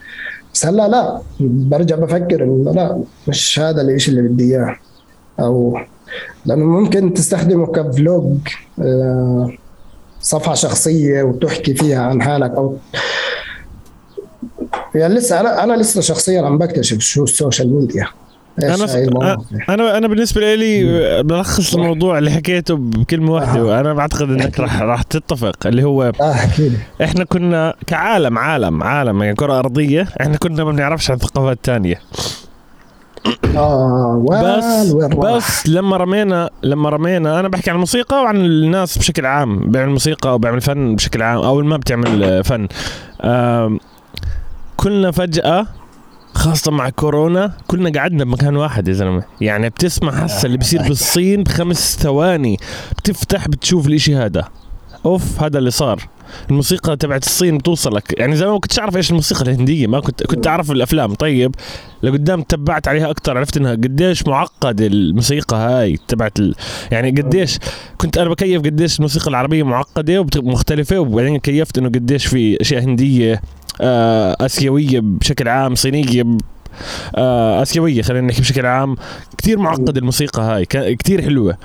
بس 0.55 0.67
هلأ 0.67 0.89
لا 0.89 1.21
برجع 1.41 1.97
بفكر 1.97 2.45
إنه 2.45 2.73
لا 2.73 3.03
مش 3.29 3.59
هذا 3.59 3.83
الشيء 3.83 4.15
اللي 4.19 4.29
بدي 4.29 4.57
إياه. 4.57 4.77
أو 5.41 5.79
لأنه 6.47 6.65
ممكن 6.65 7.15
تستخدمه 7.15 7.67
ك 7.67 7.81
vlog 7.81 8.39
آه، 8.81 9.53
صفحة 10.21 10.55
شخصية 10.55 11.23
وتحكي 11.23 11.75
فيها 11.75 12.03
عن 12.03 12.23
حالك 12.23 12.51
أو 12.51 12.77
يعني 14.95 15.15
لسه 15.15 15.41
أنا 15.41 15.65
أنا 15.65 15.73
لسه 15.73 16.01
شخصيا 16.01 16.43
عم 16.43 16.59
بكتشف 16.59 16.99
شو 16.99 17.25
السوشيال 17.25 17.75
ميديا. 17.75 18.07
أنا 18.63 19.37
أنا 19.69 19.99
أنا 19.99 20.09
بالنسبة 20.09 20.55
لي 20.55 21.23
بلخص 21.23 21.75
الموضوع 21.75 22.19
اللي 22.19 22.31
حكيته 22.31 22.77
بكلمة 22.77 23.33
واحدة 23.33 23.65
وأنا 23.65 23.95
بعتقد 23.95 24.31
إنك 24.31 24.61
راح 24.61 24.81
راح 24.83 25.03
تتفق 25.03 25.67
اللي 25.67 25.85
هو 25.85 26.03
آه 26.21 26.35
إحنا 27.05 27.25
كنا 27.25 27.75
كعالم 27.87 28.39
عالم 28.39 28.83
عالم 28.83 29.23
يعني 29.23 29.37
كرة 29.37 29.59
أرضية 29.59 30.09
إحنا 30.21 30.37
كنا 30.37 30.65
ما 30.65 30.73
بنعرفش 30.73 31.11
عن 31.11 31.17
ثقافات 31.17 31.59
ثانية 31.65 32.01
آه 33.57 34.25
بس 34.59 34.93
بس 35.17 35.67
لما 35.69 35.97
رمينا 35.97 36.51
لما 36.63 36.89
رمينا 36.89 37.41
أنا 37.41 37.49
بحكي 37.49 37.71
عن 37.71 37.77
الموسيقى 37.77 38.17
وعن 38.23 38.37
الناس 38.37 38.99
بشكل 38.99 39.27
عام 39.27 39.71
بيعمل 39.71 39.91
موسيقى 39.93 40.31
أو 40.31 40.39
بيعمل 40.39 40.61
فن 40.61 40.95
بشكل 40.97 41.23
عام 41.23 41.39
أو 41.39 41.63
ما 41.63 41.77
بتعمل 41.77 42.45
فن. 42.45 42.69
آه 43.21 43.79
كلنا 44.77 45.11
فجأة 45.11 45.67
خاصة 46.35 46.71
مع 46.73 46.91
كورونا 46.91 47.53
كلنا 47.67 48.01
قعدنا 48.01 48.25
بمكان 48.25 48.57
واحد 48.57 48.89
يا 48.89 48.93
زلمة. 48.93 49.23
يعني 49.41 49.69
بتسمع 49.69 50.13
هسه 50.13 50.47
اللي 50.47 50.59
بيصير 50.59 50.83
بالصين 50.83 51.43
بخمس 51.43 51.97
ثواني 52.01 52.57
بتفتح 52.99 53.49
بتشوف 53.49 53.87
الإشي 53.87 54.17
هذا. 54.17 54.49
أوف 55.07 55.43
هذا 55.43 55.59
اللي 55.59 55.71
صار. 55.71 56.09
الموسيقى 56.51 56.97
تبعت 56.97 57.27
الصين 57.27 57.59
بتوصلك. 57.59 58.19
يعني 58.19 58.37
زمان 58.37 58.53
ما 58.53 58.59
كنتش 58.59 58.79
أعرف 58.79 58.97
إيش 58.97 59.11
الموسيقى 59.11 59.43
الهندية 59.43 59.87
ما 59.87 60.01
كنت 60.01 60.23
كنت 60.23 60.47
أعرف 60.47 60.71
الأفلام. 60.71 61.15
طيب 61.15 61.55
لقدام 62.03 62.43
تبعت 62.43 62.89
عليها 62.89 63.11
أكثر 63.11 63.39
عرفت 63.39 63.57
إنها 63.57 63.73
قديش 63.73 64.27
معقد 64.27 64.81
الموسيقى 64.81 65.57
هاي 65.57 65.99
تبعت 66.09 66.39
ال... 66.39 66.55
يعني 66.91 67.11
قديش 67.11 67.59
كنت 67.99 68.19
أنا 68.19 68.29
بكيف 68.31 68.63
قديش 68.63 68.97
الموسيقى 68.97 69.31
العربية 69.31 69.63
معقدة 69.63 70.27
ومختلفة 70.37 70.99
وبعدين 70.99 71.39
كيفت 71.39 71.79
إنه 71.79 71.89
قديش 71.89 72.27
في 72.27 72.61
أشياء 72.61 72.83
هندية 72.83 73.43
آه، 73.81 74.37
آسيوية 74.41 75.01
بشكل 75.03 75.49
عام 75.49 75.75
صينية 75.75 76.25
آه، 77.17 77.63
آسيوية 77.63 78.03
خلينا 78.03 78.27
نحكي 78.27 78.41
بشكل 78.41 78.67
عام. 78.67 78.97
كثير 79.39 79.59
معقد 79.59 79.97
الموسيقى 79.97 80.43
هاي 80.43 80.65
كثير 80.97 81.23
حلوة. 81.23 81.57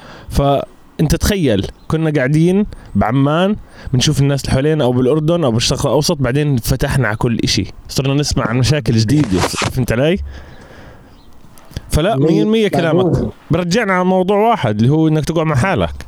فانت 1.00 1.16
تخيل 1.16 1.68
كنا 1.88 2.12
قاعدين 2.16 2.66
بعمان 2.96 3.56
بنشوف 3.94 4.20
الناس 4.20 4.42
اللي 4.42 4.52
حوالينا 4.52 4.84
أو 4.84 4.92
بالأردن 4.92 5.44
أو 5.44 5.52
بالشرق 5.52 5.86
الأوسط 5.86 6.18
بعدين 6.18 6.58
فتحنا 6.58 7.08
على 7.08 7.18
كل 7.18 7.40
شيء 7.46 7.68
صرنا 7.90 8.14
نسمع 8.14 8.48
عن 8.48 8.58
مشاكل 8.58 8.94
جديدة 8.94 9.40
فهمت 9.40 9.92
علي؟ 9.92 10.18
فلا 11.90 12.16
100% 12.16 12.68
كلامك. 12.68 13.30
برجعنا 13.52 13.94
على 13.94 14.06
موضوع 14.06 14.38
واحد 14.50 14.80
اللي 14.80 14.92
هو 14.92 15.08
إنك 15.08 15.26
تقعد 15.26 15.46
مع 15.46 15.56
حالك. 15.56 16.06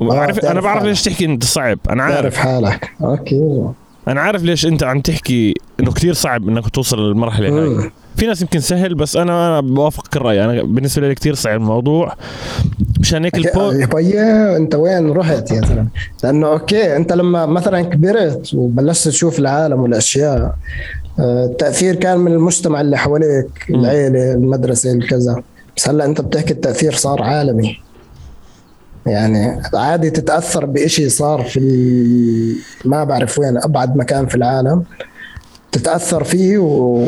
عارف 0.00 0.38
أنا 0.38 0.60
بعرف 0.60 0.82
ليش 0.82 1.02
تحكي 1.02 1.24
إنت 1.24 1.44
صعب 1.44 1.78
أنا 1.90 2.02
عارف. 2.02 2.16
تعرف 2.20 2.36
حالك. 2.36 2.90
أوكي. 3.00 3.64
أنا 4.08 4.20
عارف 4.20 4.42
ليش 4.42 4.66
أنت 4.66 4.82
عم 4.82 5.00
تحكي 5.00 5.54
إنه 5.80 5.92
كثير 5.92 6.14
صعب 6.14 6.48
إنك 6.48 6.68
توصل 6.68 7.08
للمرحلة 7.08 7.48
هاي. 7.48 7.90
في 8.16 8.26
ناس 8.26 8.42
يمكن 8.42 8.60
سهل 8.60 8.94
بس 8.94 9.16
أنا 9.16 9.60
بوافقك 9.60 10.16
الرأي. 10.16 10.44
أنا 10.44 10.62
بالنسبة 10.62 11.08
لي 11.08 11.14
كثير 11.14 11.34
صعب 11.34 11.60
الموضوع. 11.60 12.12
مشان 13.00 13.24
هيك 13.24 13.36
البو 13.36 13.70
يا 13.70 13.86
بيا 13.86 14.56
أنت 14.56 14.74
وين 14.74 15.10
رحت 15.10 15.50
يا 15.50 15.60
زلمه 15.60 15.86
لأنه 16.24 16.46
okay 16.46 16.96
أنت 16.96 17.12
لما 17.12 17.46
مثلا 17.46 17.82
كبرت 17.82 18.54
وبلشت 18.54 19.08
تشوف 19.08 19.38
العالم 19.38 19.80
والأشياء 19.80 20.54
آه، 21.18 21.44
التأثير 21.44 21.94
كان 21.94 22.18
من 22.18 22.32
المجتمع 22.32 22.80
اللي 22.80 22.98
حواليك 22.98 23.66
العيلة 23.70 24.32
المدرسة 24.32 24.92
الكذا. 24.92 25.42
بس 25.76 25.88
هلأ 25.88 26.04
أنت 26.04 26.20
بتحكي 26.20 26.52
التأثير 26.52 26.92
صار 26.92 27.22
عالمي. 27.22 27.83
يعني 29.06 29.62
عادي 29.74 30.10
تتأثر 30.10 30.64
بشيء 30.64 31.08
صار 31.08 31.42
في 31.42 31.60
ما 32.84 33.04
بعرف 33.04 33.38
وين 33.38 33.56
أبعد 33.56 33.96
مكان 33.96 34.26
في 34.26 34.34
العالم. 34.34 34.84
تتأثر 35.72 36.24
فيه 36.24 36.58
و... 36.58 37.06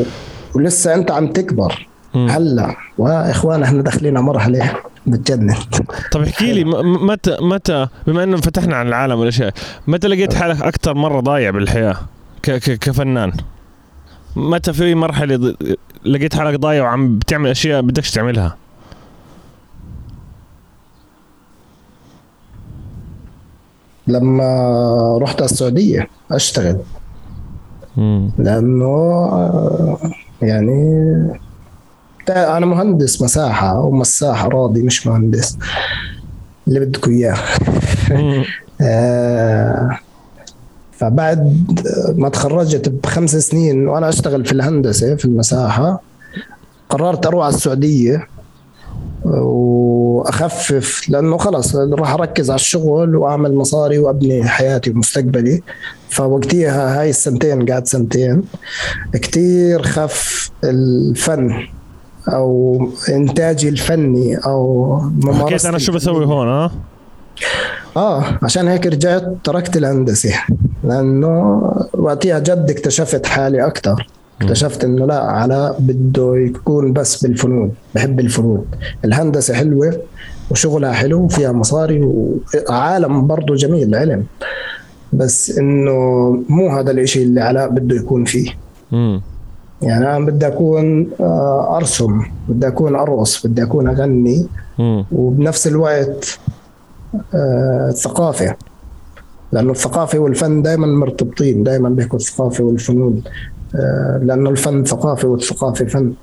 ولسه 0.55 0.93
أنت 0.93 1.11
عم 1.11 1.27
تكبر. 1.27 1.87
هلأ 2.15 2.75
وإخوان 2.97 3.63
إحنا 3.63 3.81
داخلين 3.81 4.13
مرحلة 4.13 4.73
بتجنن. 5.07 5.55
طب 6.11 6.21
احكي 6.21 6.53
لي 6.53 6.63
متى 6.83 7.37
متى 7.41 7.87
بما 8.07 8.23
إنه 8.23 8.37
فتحنا 8.37 8.75
عن 8.75 8.87
العالم 8.87 9.19
والأشياء 9.19 9.53
متى 9.87 10.07
لقيت 10.07 10.33
حالك 10.33 10.61
أكثر 10.61 10.93
مرة 10.93 11.19
ضايع 11.19 11.49
بالحياة 11.49 11.95
ك... 12.43 12.51
ك... 12.51 12.79
كفنان؟ 12.79 13.33
متى 14.35 14.73
في 14.73 14.95
مرحلة 14.95 15.55
لقيت 16.05 16.35
حالك 16.35 16.59
ضايع 16.59 16.83
وعم 16.83 17.17
بتعمل 17.17 17.49
أشياء 17.49 17.81
بدكش 17.81 18.11
تعملها؟ 18.11 18.55
لما 24.07 25.17
رحت 25.21 25.41
السعودية 25.41 26.07
أشتغل. 26.31 26.77
لأنه 28.37 28.85
آه، 28.85 29.97
يعني 30.41 31.03
أنا 32.29 32.65
مهندس 32.65 33.21
مساحة 33.21 33.79
ومساح 33.79 34.45
اراضي 34.45 34.81
مش 34.81 35.07
مهندس. 35.07 35.57
اللي 36.67 36.79
بدكم 36.79 37.11
إياه. 37.11 37.37
آه، 38.81 39.99
فبعد 40.91 41.67
ما 42.15 42.29
تخرجت 42.29 42.89
بخمس 42.89 43.35
سنين 43.35 43.87
وأنا 43.87 44.09
أشتغل 44.09 44.45
في 44.45 44.51
الهندسة 44.51 45.15
في 45.15 45.25
المساحة 45.25 46.01
قررت 46.89 47.25
أروح 47.25 47.45
على 47.45 47.55
السعودية. 47.55 48.27
وأخفف 49.41 51.09
لأنه 51.09 51.37
خلص 51.37 51.75
راح 51.75 52.13
أركز 52.13 52.49
على 52.49 52.55
الشغل 52.59 53.15
وأعمل 53.15 53.55
مصاري 53.55 53.99
وأبني 53.99 54.43
حياتي 54.47 54.89
ومستقبلي. 54.89 55.61
فوقتها 56.09 57.01
هاي 57.01 57.09
السنتين 57.09 57.65
قعدت 57.65 57.87
سنتين 57.87 58.43
كتير 59.13 59.83
خف 59.83 60.51
الفن 60.63 61.67
أو 62.27 62.79
إنتاجي 63.09 63.69
الفني 63.69 64.37
أو 64.37 65.01
حكيت 65.33 65.65
أنا 65.65 65.77
شو 65.77 65.91
بسوي 65.91 66.25
هون 66.25 66.47
آه 66.47 66.71
آه 67.97 68.39
عشان 68.43 68.67
هيك 68.67 68.87
رجعت 68.87 69.23
تركت 69.43 69.77
الهندسة 69.77 70.33
لأنه 70.83 71.61
وقتها 71.93 72.39
جد 72.39 72.69
اكتشفت 72.69 73.25
حالي 73.25 73.67
أكثر 73.67 74.07
اكتشفت 74.41 74.83
إنه 74.83 75.05
لا 75.05 75.19
علاء 75.19 75.75
بده 75.79 76.35
يكون 76.35 76.93
بس 76.93 77.25
بالفنون 77.25 77.71
بحب 77.95 78.19
الفنون. 78.19 78.65
الهندسة 79.05 79.53
حلوة 79.53 80.01
وشغلها 80.51 80.91
حلو 80.91 81.21
وفيها 81.21 81.51
مصاري 81.51 82.01
وعالم 82.69 83.27
برضه 83.27 83.55
جميل 83.55 83.95
علم. 83.95 84.25
بس 85.13 85.57
إنه 85.57 85.93
مو 86.49 86.69
هذا 86.69 86.91
الإشي 86.91 87.23
اللي 87.23 87.41
علاء 87.41 87.69
بده 87.69 87.95
يكون 87.95 88.25
فيه. 88.25 88.49
مم. 88.91 89.21
يعني 89.81 90.17
أنا 90.17 90.25
بدي 90.25 90.47
أكون 90.47 91.09
آه، 91.19 91.77
أرسم 91.77 92.21
بدي 92.49 92.67
أكون 92.67 92.95
أرقص 92.95 93.47
بدي 93.47 93.63
أكون 93.63 93.87
أغني. 93.87 94.47
مم. 94.79 95.05
وبنفس 95.11 95.67
الوقت 95.67 96.39
آه، 97.33 97.89
ثقافة. 97.89 98.55
لأنه 99.51 99.71
الثقافة 99.71 100.19
والفن 100.19 100.61
دائما 100.61 100.87
مرتبطين 100.87 101.63
دائما 101.63 101.89
بيحكوا 101.89 102.19
الثقافة 102.19 102.63
والفنون. 102.63 103.21
آه، 103.75 104.19
لأنه 104.23 104.49
الفن 104.49 104.83
ثقافه 104.83 105.27
والثقافه 105.27 105.85
فن. 105.85 106.13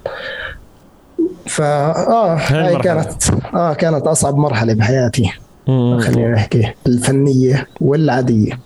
فا 1.46 1.64
آه 2.08 2.34
هاي 2.34 2.76
كانت 2.76 3.12
آه 3.54 3.74
كانت 3.74 4.06
أصعب 4.06 4.36
مرحلة 4.36 4.74
بحياتي. 4.74 5.32
خلينا 5.66 6.32
نحكي 6.32 6.72
الفنية 6.86 7.66
والعادية. 7.80 8.58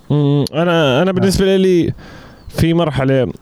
أنا 0.55 1.03
أنا 1.03 1.13
بالنسبة 1.13 1.57
لي 1.57 1.93
في 2.49 2.75
مرحلة 2.75 3.33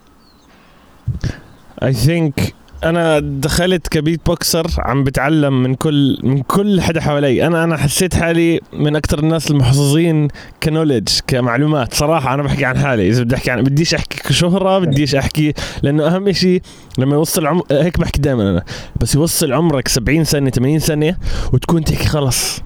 I 1.83 1.93
think 1.93 2.55
أنا 2.87 3.19
دخلت 3.19 3.89
ك 3.89 4.27
beatboxer 4.27 4.67
عم 4.79 5.05
بتعلم 5.05 5.63
من 5.63 5.75
كل 5.75 6.19
من 6.23 6.43
كل 6.43 6.81
حدا 6.81 7.01
حوالي. 7.01 7.47
أنا 7.47 7.65
أنا 7.65 7.77
حسيت 7.77 8.15
حالي 8.15 8.61
من 8.73 8.97
أكثر 8.97 9.19
الناس 9.19 9.51
المحظوظين 9.51 10.29
ك 10.63 10.68
knowledge 10.68 11.09
كمعلومات. 11.27 11.95
صراحة 11.95 12.35
أنا 12.35 12.43
بحكي 12.43 12.65
عن 12.65 12.79
حالي. 12.79 13.09
إذا 13.09 13.23
بدي 13.23 13.35
أحكي 13.35 13.51
عن 13.51 13.63
بديش 13.63 13.95
أحكي 13.95 14.29
كشهرة 14.29 14.79
بديش 14.79 15.15
أحكي 15.15 15.53
لأنه 15.83 16.07
أهم 16.07 16.33
شيء 16.33 16.63
لما 16.99 17.15
يوصل 17.15 17.47
عمر 17.47 17.63
هيك 17.71 18.01
بحكي 18.01 18.21
دائما 18.21 18.51
أنا. 18.51 18.63
بس 19.01 19.15
يوصل 19.15 19.53
عمرك 19.53 19.89
70 19.89 20.25
سنة 20.25 20.51
80 20.51 20.79
سنة 20.79 21.17
وتكون 21.53 21.85
تحكي 21.85 22.07
خلص. 22.07 22.61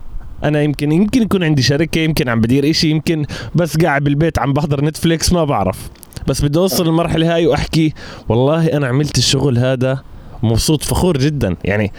أنا 0.44 0.62
يمكن 0.62 0.92
يمكن 0.92 1.22
يكون 1.22 1.44
عندي 1.44 1.62
شركة 1.62 1.98
يمكن 1.98 2.28
عم 2.28 2.40
بدير 2.40 2.70
إشي 2.70 2.90
يمكن 2.90 3.24
بس 3.54 3.76
قاعد 3.76 4.04
بالبيت 4.04 4.38
عم 4.38 4.52
بحضر 4.52 4.84
نتفليكس 4.84 5.32
ما 5.32 5.44
بعرف. 5.44 5.90
بس 6.26 6.44
بدي 6.44 6.58
أوصل 6.58 6.88
المرحله 6.88 7.34
هاي 7.34 7.46
وأحكي 7.46 7.94
والله 8.28 8.66
أنا 8.66 8.86
عملت 8.86 9.18
الشغل 9.18 9.58
هذا 9.58 10.02
مبسوط 10.42 10.84
فخور 10.84 11.18
جدا. 11.18 11.56
يعني 11.64 11.92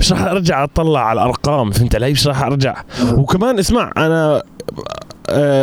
مش 0.00 0.12
راح 0.12 0.22
أرجع 0.22 0.64
أطلع 0.64 1.00
على 1.00 1.20
الأرقام 1.20 1.70
فهمت 1.70 1.94
علي؟ 1.94 2.12
مش 2.12 2.26
راح 2.26 2.42
أرجع. 2.42 2.76
وكمان 3.12 3.58
اسمع 3.58 3.92
أنا 3.96 4.42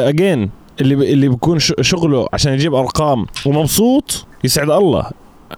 اجين 0.09 0.43
آه، 0.43 0.49
اللي 0.81 1.13
اللي 1.13 1.27
بيكون 1.27 1.59
شغله 1.59 2.27
عشان 2.33 2.53
يجيب 2.53 2.73
أرقام 2.73 3.25
ومبسوط 3.45 4.25
يسعد 4.43 4.69
الله. 4.69 5.05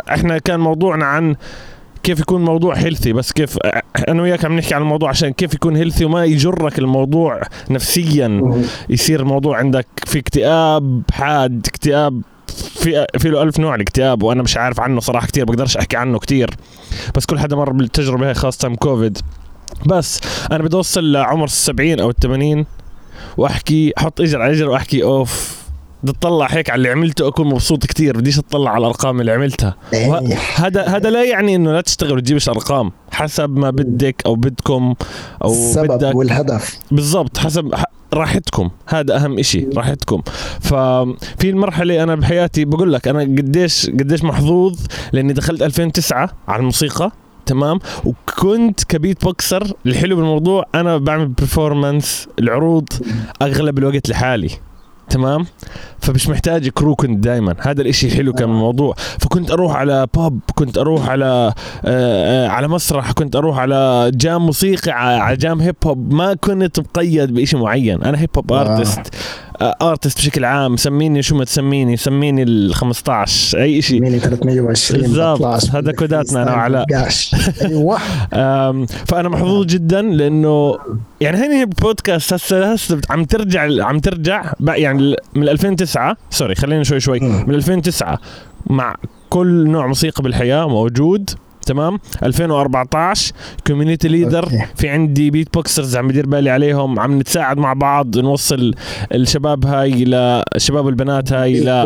إحنا 0.10 0.38
كان 0.38 0.60
موضوعنا 0.60 1.06
عن 1.06 1.36
كيف 2.04 2.20
يكون 2.20 2.46
موضوع 2.46 2.76
healthy 2.76 3.14
بس 3.14 3.32
كيف 3.32 3.58
أنا 4.08 4.22
وياك 4.22 4.46
عم 4.46 4.56
نحكي 4.58 4.76
عن 4.76 4.82
الموضوع 4.82 5.10
عشان 5.10 5.30
كيف 5.30 5.54
يكون 5.54 5.76
healthy 5.76 6.06
وما 6.06 6.26
يجرك 6.26 6.80
الموضوع 6.80 7.42
نفسيا. 7.70 8.42
يصير 8.90 9.20
الموضوع 9.20 9.58
عندك 9.58 9.88
في 10.06 10.20
اكتئاب 10.20 11.02
حاد 11.12 11.68
اكتئاب 11.68 12.22
في 12.56 13.06
في 13.18 13.30
له 13.30 13.44
ألف 13.44 13.60
نوع 13.60 13.76
الاكتئاب 13.76 14.24
وأنا 14.24 14.44
مش 14.44 14.58
عارف 14.58 14.80
عنه 14.80 15.00
صراحة 15.00 15.28
كثير 15.28 15.46
بقدرش 15.46 15.78
أحكي 15.78 15.98
عنه 15.98 16.20
كثير 16.20 16.50
بس 17.16 17.26
كل 17.26 17.40
حدا 17.40 17.56
مر 17.56 17.72
بالتجربة 17.72 18.28
هاي 18.28 18.34
خاصة 18.34 18.76
كوفيد. 18.76 19.18
بس 19.86 20.20
أنا 20.52 20.64
بدي 20.64 20.76
أوصل 20.76 21.12
لعمر 21.12 21.46
السبعين 21.46 22.00
أو 22.00 22.10
الثمانين 22.10 22.66
وأحكي 23.38 23.94
أحط 23.98 24.22
إجر 24.22 24.42
على 24.42 24.52
إجر 24.54 24.70
وأحكي 24.70 25.04
أوف 25.04 25.56
بدي 26.04 26.18
أطلع 26.18 26.48
هيك 26.50 26.70
على 26.70 26.78
اللي 26.78 26.90
عملته 26.90 27.28
أكون 27.28 27.48
مبسوط 27.48 27.86
كثير 27.86 28.18
بديش 28.18 28.40
أطلع 28.40 28.72
على 28.72 28.80
الأرقام 28.82 29.22
اللي 29.22 29.32
عملتها. 29.32 29.76
إيه. 29.94 30.20
هذا 30.56 30.88
هذا 30.88 31.10
لا 31.10 31.24
يعني 31.24 31.56
إنه 31.56 31.72
لا 31.74 31.82
تشتغل 31.82 32.18
وتجيبش 32.18 32.50
أرقام 32.50 32.92
حسب 33.12 33.50
ما 33.50 33.70
بدك 33.70 34.22
أو 34.26 34.36
بدكم 34.36 34.94
أو 35.44 35.52
السبب 35.52 35.92
بدك. 35.92 36.16
والهدف. 36.16 36.80
بالضبط 36.92 37.38
حسب 37.38 37.76
راحتكم. 38.14 38.70
هذا 38.88 39.16
أهم 39.16 39.40
إشي 39.40 39.68
راحتكم. 39.76 40.22
ففي 40.62 41.50
المرحلة 41.50 42.04
أنا 42.04 42.16
بحياتي 42.16 42.66
بقول 42.66 42.94
لك 42.94 43.08
أنا 43.08 43.20
قديش 43.20 43.90
قديش 43.90 44.24
محظوظ 44.24 44.80
لأني 45.14 45.34
دخلت 45.34 45.62
2009 45.62 46.30
على 46.48 46.60
الموسيقى 46.60 47.12
تمام؟ 47.46 47.80
وكنت 48.06 48.84
ك 48.84 49.24
beatboxer. 49.24 49.74
الحلو 49.86 50.16
بالموضوع 50.16 50.66
أنا 50.76 50.98
بعمل 50.98 51.28
performance 51.28 52.28
العروض 52.40 52.90
أغلب 53.42 53.78
الوقت 53.78 54.10
لحالي. 54.10 54.50
تمام؟ 55.10 55.46
فمش 56.00 56.30
محتاج 56.30 56.70
crew 56.70 56.96
كنت 56.96 57.20
دائما 57.24 57.56
هذا 57.60 57.82
الإشي 57.82 58.12
حلو 58.12 58.34
كان 58.34 58.50
الموضوع. 58.50 58.96
فكنت 59.20 59.52
أروح 59.52 59.76
على 59.76 60.08
بوب 60.14 60.40
كنت 60.56 60.78
أروح 60.78 61.10
على 61.10 61.26
آه، 61.86 62.46
آآ 62.46 62.50
على 62.50 62.68
مسرح 62.68 63.12
كنت 63.12 63.36
أروح 63.36 63.58
على 63.60 64.12
jam 64.14 64.46
موسيقي 64.46 64.92
على 64.92 65.38
jam 65.38 65.62
hip 65.62 65.76
hop 65.86 66.14
ما 66.14 66.34
كنت 66.34 66.80
مقيد 66.80 67.34
بشيء 67.34 67.60
معين. 67.60 68.04
أنا 68.04 68.20
hip 68.20 68.30
hop 68.38 68.54
artist 68.54 69.16
artist 69.62 70.18
بشكل 70.18 70.46
عام 70.46 70.78
سميني 70.78 71.22
شو 71.22 71.36
ما 71.36 71.46
تسميني 71.46 71.98
سميني 71.98 72.44
ال 72.44 72.76
15 72.76 73.62
أي 73.62 73.82
شيء 73.82 74.00
سميني 74.00 74.20
320 74.20 75.02
بالضبط. 75.02 75.42
هذا 75.76 75.92
كوداتنا 75.92 76.44
أنا 76.44 76.52
وعلاء. 76.52 76.86
أيوه 77.62 77.98
فأنا 79.10 79.30
محظوظ 79.30 79.66
جدا 79.66 80.02
لأنه 80.02 80.78
يعني 81.22 81.38
هيني 81.38 81.66
بودكاست 81.66 82.34
هسه 82.34 82.74
هسه 82.74 83.02
عم 83.10 83.24
ترجع 83.26 83.86
عم 83.86 84.00
ترجع 84.00 84.54
يعني 84.68 85.16
من 85.36 85.50
2009 85.50 86.18
sorry 86.30 86.56
خلينا 86.56 86.84
شوي 86.84 87.00
شوي. 87.00 87.20
من 87.20 87.56
2009 87.56 88.20
مع 88.70 88.96
كل 89.30 89.68
نوع 89.70 89.88
موسيقى 89.88 90.24
بالحياة 90.24 90.68
موجود. 90.68 91.30
تمام؟ 91.66 92.00
2014 92.24 93.34
community 93.68 94.08
leader 94.08 94.50
في 94.76 94.90
عندي 94.90 95.32
beatboxers 95.32 95.98
عم 95.98 96.08
بدير 96.08 96.26
بالي 96.26 96.50
عليهم 96.50 97.00
عم 97.00 97.20
نتساعد 97.20 97.58
مع 97.58 97.74
بعض 97.74 98.18
نوصل 98.18 98.74
الشباب 99.14 99.66
هاي 99.66 100.06
للشباب 100.06 100.86
والبنات 100.86 101.34
هاي 101.34 101.60
ل 101.60 101.86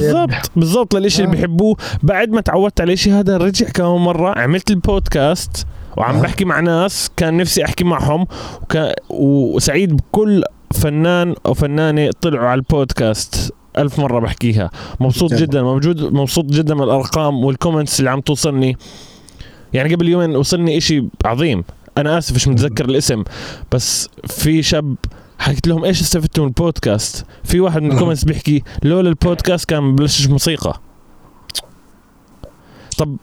بالضبط 0.00 0.50
بالضبط 0.56 0.96
للشيء 0.96 1.24
اللي 1.24 1.36
آه. 1.36 1.40
بيحبوه. 1.40 1.76
بعد 2.02 2.30
ما 2.30 2.40
تعودت 2.40 2.80
على 2.80 2.92
الشيء 2.92 3.12
هذا 3.12 3.36
رجع 3.36 3.66
كم 3.66 3.84
مرة 4.04 4.38
عملت 4.38 4.70
البودكاست 4.70 5.66
وعم 5.96 6.16
آه. 6.16 6.22
بحكي 6.22 6.44
مع 6.44 6.60
ناس 6.60 7.10
كان 7.16 7.36
نفسي 7.36 7.64
أحكي 7.64 7.84
معهم 7.84 8.26
وكان 8.62 8.94
وسعيد 9.10 9.96
بكل 9.96 10.44
فنان 10.74 11.34
أو 11.46 11.54
فنانة 11.54 12.10
طلعوا 12.20 12.48
على 12.48 12.58
البودكاست. 12.58 13.52
ألف 13.78 13.98
مرة 13.98 14.20
بحكيها. 14.20 14.70
مبسوط 15.00 15.34
جدا. 15.34 15.62
موجود 15.62 16.12
مبسوط 16.12 16.44
جدا 16.44 16.74
من 16.74 16.82
الأرقام 16.82 17.44
وال 17.44 17.55
comments 17.55 17.98
اللي 17.98 18.10
عم 18.10 18.20
توصلني. 18.20 18.76
يعني 19.72 19.94
قبل 19.94 20.08
يومين 20.08 20.36
وصلني 20.36 20.78
إشي 20.78 21.04
عظيم. 21.24 21.64
أنا 21.98 22.18
آسف 22.18 22.34
مش 22.34 22.48
متذكر 22.48 22.84
الاسم 22.84 23.24
بس 23.72 24.08
في 24.26 24.62
شاب 24.62 24.96
حكيت 25.38 25.66
لهم 25.66 25.84
إيش 25.84 26.00
استفدتوا 26.00 26.44
من 26.44 26.48
البودكاست؟ 26.48 27.24
في 27.44 27.60
واحد 27.60 27.82
من 27.82 27.92
ال 27.92 27.96
comments 27.96 28.24
بيحكي 28.28 28.62
لولا 28.82 29.08
البودكاست 29.08 29.68
كان 29.68 29.94
ما 29.94 29.99
بلشش 29.99 30.28
موسيقى. 30.28 30.80
طب. 32.98 33.16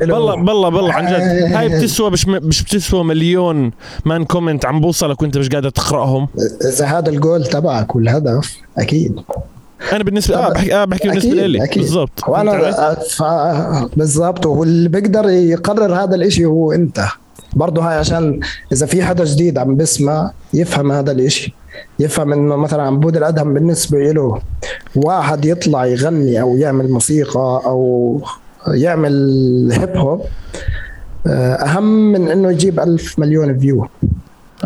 بالله 0.00 0.36
بالله 0.36 0.68
بالله 0.68 0.92
عن 0.92 1.06
جد. 1.06 1.20
هاي 1.56 1.68
بتسوى 1.68 2.10
مش 2.10 2.26
مش 2.28 2.62
بتسوى 2.62 3.04
مليون 3.04 3.70
man 4.04 4.24
comment 4.24 4.66
عم 4.66 4.80
بوصلك 4.80 5.22
وانت 5.22 5.38
مش 5.38 5.48
قادر 5.48 5.70
تقرأهم. 5.70 6.28
إذا 6.68 6.86
هذا 6.86 7.10
الجول 7.10 7.46
تبعك 7.46 7.96
والهدف 7.96 8.56
أكيد. 8.78 9.20
أنا 9.92 10.04
بالنسبة 10.04 10.36
آه 10.36 10.52
بحكي 10.52 10.74
آه 10.74 10.84
بحكي 10.84 11.08
بالنسبة 11.08 11.30
أكيد، 11.32 11.42
لي 11.44 11.64
أكيد. 11.64 11.82
بالضبط؟ 11.82 12.28
وأنا 12.28 12.94
ف... 12.94 13.22
بالضبط 13.96 14.46
واللي 14.46 14.88
بيقدر 14.88 15.28
يقرر 15.28 15.94
هذا 15.94 16.14
الإشي 16.14 16.44
هو 16.44 16.72
أنت 16.72 17.04
برضه 17.52 17.82
هاي 17.82 17.94
عشان 17.98 18.40
إذا 18.72 18.86
في 18.86 19.02
حدا 19.02 19.24
جديد 19.24 19.58
عم 19.58 19.76
بسمع 19.76 20.30
يفهم 20.54 20.92
هذا 20.92 21.12
الإشي 21.12 21.54
يفهم 21.98 22.32
إنه 22.32 22.56
مثلا 22.56 22.82
عبود 22.82 23.16
الأدهم 23.16 23.54
بالنسبة 23.54 23.98
له 23.98 24.40
واحد 24.96 25.44
يطلع 25.44 25.86
يغني 25.86 26.40
أو 26.40 26.56
يعمل 26.56 26.90
موسيقى 26.90 27.62
أو 27.66 28.20
يعمل 28.68 29.12
hip 29.72 29.96
hop 29.96 30.22
آه، 31.26 31.54
أهم 31.54 32.12
من 32.12 32.28
إنه 32.28 32.50
يجيب 32.50 32.80
ألف 32.80 33.18
مليون 33.18 33.58
view. 33.58 33.88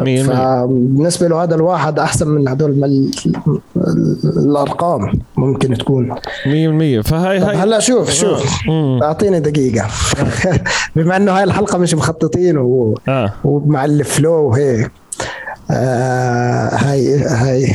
فبالنسبة 0.04 1.28
له 1.28 1.42
هذا 1.42 1.54
الواحد 1.54 1.98
أحسن 1.98 2.28
من 2.28 2.48
هدول. 2.48 3.10
الأرقام 4.24 5.12
ممكن 5.36 5.74
تكون. 5.74 6.14
100% 6.14 6.18
فهاي 7.04 7.40
طب 7.40 7.46
هاي 7.46 7.56
هلا 7.56 7.80
شوف 7.80 8.10
شوف. 8.10 8.66
مم. 8.68 9.02
أعطيني 9.02 9.40
دقيقة. 9.40 9.86
بما 10.96 11.16
إنه 11.16 11.32
هاي 11.32 11.44
الحلقة 11.44 11.78
مش 11.78 11.94
مخططين 11.94 12.58
و... 12.58 12.98
آه. 13.08 13.32
ومع 13.44 13.84
ال 13.84 13.94
flow 13.94 14.32
وهيك 14.32 14.90
آه 15.70 16.68
هاي 16.74 17.18
هاي. 17.18 17.72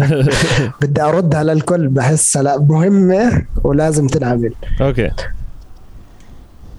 بدي 0.82 1.02
أردها 1.02 1.44
للكل 1.44 1.88
بحسها 1.88 2.42
لا 2.42 2.58
مهمة 2.58 3.42
ولازم 3.64 4.06
تنعمل. 4.06 4.52
okay. 4.80 5.10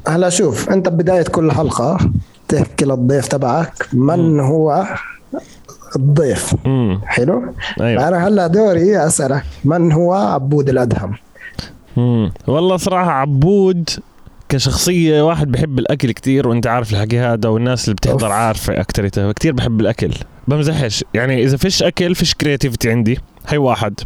هلا 0.07 0.29
شوف 0.29 0.69
أنت 0.69 0.89
بداية 0.89 1.23
كل 1.23 1.51
حلقة 1.51 1.97
تحكي 2.47 2.85
للضيف 2.85 3.27
تبعك 3.27 3.87
من 3.93 4.39
هو 4.39 4.85
الضيف. 5.95 6.55
امم 6.65 7.01
حلو؟ 7.05 7.53
أيوه. 7.81 8.07
أنا 8.07 8.27
هلأ 8.27 8.47
دوري 8.47 8.97
أسألك 8.97 9.43
من 9.65 9.91
هو 9.91 10.13
عبود 10.13 10.69
الأدهم؟ 10.69 11.13
امم 11.97 12.31
والله 12.47 12.77
صراحة 12.77 13.11
عبود 13.11 13.89
كشخصية 14.49 15.27
واحد 15.27 15.51
بحب 15.51 15.79
الأكل 15.79 16.11
كتير 16.11 16.47
وأنت 16.47 16.67
عارف 16.67 16.93
الحكي 16.93 17.19
هذا 17.19 17.49
والناس 17.49 17.85
اللي 17.85 17.95
بتحضر 17.95 18.25
أوف. 18.25 18.33
عارفة 18.33 18.81
أكتريتها 18.81 19.31
كتير 19.31 19.53
بحب 19.53 19.81
الأكل. 19.81 20.11
بمزحش. 20.47 21.03
يعني 21.13 21.43
إذا 21.43 21.57
فيش 21.57 21.83
أكل 21.83 22.15
فيش 22.15 22.33
كرياتيفيتي 22.33 22.91
عندي. 22.91 23.19
هي 23.47 23.57
واحد. 23.57 23.99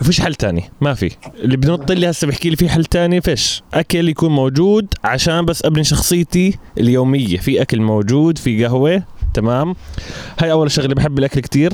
وفيش 0.00 0.20
حل 0.20 0.34
تاني 0.34 0.64
ما 0.80 0.94
في. 0.94 1.10
اللي 1.38 1.56
بنط 1.56 1.92
لي 1.92 2.10
هسه 2.10 2.26
بحكي 2.26 2.50
لي 2.50 2.56
في 2.56 2.68
حل 2.68 2.84
تاني 2.84 3.20
فيش. 3.20 3.62
أكل 3.74 4.08
يكون 4.08 4.30
موجود 4.30 4.86
عشان 5.04 5.44
بس 5.44 5.64
أبني 5.64 5.84
شخصيتي 5.84 6.58
اليومية. 6.78 7.38
في 7.38 7.62
أكل 7.62 7.80
موجود 7.80 8.38
في 8.38 8.64
قهوة 8.64 9.02
تمام؟ 9.34 9.74
هاي 10.38 10.52
أول 10.52 10.70
شغلة 10.70 10.94
بحب 10.94 11.18
الأكل 11.18 11.40
كتير. 11.40 11.72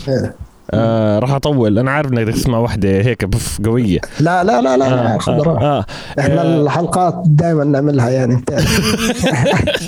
آه 0.70 1.18
راح 1.18 1.30
أطول. 1.30 1.78
أنا 1.78 1.90
عارف 1.90 2.12
إنك 2.12 2.22
بدك 2.26 2.34
تسمع 2.34 2.58
واحدة 2.58 2.88
هيك 2.88 3.24
بف 3.24 3.60
قوية. 3.64 3.98
لا 4.20 4.44
لا 4.44 4.60
لا 4.60 4.76
لا 4.76 5.14
آه 5.14 5.18
خذ. 5.18 5.32
آه 5.32 5.58
آه. 5.78 5.84
إحنا 6.20 6.42
آه. 6.42 6.60
الحلقات 6.60 7.22
دائما 7.26 7.64
نعملها 7.64 8.10
يعني. 8.10 8.36
بتعرف. 8.36 8.80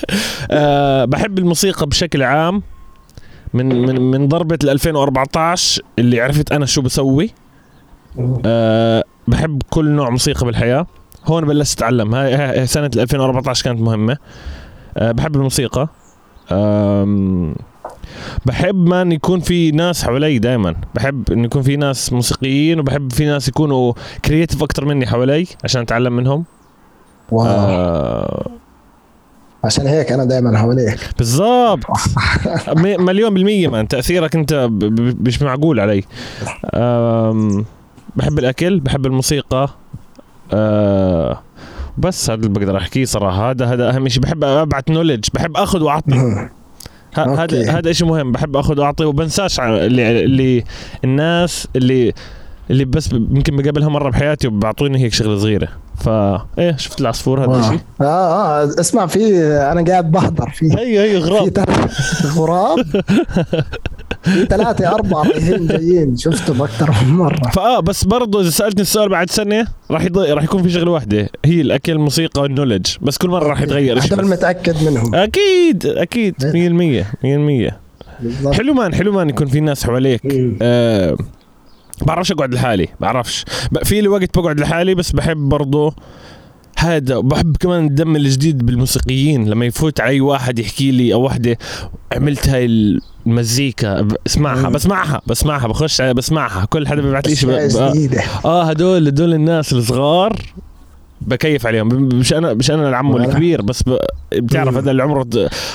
أه 0.51 1.05
بحب 1.05 1.39
الموسيقى 1.39 1.87
بشكل 1.87 2.23
عام. 2.23 2.63
من 3.55 3.67
من 3.87 4.01
من 4.01 4.29
ضربة 4.29 4.59
ال 4.65 4.71
2014 4.71 5.83
اللي 5.99 6.21
عرفت 6.21 6.53
أنا 6.53 6.67
شو 6.67 6.83
بسوي. 6.83 7.31
أه 8.47 9.05
بحب 9.29 9.63
كل 9.71 9.91
نوع 9.91 10.11
موسيقى 10.11 10.47
بالحياة. 10.47 10.87
هون 11.27 11.45
بلشت 11.45 11.77
أتعلم. 11.79 12.15
هاي 12.15 12.35
ال 12.63 13.01
2014 13.01 13.65
كانت 13.65 13.81
مهمة. 13.81 14.17
أه 14.97 15.13
بحب 15.13 15.37
الموسيقى. 15.37 15.89
أم، 16.53 17.55
بحب 18.47 18.75
ما 18.89 19.03
ان 19.03 19.13
يكون 19.13 19.41
في 19.41 19.71
ناس 19.71 20.05
حوالي 20.05 20.39
دائما 20.39 20.75
بحب 20.95 21.33
إن 21.33 21.45
يكون 21.45 21.63
في 21.63 21.77
ناس 21.77 22.13
موسيقيين 22.13 22.81
وبحب 22.81 23.13
في 23.13 23.27
ناس 23.27 23.49
يكونوا 23.49 23.93
creative 24.25 24.63
أكتر 24.63 24.85
مني 24.85 25.07
حوالي 25.07 25.47
عشان 25.65 25.83
أتعلم 25.83 26.13
منهم. 26.17 26.45
wow. 27.31 27.47
أه 27.49 28.47
عشان 29.65 29.87
هيك 29.87 30.13
أنا 30.13 30.25
دائما 30.25 30.59
حواليك. 30.59 30.99
بالضبط. 31.19 31.81
مليون 32.99 33.35
بالمية 33.35 33.69
man 33.69 33.89
تأثيرك 33.89 34.37
أنت 34.37 34.55
ب- 34.55 34.79
ب- 34.79 35.27
مش 35.29 35.43
معقول 35.43 35.81
علي. 35.81 36.05
أم، 36.75 37.65
بحب 38.17 38.39
الأكل 38.39 38.81
بحب 38.81 39.07
الموسيقى 39.07 39.69
أه، 40.53 41.41
بس 41.99 42.31
هذا 42.31 42.47
اللي 42.47 42.59
بقدر 42.61 42.77
أحكيه 42.77 43.05
صراحة. 43.05 43.51
هذا 43.51 43.67
هذا 43.67 43.97
أهم 43.97 44.09
شيء 44.09 44.23
بحب 44.23 44.45
أبعت 44.45 44.91
نولج 44.91 45.25
بحب 45.35 45.57
ه- 47.17 47.21
أوكي. 47.21 47.43
هذا 47.65 47.79
هذا 47.79 47.93
شيء 47.93 48.07
مهم. 48.09 48.33
بحب 48.33 48.57
أخذ 48.57 48.81
وأعطي 48.81 49.05
وبنساش 49.05 49.61
اللي, 49.61 50.25
اللي 50.25 50.65
الناس 51.05 51.69
اللي 51.77 52.13
اللي 52.71 52.85
بس 52.85 53.13
يمكن 53.13 53.57
بقابلها 53.57 53.89
مرة 53.89 54.11
بحياتي 54.11 54.49
وبعطوني 54.49 54.99
هيك 54.99 55.13
شغلة 55.13 55.39
صغيرة. 55.39 55.69
فا 56.05 56.47
إيه 56.59 56.77
شفت 56.77 57.01
العصفور 57.01 57.45
هذا. 57.45 57.61
الشيء 57.61 57.81
آه 58.01 58.05
آه 58.05 58.71
اسمع 58.81 59.07
في 59.07 59.43
أنا 59.47 59.85
قاعد 59.85 60.11
بحضر 60.11 60.51
في 60.51 60.67
هي 60.79 61.01
هي 61.01 61.21
في 61.21 61.29
غراب. 61.29 61.49
ثلاث 61.49 62.37
غراب. 62.37 62.85
في 64.23 64.47
ثلاثة 64.47 64.95
أربعة 64.95 65.23
رايحين 65.23 65.67
جايين. 65.67 66.17
شفتهم 66.17 66.63
أكثر 66.63 66.91
من 67.07 67.13
مرة. 67.13 67.51
فآه 67.51 67.81
بس 67.81 68.05
برضه 68.05 68.41
إذا 68.41 68.51
سألتني 68.51 68.83
السؤال 68.83 69.09
بعد 69.09 69.31
سنة 69.31 69.67
راح 69.91 70.05
يض... 70.05 70.19
راح 70.19 70.45
يكون 70.45 70.63
في 70.63 70.71
شغلة 70.71 70.91
واحدة. 70.91 71.29
هي 71.45 71.61
الأكل 71.61 71.93
الموسيقى 71.93 72.43
والنولج 72.43 72.87
بس 73.03 73.19
كل 73.19 73.29
مرة 73.29 73.49
راح 73.49 73.61
يتغير 73.61 74.01
شيء 74.01 74.17
بس. 74.17 74.25
متأكد 74.25 74.83
منهم. 74.83 75.15
أكيد 75.15 75.87
أكيد. 75.87 76.35
100% 76.41 76.45
100% 77.71 77.73
بالضبط. 78.23 78.55
حلو 78.55 78.75
مان 78.75 78.95
حلو 78.95 79.13
مان 79.13 79.29
يكون 79.29 79.47
في 79.47 79.61
ناس 79.61 79.85
حواليك. 79.85 80.21
مم. 80.25 80.57
بعرفش 82.07 82.33
أقعد 82.33 82.55
لحالي 82.55 82.89
بعرفش. 83.01 83.45
في 83.85 84.01
لي 84.01 84.09
وقت 84.09 84.39
بقعد 84.39 84.61
لحالي 84.61 84.95
بس 84.95 85.13
بحب 85.13 85.37
برضه 85.37 85.95
هذا 86.79 87.19
بحب 87.19 87.57
كمان 87.57 87.87
الدم 87.87 88.17
الجديد 88.17 88.67
بالموسيقيين. 88.67 89.49
لما 89.49 89.67
يفوت 89.67 90.01
علي 90.01 90.21
واحد 90.21 90.59
يحكي 90.59 90.91
لي 90.91 91.15
أو 91.15 91.23
وحدة 91.23 91.59
عملت 92.13 92.49
هاي 92.49 92.67
المزيكا 93.27 94.09
اسمعها. 94.27 94.69
بسمعها 94.69 95.21
بسمعها 95.27 95.67
بخش 95.67 96.03
بسمعها. 96.03 96.65
كل 96.65 96.89
حدا 96.89 97.03
بيبعت 97.03 97.29
لي 97.29 97.37
شيء 97.37 98.21
آه 98.45 98.65
هدول 98.65 99.07
هدول 99.07 99.35
الناس 99.35 99.73
الصغار 99.73 100.37
بكيف 101.27 101.67
عليهم 101.67 101.89
مش 101.89 102.33
أنا 102.35 102.55
مش 102.55 102.71
أنا 102.71 102.89
العمو 102.89 103.15
ولا. 103.15 103.25
الكبير 103.25 103.63
بس 103.63 103.83
ب... 103.83 103.97
بتعرف. 104.33 104.77
هذا 104.77 104.91
اللي 104.91 105.03
عمره 105.03 105.27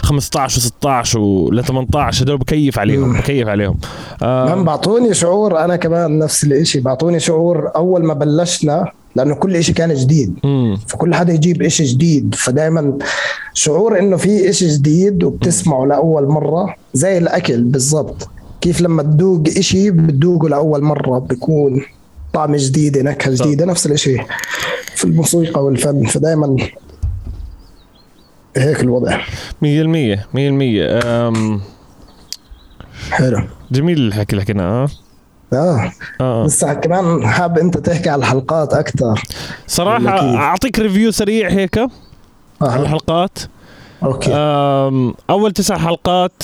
15 0.02 0.62
و16 0.62 1.16
ول 1.16 1.64
18 1.66 2.24
هدول 2.24 2.38
بكيف 2.38 2.80
عليهم. 2.80 3.14
بكيف 3.14 3.48
عليهم 3.48 3.78
من 4.22 4.28
آه 4.28 4.64
بعطوني 4.64 5.14
شعور 5.14 5.60
أنا 5.60 5.76
كمان 5.76 6.20
نفس 6.20 6.44
الإشي 6.44 6.80
بعطوني 6.80 7.20
شعور 7.20 7.72
أول 7.76 8.04
ما 8.06 8.14
بلشنا 8.14 8.92
لأنه 9.16 9.36
كل 9.36 9.56
إشي 9.56 9.74
كان 9.74 9.94
جديد 9.94 10.36
مم. 10.44 10.78
فكل 10.88 11.16
حدا 11.16 11.34
يجيب 11.34 11.62
إشي 11.62 11.84
جديد 11.84 12.36
فدائما 12.36 12.98
شعور 13.54 14.00
إنه 14.00 14.18
في 14.18 14.50
إشي 14.50 14.68
جديد 14.68 15.24
وبتسمعه 15.24 15.86
لأول 15.86 16.28
مرة 16.28 16.76
زي 16.94 17.18
الأكل 17.18 17.64
بالضبط 17.64 18.30
كيف 18.62 18.82
لما 18.82 19.04
تذوق 19.04 19.44
إشي 19.58 19.92
بتذوقه 19.92 20.50
لأول 20.50 20.84
مرة 20.84 21.20
بيكون 21.20 21.82
طعم 22.34 22.56
جديد 22.56 22.98
نكهة 22.98 23.36
صح. 23.36 23.46
جديدة 23.46 23.66
نفس 23.66 23.86
الإشي 23.86 24.18
في 24.96 25.06
الموسيقى 25.06 25.64
والفن. 25.66 26.06
فدائما 26.06 26.56
هيك 28.58 28.80
الوضع. 28.84 29.18
100% 29.62 30.26
100% 30.34 31.04
آم، 31.06 31.62
حلو. 33.12 33.42
جميل 33.72 33.98
الحكي 34.08 34.32
اللي 34.32 34.42
حكيناه 34.42 34.64
آه؟ 34.64 34.88
آه. 35.54 35.92
آه 36.22 36.46
بس 36.46 36.66
كمان 36.66 37.28
حاب 37.28 37.58
أنت 37.58 37.78
تحكي 37.78 38.10
على 38.10 38.20
الحلقات 38.20 38.74
أكثر 38.74 39.24
صراحة. 39.68 40.36
أعطيك 40.38 40.80
review 40.80 41.12
سريع 41.12 41.50
هيك 41.50 41.78
على 41.78 41.90
آه. 42.62 42.76
الحلقات. 42.82 43.40
okay. 44.04 44.34
أول 45.30 45.52
تسع 45.52 45.78
حلقات 45.78 46.44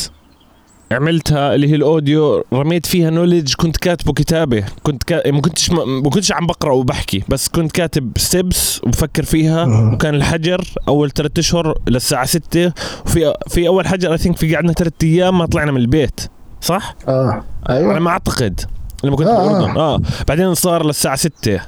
عملتها 0.94 1.56
اللي 1.56 1.68
هي 1.72 1.76
ال 1.76 1.87
audio 1.87 2.44
رميت 2.54 2.86
فيها 2.86 3.10
knowledge 3.10 3.54
كنت 3.54 3.78
كاتبه 3.78 4.14
كتابة. 4.14 4.64
كنت 4.84 5.04
كا... 5.04 5.32
ما 5.32 5.42
كنتش 5.42 5.72
ما 5.72 6.10
كنتش 6.10 6.32
عم 6.32 6.48
بقرأ 6.48 6.72
وبحكي 6.74 7.24
بس 7.30 7.48
كنت 7.48 7.72
كاتب 7.72 8.12
steps 8.18 8.82
وبفكر 8.84 9.24
فيها. 9.24 9.66
مم. 9.66 9.94
وكان 9.94 10.16
الحجر 10.16 10.68
أول 10.88 11.12
ثلاثة 11.12 11.40
أشهر 11.40 11.78
للساعة 11.88 12.26
6 12.26 12.74
وفي 13.06 13.34
في 13.48 13.68
أول 13.68 13.88
حجر 13.88 14.12
I 14.14 14.18
think 14.18 14.38
في 14.38 14.56
قعدنا 14.56 14.74
ثلاث 14.74 14.94
أيام 15.04 15.38
ما 15.38 15.46
طلعنا 15.46 15.72
من 15.72 15.78
البيت. 15.82 16.20
صح؟ 16.62 16.96
آه. 17.08 17.44
على 17.70 17.78
أيوه 17.80 18.00
ما 18.00 18.10
أعتقد. 18.10 18.62
لما 19.04 19.16
كنت 19.16 19.28
آه، 19.28 19.48
بالاردن 19.48 19.78
آه. 19.80 20.02
بعدين 20.28 20.54
صار 20.54 20.86
للساعة 20.86 21.16
6 21.16 21.60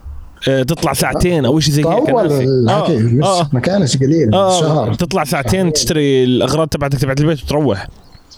آه 0.49 0.63
تطلع 0.63 0.93
ساعتين 0.93 1.45
أو 1.45 1.59
شيء 1.59 1.73
زي 1.73 1.85
هيك. 1.85 2.09
طول. 2.09 2.25
الحكي 2.31 2.97
مش 2.97 3.23
آه. 3.25 3.49
ما 3.53 3.59
كانش 3.59 3.97
قليل 3.97 4.33
آه. 4.35 4.59
شهر. 4.61 4.93
تطلع 4.93 5.23
ساعتين 5.23 5.73
تشتري 5.73 6.23
الأغراض 6.23 6.67
تبعتك 6.67 6.99
تبعت 6.99 7.21
البيت 7.21 7.43
وتروح. 7.43 7.87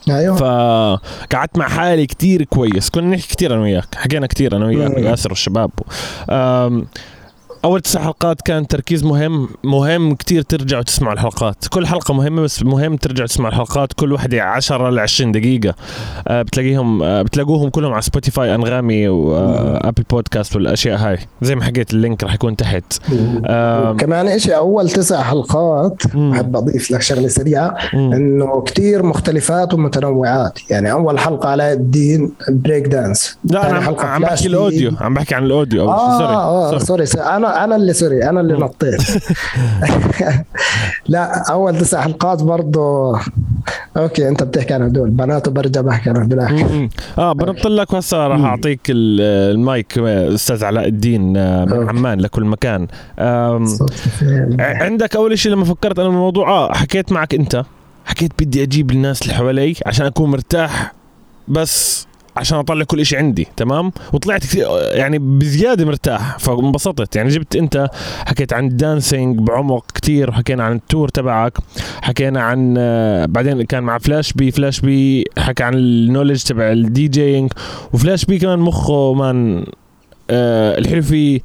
أيوه. 0.09 0.35
فقعدت 0.35 1.57
مع 1.57 1.67
حالي 1.67 2.05
كتير 2.05 2.43
كويس. 2.43 2.89
كنا 2.89 3.15
نحكي 3.15 3.27
كتير 3.27 3.53
أنا 3.53 3.61
وياك. 3.61 3.95
حكينا 3.95 4.27
كتير 4.27 4.55
أنا 4.55 4.65
وياك. 4.65 4.97
ياسر 4.97 5.29
والشباب. 5.29 5.71
أول 7.65 7.81
تسع 7.81 8.01
حلقات 8.01 8.41
كان 8.41 8.67
تركيز 8.67 9.03
مهم 9.03 9.49
مهم 9.63 10.15
كتير 10.15 10.41
ترجعوا 10.41 10.83
تسمعوا 10.83 11.13
الحلقات. 11.13 11.67
كل 11.69 11.87
حلقة 11.87 12.13
مهمة 12.13 12.41
بس 12.41 12.63
مهم 12.63 12.95
ترجعوا 12.95 13.27
تسمعوا 13.27 13.51
الحلقات 13.51 13.93
كل 13.93 14.13
وحده 14.13 14.43
10 14.43 14.89
ل 14.89 14.99
20 14.99 15.31
دقيقة. 15.31 15.75
أه، 16.27 16.41
بتلاقيهم 16.41 17.03
أه، 17.03 17.21
بتلاقوهم 17.21 17.69
كلهم 17.69 17.93
على 17.93 18.01
Spotify 18.01 18.55
أنغامي 18.55 19.07
و 19.07 19.23
Apple 19.23 20.03
Podcast 20.09 20.55
والأشياء 20.55 20.97
هاي. 20.97 21.17
زي 21.41 21.55
ما 21.55 21.63
حكيت 21.63 21.93
ال 21.93 21.99
link 21.99 22.23
رح 22.23 22.33
يكون 22.33 22.55
تحت. 22.55 22.83
أم، 23.11 23.89
وكمان 23.89 24.27
إشي 24.27 24.55
أول 24.55 24.89
تسع 24.89 25.21
حلقات. 25.23 26.03
بحب 26.15 26.55
أضيف 26.55 26.91
لك 26.91 27.01
شغلة 27.01 27.27
سريعة. 27.27 27.75
إنه 27.93 28.61
كتير 28.61 29.03
مختلفات 29.03 29.73
ومتنوعات. 29.73 30.59
يعني 30.69 30.91
أول 30.91 31.19
حلقة 31.19 31.49
علاء 31.49 31.73
الدين 31.73 32.31
بريك 32.49 32.87
دانس 32.87 33.37
لا 33.43 33.69
أنا 33.69 33.77
عم, 33.79 33.95
عم 33.99 34.21
بحكي 34.21 34.41
دي. 34.41 34.47
الأوديو 34.47 34.91
عم 35.01 35.13
بحكي 35.13 35.35
عن 35.35 35.45
ال 35.45 35.52
audio. 35.52 35.89
آه 35.91 36.17
sorry 36.69 36.79
sorry. 36.79 36.85
sorry, 36.85 37.05
sorry 37.05 37.46
أنا 37.49 37.63
أنا 37.63 37.75
اللي 37.75 37.93
sorry 37.93 38.29
أنا 38.29 38.41
اللي. 38.41 38.53
نطيت 38.53 39.01
لا 41.07 41.51
أول 41.51 41.77
تسع 41.77 42.01
حلقات 42.01 42.43
برضه 42.43 43.19
okay 43.97 44.27
أنت 44.27 44.43
بتحكي 44.43 44.73
عن 44.73 44.81
هدول 44.81 45.09
بنات 45.09 45.47
وبرجع 45.47 45.81
بحكي 45.81 46.09
عن 46.09 46.17
هدول. 46.17 46.89
آه 47.17 47.33
بنط 47.33 47.67
لك 47.67 47.93
وهسه 47.93 48.27
راح. 48.27 48.39
أعطيك 48.39 48.79
ال- 48.89 49.21
المايك 49.55 49.97
أستاذ 49.99 50.63
علاء 50.65 50.87
الدين 50.87 51.37
آه، 51.37 51.65
من 51.65 51.73
okay. 51.73 51.89
عمان 51.89 52.19
لكل 52.21 52.43
مكان. 52.45 52.87
عندك 54.59 55.15
أول 55.15 55.39
شيء 55.39 55.51
لما 55.51 55.65
فكرت 55.65 55.99
أنا 55.99 56.07
بالموضوع 56.09 56.49
آه 56.49 56.73
حكيت 56.73 57.11
معك 57.11 57.33
أنت. 57.33 57.63
حكيت 58.05 58.31
بدي 58.43 58.63
أجيب 58.63 58.91
الناس 58.91 59.21
اللي 59.21 59.33
حوالي 59.33 59.75
عشان 59.85 60.05
أكون 60.05 60.31
مرتاح. 60.31 60.93
بس 61.47 62.07
عشان 62.37 62.57
أطلع 62.57 62.83
كل 62.83 63.05
شيء 63.05 63.17
عندي 63.19 63.47
تمام؟ 63.57 63.91
وطلعت 64.13 64.41
كثير 64.41 64.67
يعني 64.91 65.19
بزيادة 65.19 65.85
مرتاح 65.85 66.39
فانبسطت. 66.39 67.15
يعني 67.15 67.29
جبت 67.29 67.55
أنت 67.55 67.89
حكيت 68.25 68.53
عن 68.53 68.67
ال 68.67 68.76
dancing 68.76 69.39
بعمق 69.39 69.85
كثير 69.91 70.29
وحكينا 70.29 70.63
عن 70.63 70.75
ال 70.75 70.82
tour 70.82 71.09
تبعك 71.09 71.57
حكينا 72.01 72.41
عن 72.41 72.75
آه، 72.77 73.25
بعدين 73.25 73.61
كان 73.61 73.83
مع 73.83 73.97
Flash 73.97 74.33
B 74.33 74.51
Flash 74.51 74.79
B 74.79 75.23
حكى 75.37 75.63
عن 75.63 75.73
ال 75.73 75.80
knowledge 75.80 76.43
تبع 76.43 76.71
ال 76.71 77.07
DJing 77.07 77.51
و 77.93 77.99
Flash 77.99 78.25
B 78.25 78.39
كمان 78.39 78.59
مخه 78.59 79.13
man 79.13 79.65
آه 80.29 80.77
الحلو 80.77 81.01
فيه 81.01 81.39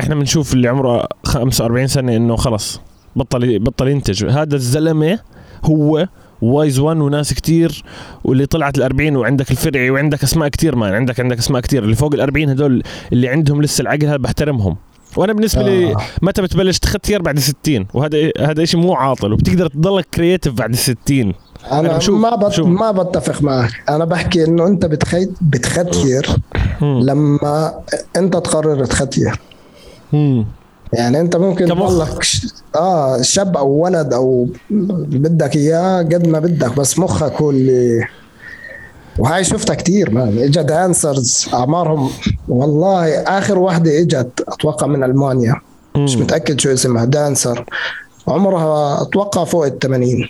إحنا 0.00 0.14
بنشوف 0.14 0.54
اللي 0.54 0.68
عمره 0.68 1.08
45 1.24 1.86
سنة 1.86 2.16
إنه 2.16 2.36
خلص 2.36 2.80
بطل 3.16 3.58
بطل 3.58 3.88
ينتج. 3.88 4.24
هذا 4.24 4.54
الزلمة 4.56 5.18
هو 5.64 6.08
wise 6.44 6.78
one 6.78 6.96
وناس 7.00 7.34
كتير 7.34 7.84
واللي 8.24 8.46
طلعت 8.46 8.78
ال 8.78 8.82
40 8.82 9.16
وعندك 9.16 9.50
الفرعي 9.50 9.90
وعندك 9.90 10.22
أسماء 10.22 10.48
كتير 10.48 10.76
man 10.76 10.94
عندك 10.94 11.20
عندك 11.20 11.38
أسماء 11.38 11.60
كتير 11.62 11.84
اللي 11.84 11.94
فوق 11.96 12.14
ال 12.14 12.20
40 12.20 12.48
هدول 12.48 12.82
اللي 13.12 13.28
عندهم 13.28 13.62
لسه 13.62 13.82
العقل 13.82 14.04
هذا 14.06 14.16
بحترمهم 14.16 14.76
وأنا 15.16 15.32
بالنسبة 15.32 15.62
لي 15.62 15.92
آه. 15.92 15.96
متى 16.22 16.42
بتبلش 16.42 16.78
تختير 16.78 17.22
بعد 17.22 17.38
60 17.38 17.86
وهذا 17.94 18.30
هذا 18.40 18.64
شيء 18.64 18.80
مو 18.80 18.94
عاطل 18.94 19.32
وبتقدر 19.32 19.66
تضلك 19.68 20.06
creative 20.14 20.52
بعد 20.52 20.74
60 20.74 20.96
أنا 21.20 21.34
أنا 21.80 21.96
بشوف- 21.96 22.20
ما 22.20 22.36
بت... 22.36 22.44
بشوف. 22.44 22.66
ما 22.68 22.90
بتفق 22.92 23.42
معك 23.42 23.70
أنا 23.88 24.04
بحكي 24.04 24.44
إنه 24.44 24.66
أنت 24.66 24.86
بتخي... 24.86 25.28
بتختير. 25.40 26.26
لما 26.82 27.74
أنت 28.16 28.32
تقرر 28.36 28.84
تختير. 28.84 29.40
يعني 30.92 31.20
انت 31.20 31.36
ممكن. 31.36 31.66
تضلك 31.68 32.22
ش... 32.22 32.46
آه 32.76 33.22
شاب 33.22 33.56
أو 33.56 33.68
ولد 33.68 34.12
أو 34.12 34.48
بدك 34.70 35.56
إياه 35.56 35.98
قد 35.98 36.26
ما 36.26 36.38
بدك 36.38 36.76
بس 36.76 36.98
مخك 36.98 37.32
هو 37.42 37.50
اللي 37.50 38.04
وهاي 39.18 39.44
شفتها 39.44 39.74
كثير 39.74 40.10
man 40.10 40.38
اجى 40.38 40.62
dancers 40.62 41.46
أعمارهم. 41.54 42.10
والله 42.48 43.06
آخر 43.20 43.58
واحدة 43.58 44.00
إجت 44.00 44.44
أتوقع 44.48 44.86
من 44.86 45.04
ألمانيا. 45.04 45.54
مش 45.96 46.16
مم. 46.16 46.22
متأكد 46.22 46.60
شو 46.60 46.72
اسمها 46.72 47.04
دانسر 47.04 47.64
عمرها 48.28 49.02
أتوقع 49.02 49.44
فوق 49.44 49.66
ال 49.66 49.78
80 49.78 50.16
مان 50.18 50.28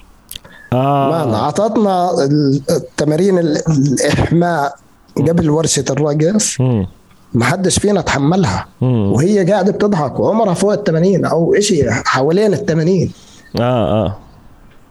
آه 0.81 1.35
اعطتنا 1.37 2.25
ال- 2.25 2.61
التمارين 2.71 3.39
ال- 3.39 3.63
الإحماء 3.69 4.75
قبل 5.17 5.51
ورشة 5.51 5.85
الرقص. 5.91 6.59
مم. 7.35 7.41
ما 7.41 7.45
حدش 7.47 7.79
فينا 7.79 8.01
تحملها. 8.01 8.67
وهي 8.83 9.51
قاعدة 9.53 9.73
بتضحك 9.73 10.21
وعمرها 10.21 10.55
فوق 10.55 10.73
ال 10.73 10.85
80 10.85 11.25
أو 11.25 11.55
شيء 11.59 11.91
حوالين 11.91 12.53
ال 12.55 12.67
80 12.67 13.11
آه 13.61 14.05
آه 14.07 14.17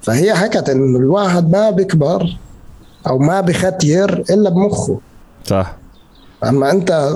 فهي 0.01 0.33
حكت 0.33 0.69
انه 0.69 0.97
الواحد 0.99 1.51
ما 1.51 1.69
بيكبر 1.69 2.37
أو 3.07 3.17
ما 3.17 3.41
بختير 3.41 4.23
إلا 4.29 4.49
بمخه 4.49 4.99
صح 5.45 5.75
أما 6.43 6.71
أنت 6.71 7.09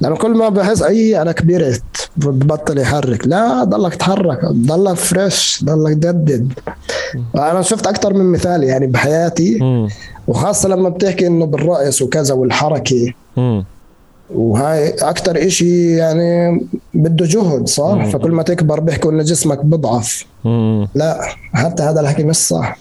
لما 0.00 0.16
كل 0.16 0.30
ما 0.30 0.48
بحس 0.48 0.82
أي 0.82 1.22
أنا 1.22 1.32
كبرت 1.32 1.82
ببطل 2.16 2.78
يحرك 2.78 3.26
لا 3.26 3.64
ضلك 3.64 3.94
تحرك 3.94 4.44
ضلك 4.44 4.94
فريش 4.96 5.64
ضلك 5.64 5.96
جدد 5.96 6.52
أنا 7.34 7.62
شفت 7.62 7.86
أكثر 7.86 8.14
من 8.14 8.32
مثال 8.32 8.64
يعني 8.64 8.86
بحياتي. 8.86 9.58
وخاصة 10.28 10.68
لما 10.68 10.88
بتحكي 10.88 11.26
إنه 11.26 11.46
بالرقص 11.46 12.02
وكذا 12.02 12.34
والحركة. 12.34 13.12
وهاي 14.30 14.88
أكثر 14.90 15.46
إشي 15.46 15.96
يعني 15.96 16.60
بده 16.94 17.26
جهد 17.26 17.68
صح 17.68 17.94
مم. 17.94 18.10
فكل 18.10 18.32
ما 18.32 18.42
تكبر 18.42 18.80
بيحكوا 18.80 19.10
إنه 19.10 19.22
جسمك 19.22 19.64
بضعف 19.64 20.24
مم. 20.44 20.88
لا 20.94 21.20
حتى 21.54 21.82
هذا 21.82 22.00
الحكي 22.00 22.24
مش 22.24 22.36
صح 22.36 22.76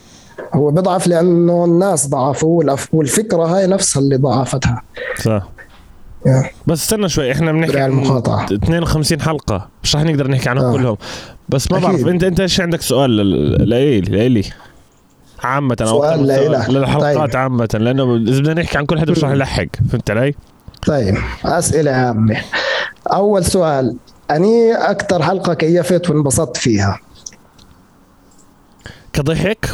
هو 0.54 0.72
بضعف 0.72 1.08
لأنه 1.08 1.66
الناس 1.66 2.08
ضعفوا 2.08 2.64
والفكرة 2.94 3.44
هاي 3.44 3.68
نفسها 3.68 4.02
اللي 4.02 4.16
ضعفتها 4.16 4.82
صح 5.24 5.50
يا. 6.26 6.44
بس 6.68 6.84
استنى 6.84 7.10
شوي 7.10 7.32
إحنا 7.32 7.52
بنحكي 7.52 7.80
عن 7.80 7.92
المقاطعه 7.92 8.46
52 8.46 9.22
حلقة 9.22 9.68
مش 9.84 9.96
رح 9.96 10.04
نقدر 10.04 10.28
نحكي 10.28 10.50
عنهم 10.50 10.66
آه. 10.66 10.72
كلهم 10.74 10.98
بس 11.50 11.72
ما. 11.72 11.80
بعرف 11.80 12.08
انت 12.08 12.24
أنت 12.24 12.40
إيش 12.40 12.62
عندك 12.62 12.82
سؤال 12.82 13.16
لإلي 13.70 14.02
لإلي 14.02 14.44
عامة 15.44 15.78
أو 15.82 15.88
سؤال 15.88 16.28
لإلك. 16.28 16.70
للحلقات 16.70 17.32
طيب. 17.32 17.38
عامة 17.42 17.70
لأنه 17.74 18.16
إذا 18.16 18.40
بدنا 18.40 18.62
نحكي 18.62 18.78
عن 18.78 18.86
كل 18.86 19.00
حدا 19.00 19.12
مش 19.12 19.24
رح 19.24 19.32
يلحق 19.32 19.66
فهمت 19.92 20.12
علي؟ 20.12 20.34
طيب 20.88 21.18
أسئلة 21.46 21.92
عامة. 21.92 22.42
أول 23.14 23.46
سؤال 23.46 23.96
أني 24.32 24.74
أكثر 24.74 25.24
حلقة 25.24 25.54
كيفت 25.54 26.10
وانبسطت 26.10 26.58
فيها؟ 26.58 27.00
كضحك؟ 29.14 29.70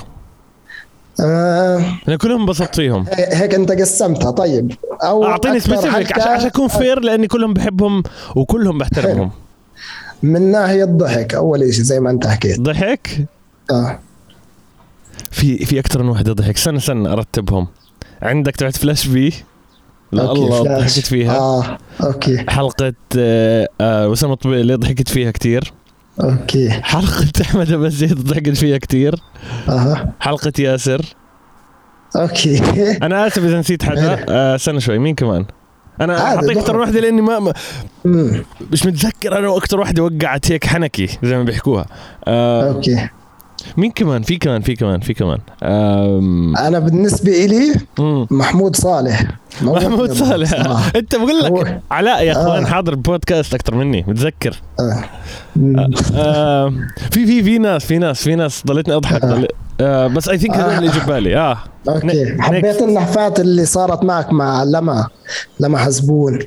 آه 1.21 1.83
أنا 2.07 2.15
كلهم 2.15 2.39
انبسطت 2.41 2.75
فيهم. 2.75 3.05
هيك 3.13 3.55
أنت 3.55 3.71
قسمتها 3.71 4.31
طيب. 4.31 4.71
أو 5.03 5.25
أعطيني 5.25 5.59
specific 5.59 6.19
عشان 6.19 6.31
عشان 6.31 6.47
أكون 6.47 6.67
fair 6.67 6.99
لأني 6.99 7.27
كلهم 7.27 7.53
بحبهم 7.53 8.03
وكلهم 8.35 8.77
بحترمهم. 8.77 9.31
من 10.23 10.51
ناحية 10.51 10.83
ضحك 10.85 11.35
أول 11.35 11.73
شيء 11.73 11.83
زي 11.83 11.99
ما 11.99 12.09
أنت 12.09 12.27
حكيت. 12.27 12.59
ضحك؟ 12.59 13.25
آه. 13.71 13.99
في 15.31 15.65
في 15.65 15.79
أكثر 15.79 16.03
من 16.03 16.09
وحدة 16.09 16.33
ضحك. 16.33 16.55
استنى 16.55 16.77
استنى 16.77 17.11
أرتبهم. 17.11 17.67
عندك 18.21 18.55
تبعت 18.55 18.77
Flash 18.77 19.07
B 19.07 19.33
لا 20.11 20.31
الله. 20.31 20.63
ضحكت 20.63 21.05
فيها. 21.05 21.37
آه 21.37 21.77
okay. 22.03 22.45
حلقة 22.49 22.93
آه، 23.17 23.67
آه، 23.81 24.07
وسام 24.09 24.31
الطبيعي 24.31 24.61
اللي 24.61 24.75
ضحكت 24.75 25.09
فيها 25.09 25.31
كتير. 25.31 25.73
okay. 26.23 26.69
حلقة 26.69 27.31
أحمد 27.41 27.71
أبو 27.71 27.87
زيد 27.87 28.23
ضحكت 28.23 28.57
فيها 28.57 28.77
كتير. 28.77 29.15
أها. 29.69 30.13
حلقة 30.19 30.53
ياسر. 30.59 31.01
okay. 32.15 32.57
أنا 33.05 33.27
آسف 33.27 33.43
إذا 33.43 33.59
نسيت 33.59 33.83
حدا 33.83 34.25
آه، 34.29 34.55
استنى 34.55 34.79
شوي 34.81 34.99
مين 34.99 35.15
كمان؟ 35.15 35.45
أعطيك 36.01 36.43
ضحك. 36.49 36.57
أكثر 36.57 36.77
واحدة 36.77 36.99
لأني 36.99 37.21
ما 37.21 37.39
ما- 37.39 37.53
مش 38.71 38.85
متذكر 38.85 39.37
أنا 39.39 39.57
أكثر 39.57 39.79
واحدة 39.79 40.03
وقعت 40.03 40.51
هيك 40.51 40.65
حنكي 40.65 41.07
زي 41.23 41.37
ما 41.37 41.43
بيحكوها. 41.43 41.85
آه، 42.27 42.69
okay. 42.73 43.09
مين 43.77 43.91
كمان؟ 43.91 44.21
في 44.21 44.37
كمان 44.37 44.61
في 44.61 44.75
كمان 44.75 44.99
في 44.99 45.13
كمان. 45.13 45.37
أنا 46.57 46.79
بالنسبة 46.79 47.45
إلي 47.45 47.73
مم. 47.99 48.27
محمود 48.31 48.75
صالح. 48.75 49.23
محمود 49.61 50.11
صالح. 50.11 50.53
أنت 50.95 51.15
بقول 51.15 51.39
لك 51.39 51.51
هو- 51.51 51.79
علاء 51.91 52.23
يا 52.23 52.31
أخوان 52.31 52.63
آه. 52.63 52.67
حاضر 52.67 52.91
البودكاست 52.93 53.53
أكثر 53.53 53.75
مني 53.75 54.05
متذكر. 54.07 54.61
آه. 54.79 55.03
آه 56.15 56.73
في 57.11 57.25
في 57.25 57.43
في 57.43 57.57
ناس 57.57 57.85
في 57.85 57.97
ناس 57.97 58.23
في 58.23 58.35
ناس 58.35 58.63
ضليتني 58.65 58.95
أضحك. 58.95 59.23
آه. 59.23 59.47
آه 59.81 60.07
بس 60.07 60.29
اي 60.29 60.37
ثينك 60.37 60.55
هذول 60.55 60.73
اللي 60.73 60.87
جاب 60.91 61.05
بالي. 61.07 61.37
آه. 61.37 61.57
أوكي. 61.89 62.41
حبيت 62.41 62.81
النحفات 62.81 63.39
اللي 63.39 63.65
صارت 63.65 64.03
معك 64.03 64.33
مع 64.33 64.63
لما 64.63 65.07
لما 65.59 65.77
حزبون. 65.77 66.39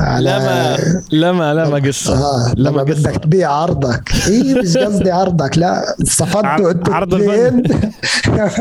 على 0.00 0.30
لما 0.30 0.76
لما 1.12 1.54
لما 1.54 1.88
قصة 1.88 2.14
آه 2.14 2.54
لما 2.56 2.68
لما 2.70 2.82
قصة. 2.82 3.10
بدك 3.10 3.24
تبيع 3.24 3.50
عرضك 3.52 4.10
اي 4.28 4.54
مش 4.54 4.76
قصدي 4.76 5.10
عرضك 5.10 5.58
لا 5.58 5.84
صفدتوا 6.04 6.46
عرض- 6.48 6.66
أنتوا 6.66 6.94
عرض 6.94 7.14
الاثنين. 7.14 7.62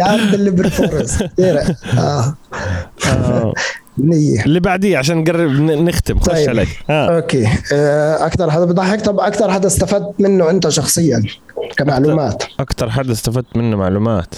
عرض 0.00 0.34
اللي 0.34 0.50
كثير. 0.50 1.58
آه 1.98 2.34
آه. 3.06 3.52
نية 3.98 4.44
اللي 4.44 4.60
بعديه 4.60 4.98
عشان 4.98 5.16
نقرب 5.18 5.50
ن- 5.50 5.84
نختم 5.84 6.18
خش 6.18 6.32
طيب. 6.32 6.48
عليك 6.48 6.68
آه. 6.90 7.16
okay 7.16 7.48
آه، 7.72 8.26
أكثر 8.26 8.50
حدا 8.50 8.64
بضحك 8.64 9.00
طب 9.00 9.20
أكثر 9.20 9.50
حدا 9.52 9.66
استفدت 9.66 10.14
منه 10.18 10.50
أنت 10.50 10.68
شخصيا 10.68 11.22
كمعلومات 11.76 12.42
أكثر 12.60 12.90
حدا 12.90 13.12
استفدت 13.12 13.56
منه 13.56 13.76
معلومات 13.76 14.34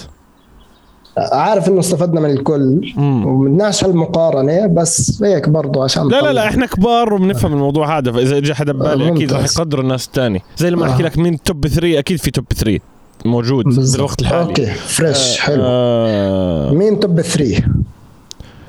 عارف 1.17 1.67
إنه 1.69 1.79
استفدنا 1.79 2.19
من 2.21 2.29
الكل 2.29 2.93
مم. 2.97 3.25
وبدناش 3.25 3.83
هالمقارنة 3.83 4.67
بس 4.67 5.23
هيك 5.23 5.49
برضه 5.49 5.83
عشان 5.83 6.07
لا 6.07 6.21
لا 6.21 6.33
لا. 6.33 6.47
إحنا 6.47 6.65
كبار 6.65 7.13
وبنفهم 7.13 7.53
الموضوع 7.53 7.97
هذا 7.97 8.11
فإذا 8.11 8.37
اجى 8.37 8.53
حدا 8.53 8.73
ببالي 8.73 9.07
أكيد 9.11 9.31
راح 9.31 9.39
ممتاز. 9.41 9.57
يقدروا 9.59 9.83
الناس 9.83 10.05
الثاني 10.07 10.41
زي 10.57 10.69
لما 10.69 10.85
أحكي 10.91 11.03
آه. 11.03 11.05
لك 11.05 11.17
مين 11.17 11.43
top 11.43 11.67
3 11.67 11.99
أكيد 11.99 12.19
في 12.19 12.31
top 12.31 12.45
3 12.55 12.79
موجود. 13.25 13.65
بالوقت 13.93 14.21
الحالي 14.21 14.41
okay 14.41 14.65
fresh 14.65 15.39
حلو 15.39 15.61
آه 15.65 16.71
مين 16.71 16.99
top 16.99 17.21
3 17.21 17.63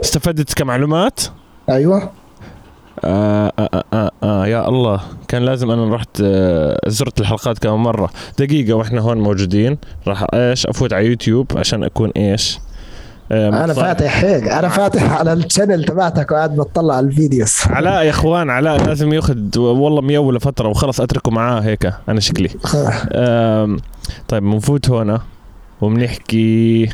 استفدت 0.04 0.54
كمعلومات 0.54 1.20
أيوه 1.70 2.10
آه 3.04 3.52
آه 3.58 3.68
آه 3.74 3.84
آه 3.92 4.10
آه 4.22 4.46
يا 4.46 4.68
الله. 4.68 5.00
كان 5.28 5.42
لازم 5.42 5.70
أنا 5.70 5.94
رحت 5.94 6.20
آه 6.24 6.78
زرت 6.86 7.20
الحلقات 7.20 7.58
كم 7.58 7.82
مرة. 7.82 8.10
دقيقة 8.38 8.72
وإحنا 8.74 9.00
هون 9.00 9.18
موجودين. 9.18 9.78
راح 10.06 10.26
إيش؟ 10.34 10.66
أفوت 10.66 10.92
على 10.92 11.06
يوتيوب 11.06 11.46
عشان 11.56 11.84
أكون 11.84 12.10
إيش؟ 12.16 12.58
آه 13.32 13.48
أنا 13.64 13.74
فاتح 13.74 14.24
هيك. 14.24 14.48
أنا 14.48 14.68
فاتح 14.68 15.12
على 15.12 15.32
ال 15.32 15.39
channel 15.39 15.84
تبعتك 15.84 16.30
وقاعد 16.30 16.56
بطلع 16.56 16.94
على 16.94 17.06
ال 17.06 17.12
videos. 17.12 17.54
علاء 17.66 18.04
يا 18.04 18.10
إخوان 18.10 18.50
علاء 18.50 18.86
لازم 18.86 19.12
ياخذ 19.12 19.58
والله 19.58 20.00
ميولة 20.02 20.38
فتره 20.38 20.68
وخلص 20.68 21.00
أتركه 21.00 21.30
معاه 21.30 21.60
هيك 21.60 21.92
أنا 22.08 22.20
شكلي. 22.20 22.50
آم، 23.12 23.76
طيب 24.28 24.42
بنفوت 24.42 24.90
هنا 24.90 25.20
وبنحكي 25.80 26.88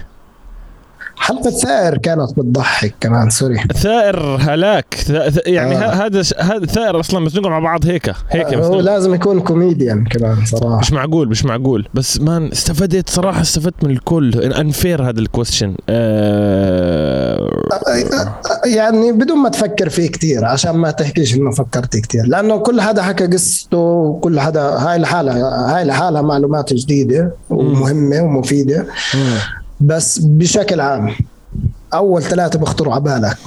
حلقة 1.22 1.50
ثائر 1.50 1.98
كانت 1.98 2.30
بتضحك 2.38 2.94
كمان 3.00 3.30
sorry. 3.30 3.58
ثائر 3.76 4.36
هلاك. 4.40 4.94
ث- 4.94 5.34
ث- 5.34 5.46
يعني 5.48 5.76
آه. 5.76 6.06
هذا 6.06 6.22
ش- 6.22 6.34
هذا 6.38 6.66
ثائر 6.66 7.00
أصلا 7.00 7.20
نقعد 7.24 7.46
مع 7.46 7.58
بعض 7.58 7.86
هيك 7.86 8.12
هيك 8.30 8.54
بس 8.54 8.66
هو. 8.66 8.80
لازم 8.80 9.14
يكون 9.14 9.40
كوميديان 9.40 10.04
كمان 10.04 10.36
صراحة. 10.46 10.78
مش 10.78 10.92
معقول 10.92 11.28
مش 11.28 11.44
معقول. 11.44 11.88
بس 11.94 12.20
man 12.20 12.46
استفدت 12.52 13.10
صراحة 13.10 13.40
استفدت 13.40 13.84
من 13.84 13.90
الكل. 13.90 14.34
unfair 14.52 15.02
هذا 15.08 15.20
ال 15.20 15.26
question 15.26 15.74
يعني 18.66 19.12
بدون 19.12 19.38
ما 19.38 19.48
تفكر 19.48 19.88
فيه 19.88 20.08
كتير 20.10 20.44
عشان 20.44 20.70
ما 20.76 20.90
تحكيش 20.90 21.34
إنه 21.34 21.50
فكرت 21.50 21.96
كتير. 21.96 22.26
لأنه 22.26 22.58
كل 22.58 22.80
حدا 22.80 23.02
حكى 23.02 23.26
قصته 23.26 23.78
وكل 23.78 24.40
حدا 24.40 24.60
هاي 24.62 24.98
لحالها 24.98 25.76
هاي 25.76 25.84
لحالها 25.84 26.22
معلومات 26.22 26.72
جديدة 26.74 27.32
ومهمة 27.50 28.20
ومفيدة. 28.22 28.86
بس 29.82 30.18
بشكل 30.18 30.80
عام 30.80 31.14
أول 31.94 32.22
ثلاثة 32.22 32.58
بخطروا 32.58 32.92
على 32.94 33.02
بالك. 33.02 33.38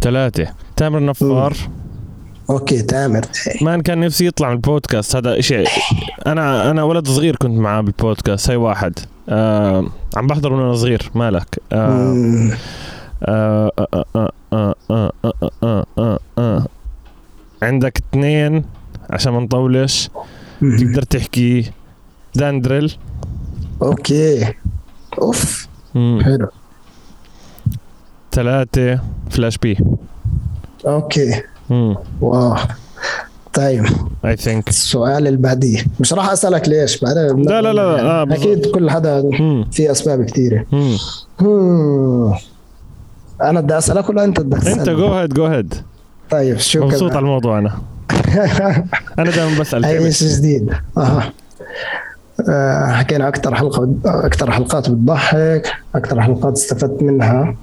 ثلاثة. 0.00 0.46
تامر 0.76 1.04
نفار. 1.04 1.56
okay 2.50 2.82
تامر. 2.82 3.20
man 3.62 3.82
كان 3.82 4.00
نفسي 4.00 4.26
يطلع 4.26 4.48
من 4.48 4.54
البودكاست 4.54 5.16
هذا 5.16 5.40
شيء 5.40 5.68
أنا 6.26 6.70
أنا 6.70 6.82
ولد 6.82 7.08
صغير 7.08 7.36
كنت 7.36 7.58
معاه 7.58 7.80
بالبودكاست 7.80 8.50
هاي 8.50 8.56
واحد. 8.56 8.98
آه 9.28 9.86
عم 10.16 10.26
بحضر 10.26 10.52
وأنا 10.52 10.74
صغير 10.74 11.10
مالك. 11.14 11.62
عندك 17.62 17.98
اثنين 17.98 18.64
عشان 19.10 19.32
ما 19.32 19.40
نطولش. 19.40 20.10
تقدر 20.60 21.02
تحكي. 21.02 21.70
داندريل. 22.34 22.96
okay. 23.82 24.54
أوف. 25.20 25.68
مم. 25.94 26.20
حلو. 26.24 26.48
ثلاثة 28.32 29.00
Flash 29.30 29.58
B. 29.58 29.78
okay. 30.86 31.42
wow. 32.20 32.56
طيب. 33.52 33.84
I 34.24 34.36
think 34.36 34.68
السؤال 34.68 35.26
اللي 35.26 35.38
بعديه. 35.38 35.84
مش 36.00 36.12
راح 36.12 36.30
أسألك 36.30 36.68
ليش 36.68 37.00
بعدين 37.00 37.42
لا، 37.42 37.62
لا، 37.62 37.72
لا، 37.72 38.00
آه، 38.00 38.24
بالضبط. 38.24 38.46
أكيد 38.46 38.66
كل 38.66 38.90
حدا 38.90 39.30
في 39.72 39.90
أسباب 39.90 40.24
كثيرة. 40.24 40.64
هم. 41.40 42.34
أنا 43.42 43.60
بدي 43.60 43.78
أسألك 43.78 44.08
ولا 44.08 44.24
أنت 44.24 44.40
بدك 44.40 44.66
أنت 44.66 44.88
جو 44.88 45.14
هيد 45.14 45.34
جو 45.34 45.46
هيد 45.46 45.74
طيب 46.30 46.58
شو 46.58 46.84
مبسوط 46.86 47.10
على 47.10 47.18
الموضوع 47.18 47.58
أنا. 47.58 47.78
أنا 49.18 49.30
دائما 49.30 49.60
بسأل 49.60 49.84
أي 49.84 50.12
شيء 50.12 50.28
جديد. 50.28 50.70
أها 50.98 51.02
آه، 51.02 51.32
حكينا 52.90 53.28
أكثر 53.28 53.54
حلقة 53.54 53.94
أكثر 54.04 54.50
حلقات 54.50 54.90
بتضحك 54.90 55.72
أكثر 55.94 56.20
حلقات 56.20 56.52
استفدت 56.52 57.02
منها 57.02 57.54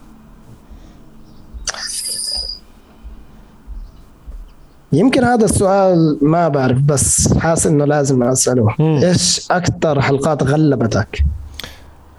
يمكن 4.93 5.23
هذا 5.23 5.45
السؤال 5.45 6.17
ما 6.21 6.47
بعرف 6.47 6.77
بس 6.81 7.38
حاسس 7.38 7.67
إنه 7.67 7.85
لازم 7.85 8.23
أسأله 8.23 8.75
مم. 8.79 8.97
إيش 9.03 9.47
أكثر 9.51 10.01
حلقات 10.01 10.43
غلبتك 10.43 11.23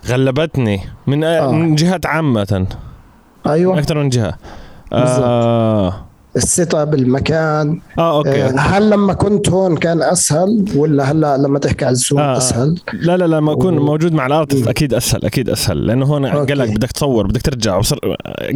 غلبتني 0.07 0.81
من 1.07 1.25
آه. 1.25 1.53
من 1.53 1.75
جهات 1.75 2.07
عامة 2.07 2.67
أيوه 3.47 3.79
أكثر 3.79 3.99
من 3.99 4.09
جهة 4.09 4.35
بالضبط. 4.93 5.23
آه. 5.23 6.08
ال 6.39 6.75
setup 6.75 6.95
المكان 6.95 7.81
آه 7.99 8.19
okay 8.19 8.45
آه، 8.45 8.59
هل 8.59 8.91
لما 8.91 9.13
كنت 9.13 9.49
هون 9.49 9.77
كان 9.77 10.03
أسهل 10.03 10.65
ولا 10.77 11.11
هلا 11.11 11.37
لما 11.37 11.59
تحكي 11.59 11.85
على 11.85 11.93
ال 11.93 11.98
Zoom 11.98 12.19
آه. 12.19 12.37
أسهل 12.37 12.79
لا 12.93 13.17
لا 13.17 13.25
لما 13.25 13.53
اكون 13.53 13.79
و- 13.79 13.85
موجود 13.85 14.13
مع 14.13 14.27
ال 14.27 14.32
artist. 14.32 14.69
أكيد 14.69 14.95
أسهل 14.95 15.25
أكيد 15.25 15.51
أسهل 15.51 15.87
لأنه 15.87 16.07
هون. 16.07 16.27
قلق 16.27 16.65
بدك 16.65 16.93
تصور 16.93 17.27
بدك 17.27 17.43
ترجع 17.43 17.77
وصر 17.77 17.99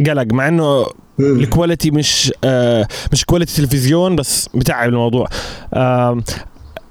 قلق 0.07 0.33
مع 0.33 0.47
إنه. 0.47 0.85
ال 1.19 1.28
quality 1.28 1.91
مش 1.91 2.33
آه 2.43 2.87
مش 3.11 3.25
quality 3.25 3.55
تلفزيون 3.61 4.15
بس 4.15 4.49
بتعب 4.55 4.89
الموضوع 4.89 5.27
آه، 5.73 6.21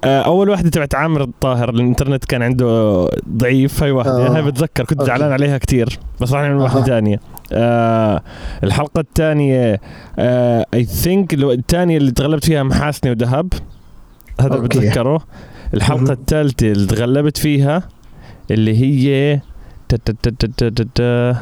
أول 0.05 0.49
واحدة 0.49 0.69
تبعت 0.69 0.95
عامر 0.95 1.21
الطاهر 1.23 1.69
الإنترنت 1.69 2.25
كان 2.25 2.41
عنده 2.41 3.09
ضعيف 3.29 3.83
هاي 3.83 3.91
واحدة 3.91 4.27
آه. 4.27 4.35
هاي 4.35 4.41
بتذكر 4.41 4.83
كنت. 4.85 5.03
زعلان 5.03 5.31
عليها 5.31 5.57
كتير 5.57 5.99
بس 6.21 6.33
راح 6.33 6.41
نعمل 6.41 6.55
واحدة. 6.61 6.81
ثانية 6.83 7.19
آه 7.53 8.21
الحلقة 8.63 8.99
الثانية 8.99 9.81
I 10.73 10.83
think 10.85 11.33
الثانية 11.33 11.97
اللي 11.97 12.11
تغلبت 12.11 12.45
فيها 12.45 12.63
محاسني 12.63 13.11
وذهب 13.11 13.53
هذا 14.41 14.55
okay. 14.55 14.67
بتذكره 14.79 15.21
الحلقة. 15.73 16.13
الثالثه 16.13 16.71
اللي 16.71 16.87
تغلبت 16.87 17.37
فيها 17.37 17.83
اللي 18.51 18.77
هي 18.77 19.39
تا- 19.89 19.97
تا- 20.05 20.13
تا- 20.23 20.31
تا- 20.39 20.47
تا- 20.57 20.69
تا- 20.69 20.85
تا. 20.95 21.37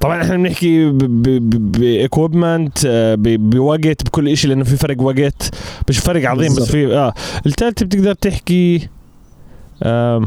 طبعا 0.00 0.22
إحنا 0.22 0.36
بنحكي 0.36 0.90
ب 0.90 1.09
equipment 1.09 2.78
بوقت 3.18 4.04
بكل 4.04 4.36
شيء 4.36 4.50
لأنه 4.50 4.64
في 4.64 4.76
فرق 4.76 5.02
وقت. 5.02 5.50
مش 5.88 5.98
فرق 5.98 6.30
عظيم 6.30 6.46
بس 6.48 6.54
بالضبط. 6.54 6.70
في 6.72 6.96
آه. 6.96 7.14
الثالثه 7.46 7.86
بتقدر 7.86 8.12
تحكي 8.14 8.88
آم، 9.82 10.26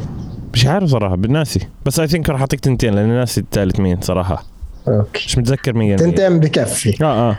مش 0.54 0.66
عارف 0.66 0.90
صراحة 0.90 1.16
بالناسي. 1.16 1.60
بس 1.86 2.00
I 2.00 2.08
think 2.08 2.30
راح 2.30 2.40
أعطيك 2.40 2.60
تنتين 2.60 2.94
لأن 2.94 3.08
ناسي 3.08 3.42
الثالث 3.42 3.80
مين 3.80 4.02
صراحة. 4.02 4.44
okay. 4.88 5.24
مش 5.28 5.38
متذكر 5.38 5.74
مين 5.74 5.96
تنتين 5.96 6.40
بكفي. 6.40 7.04
آه 7.04 7.30
آه. 7.30 7.38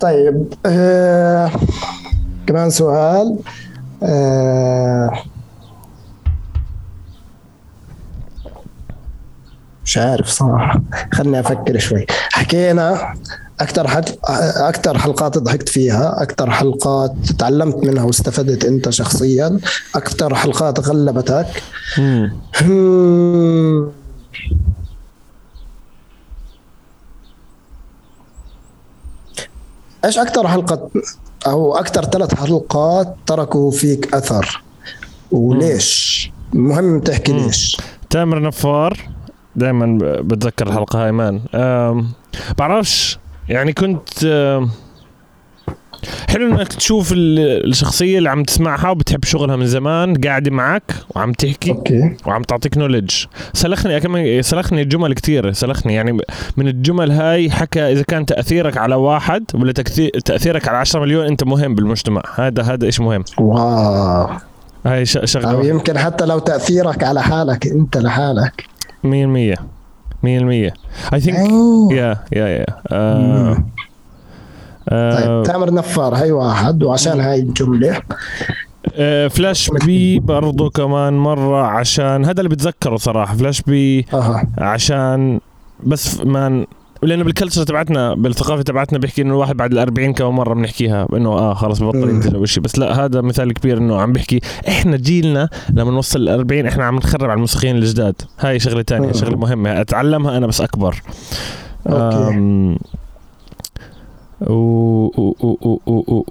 طيب 0.00 0.44
آه 0.66 1.50
كمان 2.46 2.70
سؤال. 2.70 3.38
آه 4.02 5.10
مش 9.86 9.98
عارف 9.98 10.28
صراحة 10.28 10.82
خلني 11.12 11.40
أفكر 11.40 11.78
شوي 11.78 12.06
حكينا 12.32 13.14
أكثر 13.60 13.88
حد 13.88 14.04
أكثر 14.56 14.98
حلقات 14.98 15.38
ضحكت 15.38 15.68
فيها 15.68 16.22
أكثر 16.22 16.50
حلقات 16.50 17.14
تعلمت 17.38 17.76
منها 17.76 18.04
واستفدت 18.04 18.64
أنت 18.64 18.90
شخصيا 18.90 19.58
أكثر 19.94 20.34
حلقات 20.34 20.80
غلبتك. 20.80 21.62
هم. 22.60 23.92
إيش 30.04 30.18
أكثر 30.18 30.48
حلقة 30.48 30.90
أو 31.46 31.76
أكثر 31.76 32.04
ثلاث 32.04 32.34
حلقات 32.34 33.16
تركوا 33.26 33.70
فيك 33.70 34.14
أثر 34.14 34.62
وليش 35.30 36.30
مهم 36.52 37.00
تحكي. 37.00 37.32
ليش 37.32 37.76
تامر 38.10 38.42
نفار 38.42 39.15
دائما 39.56 39.98
بتذكر 40.02 40.66
الحلقة 40.66 41.04
هاي 41.04 41.12
man. 41.12 41.40
بعرفش 42.58 43.18
يعني 43.48 43.72
كنت 43.72 44.24
حلو 46.28 46.46
إنك 46.52 46.68
تشوف 46.72 47.12
ال- 47.12 47.66
الشخصية 47.70 48.18
اللي 48.18 48.30
عم 48.30 48.42
تسمعها 48.42 48.90
وبتحب 48.90 49.24
شغلها 49.24 49.56
من 49.56 49.66
زمان 49.66 50.14
قاعدة 50.14 50.50
معك 50.50 50.94
وعم 51.14 51.32
تحكي 51.32 51.70
okay. 51.70 52.16
وعم 52.26 52.42
تعطيك 52.42 52.78
knowledge 52.78 53.10
سلخني 53.52 54.00
كمان 54.00 54.42
سلخني 54.42 54.84
جمل 54.84 55.14
كثير 55.14 55.52
سلخني. 55.52 55.94
يعني 55.94 56.12
من 56.56 56.68
الجمل 56.68 57.10
هاي 57.10 57.50
حكى 57.50 57.92
إذا 57.92 58.02
كان 58.02 58.26
تأثيرك 58.26 58.76
على 58.76 58.94
واحد 58.94 59.44
ولا 59.54 59.72
تأثيرك 60.24 60.68
على 60.68 60.76
10 60.78 61.00
مليون 61.00 61.26
أنت 61.26 61.44
مهم 61.44 61.74
بالمجتمع. 61.74 62.22
هذا 62.34 62.62
هذا 62.62 62.86
إيش 62.86 63.00
مهم. 63.00 63.24
wow. 63.38 64.28
هاي 64.86 65.06
ش- 65.06 65.16
أو 65.16 65.26
شغله 65.26 65.66
يمكن 65.66 65.98
حتى 65.98 66.24
لو 66.26 66.38
تأثيرك 66.38 67.04
على 67.04 67.22
حالك 67.22 67.66
أنت 67.66 67.96
لحالك. 67.96 68.64
100% 69.04 69.06
100% 69.06 70.26
I 70.26 71.20
think 71.20 71.36
أوه. 71.50 71.92
yeah 71.94 72.16
yeah 72.32 72.46
yeah 72.48 72.66
مم. 72.92 73.64
آه، 74.88 75.42
طيب 75.42 75.52
تامر 75.52 75.74
نفار 75.74 76.14
هي 76.14 76.32
واحد 76.32 76.82
وعشان 76.82 77.20
هاي 77.20 77.40
الجملة. 77.40 78.00
آه، 78.94 79.28
فلاش 79.28 79.70
بي 79.70 80.18
برضو 80.20 80.70
كمان 80.70 81.12
مرة 81.18 81.66
عشان 81.66 82.24
هذا 82.24 82.38
اللي 82.40 82.48
بتذكره 82.48 82.96
صراحة. 82.96 83.34
فلاش 83.36 83.62
بي 83.62 84.06
عشان 84.58 85.40
بس 85.84 86.20
man 86.20 86.66
لأنه 87.06 87.24
بال 87.24 87.32
culture 87.32 87.62
تبعتنا 87.62 88.14
بالثقافة 88.14 88.62
تبعتنا 88.62 88.98
بيحكي 88.98 89.22
إنه 89.22 89.30
الواحد 89.34 89.56
بعد 89.56 89.72
ال 89.72 89.78
40 89.78 90.12
كم 90.12 90.36
مرة 90.36 90.54
بنحكيها 90.54 91.06
إنه 91.12 91.28
آه 91.28 91.54
خلص 91.54 91.82
ببطل 91.82 91.98
مم. 91.98 92.10
ينزل 92.10 92.34
أو 92.34 92.44
شيء 92.44 92.62
بس 92.62 92.78
لا 92.78 93.04
هذا 93.04 93.20
مثال 93.20 93.52
كبير 93.52 93.78
إنه 93.78 94.00
عم 94.00 94.12
بيحكي 94.12 94.40
إحنا 94.68 94.96
جيلنا 94.96 95.48
لما 95.70 95.90
نوصل 95.90 96.20
ال 96.20 96.28
40 96.28 96.66
إحنا 96.66 96.84
عم 96.84 96.96
نخرب 96.96 97.24
على 97.24 97.34
الموسيقيين 97.34 97.76
الجداد 97.76 98.14
هاي 98.40 98.58
شغلة 98.58 98.82
تانية 98.82 99.06
مم. 99.06 99.12
شغلة 99.12 99.36
مهمة 99.36 99.80
أتعلمها 99.80 100.36
أنا 100.36 100.46
بس 100.46 100.60
أكبر 100.60 101.02
okay 104.42 106.26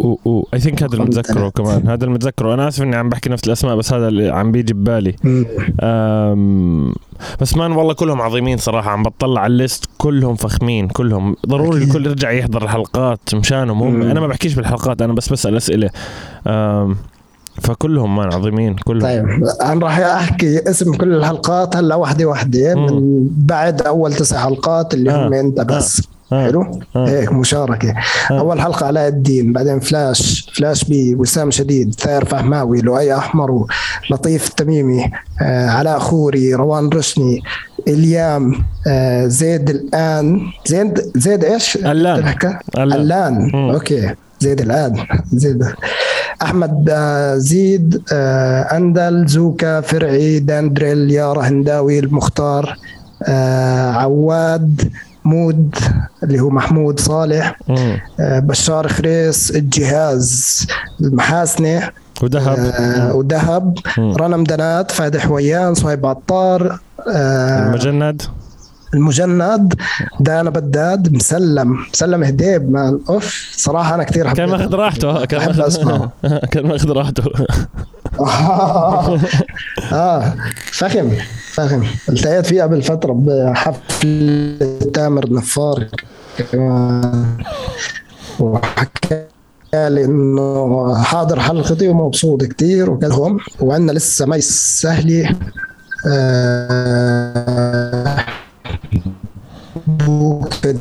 I 0.54 0.60
think 0.60 0.84
هذا 0.84 0.94
اللي 0.94 1.06
متذكره 1.06 1.50
كمان 1.50 1.88
هذا 1.88 2.04
اللي 2.04 2.16
متذكره 2.16 2.54
أنا 2.54 2.68
اسف 2.68 2.82
اني 2.84 2.96
عم 2.96 3.10
بحكي 3.10 3.30
نفس 3.30 3.48
الاسماء 3.48 3.76
بس 3.76 3.94
هذا 3.94 4.08
اللي 4.08 4.30
عم 4.30 4.52
بيجي 4.52 4.74
ببالي 4.74 5.16
بس 7.42 7.58
man 7.58 7.72
والله 7.72 7.94
كلهم 7.94 8.22
عظيمين 8.22 8.58
صراحة 8.58 8.90
عم 8.92 9.04
بطلع 9.04 9.42
على 9.42 9.52
ال 9.52 9.59
list 9.59 9.86
كلهم 9.98 10.36
فخمين 10.36 10.88
كلهم 10.88 11.36
ضروري. 11.48 11.84
الكل 11.84 12.06
يرجع 12.06 12.32
يحضر 12.32 12.64
الحلقات 12.64 13.36
مشانهم 13.36 13.82
هم. 13.84 14.02
أنا 14.02 14.20
ما 14.20 14.28
بحكيش 14.28 14.54
بالحلقات 14.56 15.02
أنا 15.02 15.14
بس 15.14 15.30
بسأل 15.30 15.56
أسئلة 15.56 15.90
أم، 16.48 16.96
فكلهم 17.62 18.16
man 18.16 18.34
عظيمين 18.34 18.76
كلهم 18.76 19.02
طيب 19.02 19.26
أنا 19.62 19.86
راح 19.86 20.00
احكي 20.00 20.70
اسم 20.70 20.94
كل 20.94 21.14
الحلقات 21.14 21.76
هلا 21.76 21.96
واحدة 21.96 22.76
مم. 22.76 22.86
من 22.86 23.28
بعد 23.38 23.82
اول 23.82 24.14
تسع 24.14 24.44
حلقات 24.44 24.94
اللي 24.94 25.12
آه. 25.12 25.28
هم 25.28 25.34
انت 25.34 25.62
بس 25.62 26.00
آه. 26.00 26.15
حلو. 26.44 26.80
هيك 26.96 27.34
مشاركة. 27.34 27.94
آه. 28.32 28.40
أول 28.40 28.62
حلقة 28.62 28.86
علاء 28.86 29.08
الدين 29.08 29.54
بعدين 29.54 29.80
فلاش 29.80 30.52
فلاش 30.56 30.84
بي 30.84 31.16
وسام 31.16 31.52
شديد 31.52 31.96
ثاير 32.00 32.26
فهماوي 32.26 32.82
لؤي 32.82 33.16
أحمر 33.16 33.66
ولطيف 34.12 34.48
التميمي 34.50 35.12
آه 35.42 35.70
علاء 35.70 36.00
خوري 36.00 36.54
روان 36.54 36.90
رشني 36.90 37.42
إليام 37.88 38.54
آه 38.88 39.26
زيد 39.28 39.70
الآن. 39.70 40.42
زيد 40.68 41.02
زيد 41.16 41.44
إيش؟ 41.44 41.76
الآن. 42.78 43.52
مم. 43.54 43.70
okay. 43.70 44.10
زيد 44.40 44.62
الآن. 44.62 44.96
زيد. 45.34 45.66
أحمد 46.42 46.90
آه، 46.90 47.36
زيد 47.36 48.02
أندل 48.12 49.26
زوكا 49.28 49.82
فرعي 49.82 50.40
داندريل 50.40 51.12
يارا 51.12 51.42
هنداوي 51.48 52.00
المختار 52.00 52.78
عواد 53.96 54.92
مود 55.26 55.76
اللي 56.24 56.40
هو 56.40 56.50
محمود 56.50 57.00
صالح. 57.00 57.60
آه، 58.20 58.40
بشار 58.40 58.88
خريس 58.88 59.52
الجهاز 59.52 60.68
المحاسنه 61.02 61.90
وذهب 62.24 62.60
آه، 62.60 63.16
ودهب. 63.16 63.78
رنا 64.00 64.38
مدنات 64.38 64.92
فادي 64.92 65.20
حويان 65.20 65.74
صهيب 65.74 66.06
عطار 66.06 66.80
آه، 67.14 67.68
المجند 67.68 68.22
المجند 68.94 69.74
دانا 70.20 70.50
بداد 70.50 71.14
مسلم 71.14 71.78
مسلم 71.94 72.24
هديب 72.24 72.72
مان 72.72 73.00
أوف 73.10 73.54
صراحة 73.58 73.96
أنا 73.96 74.04
كثير 74.04 74.24
كان 74.34 74.50
حبيته 74.50 74.58
ماخذ 74.58 74.76
راحته 74.76 75.26
كان 75.26 75.40
ماخذ 75.46 75.62
أسمعه. 75.62 76.12
كان 76.52 76.66
ماخذ 76.68 76.92
راحته 76.92 77.24
آه. 78.20 79.20
فخم 80.72 81.12
فخم. 81.54 81.84
التقيت 82.10 82.46
فيه 82.46 82.64
قبل 82.64 82.82
فترة 82.82 83.14
بحفل 83.14 84.58
تامر 84.94 85.34
نفار. 85.34 85.88
وحكى 88.40 89.26
لي 89.74 90.06
إنه 90.06 91.04
حاضر 91.04 91.40
حلقتي 91.40 91.88
ومبسوط 91.88 92.44
كتير 92.44 92.90
وكذا. 92.90 93.38
وعندنا 93.60 93.92
لسه 93.92 94.26
ميس 94.26 94.82
سهلي. 94.82 95.36
آه. 96.08 98.26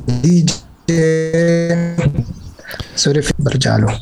دي 0.09 0.47
جي. 0.89 1.97
sorry 2.97 3.23
برجع 3.39 3.77
له. 3.77 4.01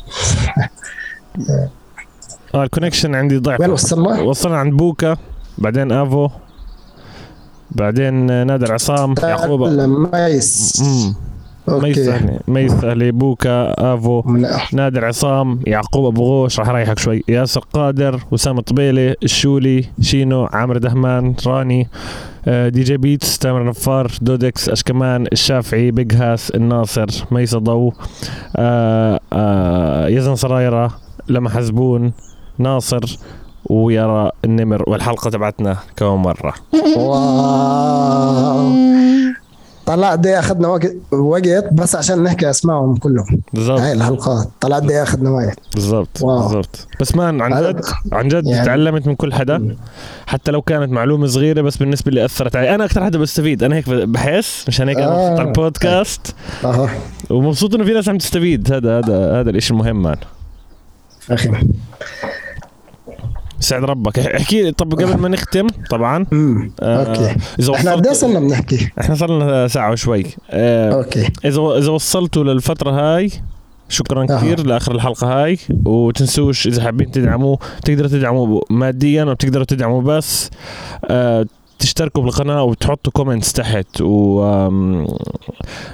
آه 2.55 2.63
ال 2.63 2.68
connection 2.68 3.15
عندي 3.15 3.37
ضعف. 3.37 3.59
وين 3.59 3.69
وصلنا؟ 3.69 4.21
وصلنا 4.21 4.57
عند 4.57 4.73
بوكا 4.73 5.17
بعدين 5.57 5.91
أفو 5.91 6.29
بعدين 7.71 8.13
نادر 8.47 8.73
عصام 8.73 9.15
يعقوب. 9.23 9.61
ميس. 10.13 10.81
ميس 10.81 11.15
okay. 11.69 11.93
سهلي 11.93 12.39
ميس 12.47 12.71
سهلي 12.71 13.11
بوكا 13.11 13.73
أفو 13.93 14.23
نادر 14.73 15.05
عصام 15.05 15.59
يعقوب 15.67 16.05
أبو 16.05 16.23
غوش 16.23 16.59
راح 16.59 16.69
أريحك 16.69 16.99
شوي. 16.99 17.23
ياسر 17.27 17.61
قادر 17.73 18.19
وسام 18.31 18.57
الطبيلي 18.57 19.15
الشولي 19.23 19.85
شينو 20.01 20.45
عامر 20.45 20.77
دهمان 20.77 21.35
راني 21.47 21.87
آه، 22.47 22.69
دي 22.69 22.83
جي 22.83 22.97
بيتس 22.97 23.37
تامر 23.37 23.65
نفار 23.65 24.11
دودكس 24.21 24.69
أشكمان 24.69 25.27
الشافعي 25.31 25.91
بيج 25.91 26.13
هاس 26.15 26.51
الناصر 26.51 27.07
ميس 27.31 27.55
ضو 27.55 27.93
آه، 28.55 29.19
آه، 29.33 30.07
يزن 30.07 30.35
سرايرة 30.35 30.91
لما 31.27 31.49
حزبون 31.49 32.11
ناصر 32.57 33.17
ويرى 33.65 34.31
النمر 34.45 34.89
والحلقة 34.89 35.29
تبعتنا 35.29 35.77
كم 35.95 36.21
مرة. 36.21 36.53
واو. 36.97 38.73
طلع 39.85 40.15
دي 40.15 40.39
أخذنا 40.39 40.67
وقت 40.67 40.93
وقت 41.11 41.73
بس 41.73 41.95
عشان 41.95 42.23
نحكي 42.23 42.49
أسمائهم 42.49 42.95
كلهم. 42.95 43.41
بالضبط. 43.53 43.79
هاي 43.79 43.93
الحلقات 43.93 44.47
طلعت 44.61 44.83
دي 44.83 45.03
أخذنا 45.03 45.29
وقت. 45.29 45.59
بالضبط. 45.75 46.23
بالضبط. 46.25 46.87
بس 47.01 47.15
مان 47.15 47.41
عن 47.41 47.63
جد 47.63 47.81
عن 48.11 48.27
جد 48.27 48.47
يعني- 48.47 48.65
تعلمت 48.65 49.07
من 49.07 49.15
كل 49.15 49.33
حدا. 49.33 49.75
حتى 50.27 50.51
لو 50.51 50.61
كانت 50.61 50.91
معلومة 50.91 51.27
صغيرة 51.27 51.61
بس 51.61 51.77
بالنسبة 51.77 52.11
لي 52.11 52.25
أثرت 52.25 52.55
علي. 52.55 52.75
أنا 52.75 52.85
أكثر 52.85 53.03
حدا 53.05 53.17
بستفيد. 53.19 53.63
أنا 53.63 53.75
هيك 53.75 53.89
بحس 53.89 54.65
مشان 54.67 54.89
هيك 54.89 54.97
أنا 54.97 55.07
آه. 55.37 55.41
البودكاست. 55.41 56.35
أها. 56.65 56.89
ومبسوط 57.29 57.75
إنه 57.75 57.83
في 57.83 57.93
ناس 57.93 58.09
عم 58.09 58.17
تستفيد. 58.17 58.73
هذا 58.73 58.97
هذا 58.99 59.39
هذا 59.39 59.49
الشيء 59.49 59.77
المهم 59.77 60.01
man. 60.03 60.17
فخم 61.19 61.53
سعد 63.63 63.83
ربك. 63.83 64.19
احكي 64.19 64.61
لي 64.63 64.71
طب 64.71 64.93
قبل 64.93 65.17
ما 65.17 65.29
نختم 65.29 65.67
طبعا 65.89 66.25
امم 66.33 66.71
آه، 66.79 67.05
okay. 67.05 67.35
إذا 67.59 67.73
إحنا 67.75 67.91
قد 67.91 68.07
إيه 68.07 68.13
صرنا 68.13 68.39
بنحكي. 68.39 68.89
إحنا 69.01 69.15
صار 69.15 69.31
لنا 69.35 69.67
ساعة 69.67 69.91
وشوي. 69.91 70.25
آه، 70.49 70.91
okay. 70.93 71.29
إذا 71.45 71.61
إذا 71.77 71.91
وصلتوا 71.91 72.43
للفترة 72.43 72.91
هاي 72.91 73.29
شكرا 73.89 74.25
أها. 74.29 74.37
كثير 74.37 74.65
لآخر 74.65 74.95
الحلقة 74.95 75.43
هاي. 75.43 75.57
وتنسوش 75.85 76.67
إذا 76.67 76.83
حابين 76.83 77.11
تدعموا 77.11 77.57
تقدروا 77.85 78.07
تدعموا 78.09 78.61
ماديا 78.69 79.23
وبتقدروا 79.23 79.65
تدعموا 79.65 80.01
بس. 80.01 80.49
آه 81.05 81.45
تشتركوا 81.79 82.23
بالقناة 82.23 82.63
وتحطوا 82.63 83.11
comments 83.13 83.53
تحت 83.53 84.01
و 84.01 84.43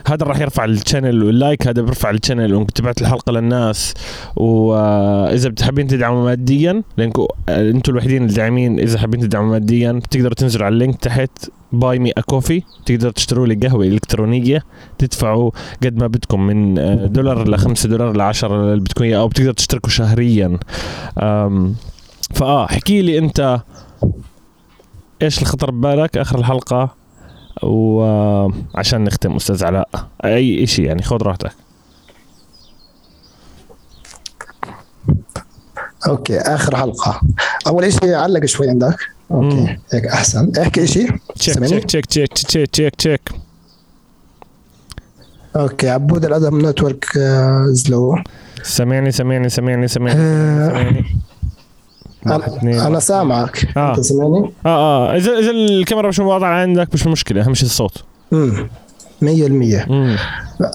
هذا 0.07 0.25
راح 0.25 0.39
يرفع 0.39 0.65
ال 0.65 0.72
channel 0.73 1.23
وال 1.23 1.38
like 1.38 1.67
هذا 1.67 1.81
بيرفع 1.81 2.09
ال 2.09 2.15
channel 2.15 2.55
وتبعت 2.55 3.01
الحلقة 3.01 3.31
للناس. 3.31 3.93
وإذا 4.35 5.49
بتحبين 5.49 5.87
تدعموا 5.87 6.25
ماديا 6.25 6.83
لأنكم 6.97 7.25
أنتم 7.49 7.91
الوحيدين 7.91 8.23
الداعمين 8.23 8.79
إذا 8.79 8.99
حابين 8.99 9.19
تدعموا 9.19 9.51
ماديا 9.51 9.91
بتقدروا 9.91 10.33
تنزلوا 10.33 10.65
على 10.65 10.73
ال 10.73 10.78
link 10.78 10.95
تحت 10.95 11.49
buy 11.71 11.99
me 11.99 12.11
coffee 12.11 12.61
تقدروا 12.85 13.11
تشتروا 13.11 13.47
لي 13.47 13.55
قهوة 13.55 13.85
إلكترونية 13.85 14.63
تدفعوا 14.97 15.51
قد 15.83 15.97
ما 15.97 16.07
بدكم 16.07 16.47
من 16.47 16.79
آه، 16.79 17.05
دولار 17.05 17.49
ل 17.49 17.57
5 17.57 17.89
دولار 17.89 18.17
ل 18.17 18.21
10 18.21 18.63
اللي 18.63 18.81
بدكم 18.81 19.03
اياه 19.03 19.17
أو 19.17 19.27
بتقدر 19.27 19.53
تشتركوا 19.53 19.89
شهريا. 19.89 20.59
فآه 22.35 22.65
احكي 22.65 23.01
لي 23.01 23.17
أنت 23.17 23.61
إيش 25.21 25.37
اللي 25.37 25.49
خطر 25.49 25.71
ببالك؟ 25.71 26.17
آخر 26.17 26.39
الحلقة. 26.39 26.95
وعشان 27.63 29.03
نختم 29.03 29.35
أستاذ 29.35 29.65
علاء 29.65 29.89
أي 30.25 30.67
شيء 30.67 30.85
يعني 30.85 31.03
خذ 31.03 31.17
راحتك. 31.21 31.51
okay 36.07 36.39
آخر 36.39 36.75
حلقة. 36.75 37.21
أول 37.67 37.93
شيء 37.93 38.13
علق 38.13 38.45
شوي 38.45 38.69
عندك. 38.69 38.97
okay 39.31 39.77
هيك 39.93 40.05
أحسن. 40.05 40.51
احكي 40.61 40.87
شيء 40.87 41.11
check؟ 41.35 41.57
check 41.83 42.05
check 42.05 42.27
check 42.33 42.67
check 42.67 42.95
check 42.95 43.29
okay 45.55 45.89
عبود 45.89 46.25
الأدب 46.25 46.53
network 46.53 47.17
آه، 47.17 47.65
زلو. 47.67 48.15
سامعني 48.63 49.11
سامعني 49.11 49.49
سامعني 49.49 49.87
سامعني 49.87 50.19
آه، 50.19 50.67
سامعني 50.67 51.05
واحد 52.25 52.53
اثنين. 52.53 52.79
أنا 52.79 52.99
سامعك. 52.99 53.77
آه. 53.77 53.89
أنت 53.89 53.99
سامعني؟ 53.99 54.51
آه 54.65 54.69
آه. 54.69 55.15
اذا 55.15 55.39
إذا 55.39 55.51
الكاميرا 55.51 56.07
مش 56.07 56.19
واضحه 56.19 56.49
عندك 56.49 56.87
مش 56.93 57.07
مشكلة. 57.07 57.41
اهم 57.45 57.53
شيء 57.53 57.65
الصوت 57.65 58.03
امم 58.33 58.69
مم. 59.21 60.15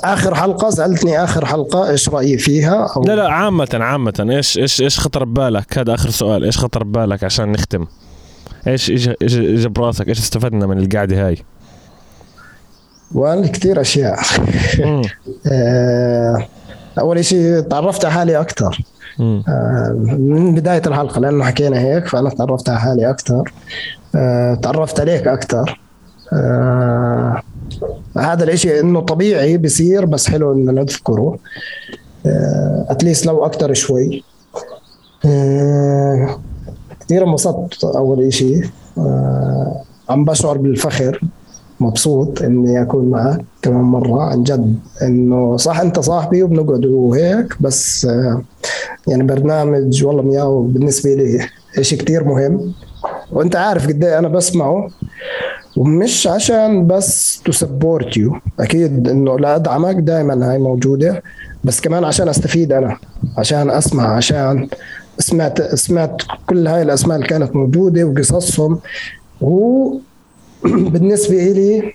آخر 0.05 0.35
حلقة 0.35 0.71
سألتني 0.71 1.25
آخر 1.25 1.47
حلقة 1.47 1.91
إيش 1.91 2.09
رأيي 2.09 2.39
فيها؟ 2.39 2.93
أو 2.97 3.03
لا 3.03 3.17
لا 3.17 3.29
عامة 3.29 3.69
عامة. 3.75 4.27
إيش 4.31 4.59
إيش 4.59 4.83
إيش 4.83 5.01
خطر 5.01 5.25
ببالك؟ 5.25 5.79
هذا 5.79 5.95
آخر 5.95 6.11
سؤال. 6.11 6.45
إيش 6.45 6.59
خطر 6.59 6.85
ببالك 6.85 7.25
عشان 7.25 7.53
نختم؟ 7.53 7.87
إيش 8.67 8.91
إيش 8.91 9.09
إيش 9.23 9.67
براسك؟ 9.67 10.09
إيش 10.09 10.19
استفدنا 10.19 10.67
من 10.67 10.79
القعدة 10.79 11.27
هاي؟ 11.27 11.39
وأنا 13.15 13.47
كثير 13.47 13.81
أشياء. 13.81 14.19
آه، 15.53 16.47
أول 16.99 17.25
شيء 17.25 17.61
تعرفت 17.61 18.05
على 18.05 18.15
حالي 18.15 18.41
أكثر. 18.41 18.79
من 19.19 20.55
بداية 20.55 20.83
الحلقة 20.87 21.21
لأنه 21.21 21.45
حكينا 21.45 21.79
هيك 21.79 22.07
فأنا 22.07 22.31
تعرفت 22.31 22.69
على 22.69 22.81
حالي 22.81 23.11
أكثر 23.11 23.53
تعرفت 24.63 25.01
عليك 25.01 25.29
أكثر 25.29 25.81
هذا 28.19 28.45
الإشي 28.45 28.81
إنه 28.81 29.01
طبيعي 29.01 29.59
بصير 29.59 30.05
بس 30.05 30.31
حلو 30.31 30.53
إنه 30.53 30.73
نذكره. 30.73 31.39
اتليست 32.89 33.27
لو 33.27 33.47
أكثر 33.47 33.75
شوي. 33.75 34.25
آه، 35.27 36.39
كثير 37.01 37.25
انبسطت 37.25 37.85
أول 37.85 38.27
إشي. 38.27 38.61
آه، 38.99 39.83
عم 40.09 40.25
بشعر 40.25 40.59
بالفخر. 40.59 41.21
مبسوط 41.85 42.43
إني 42.43 42.83
أكون 42.83 43.11
معك 43.11 43.41
كمان 43.63 43.81
مرة 43.83 44.23
عن 44.23 44.43
جد. 44.43 44.79
إنه 45.03 45.57
صح 45.57 45.81
أنت 45.81 45.99
صاحبي 46.01 46.43
وبنقعد 46.43 46.87
وهيك 46.87 47.63
بس 47.63 48.05
آه، 48.05 48.43
يعني 49.09 49.23
برنامج 49.23 50.05
والله 50.05 50.23
مياو 50.23 50.63
بالنسبة 50.63 51.15
لي 51.15 51.49
شيء 51.81 51.99
كتير 51.99 52.25
مهم. 52.25 52.73
وأنت 53.33 53.57
عارف 53.57 53.89
قد 53.89 54.05
إيه 54.05 54.19
أنا 54.19 54.29
بسمعه 54.29 54.89
ومش 55.77 56.27
عشان 56.27 56.87
بس 56.87 57.41
to 57.45 57.53
support 57.53 58.17
you 58.17 58.37
أكيد 58.61 59.09
إنه 59.09 59.39
لا 59.39 59.57
أدعمك 59.57 59.97
دائما 59.97 60.51
هاي 60.51 60.59
موجودة 60.59 61.23
بس 61.65 61.81
كمان 61.81 62.05
عشان 62.05 62.29
أستفيد 62.29 62.73
أنا 62.73 62.97
عشان 63.39 63.71
أسمع 63.71 64.17
عشان 64.17 64.69
سمعت 65.19 65.63
سمعت 65.75 66.23
كل 66.47 66.67
هاي 66.67 66.83
الأسماء 66.83 67.17
اللي 67.17 67.29
كانت 67.29 67.57
موجودة 67.57 68.05
وقصصهم. 68.05 68.79
و 69.41 69.91
بالنسبة 70.93 71.37
لي 71.37 71.95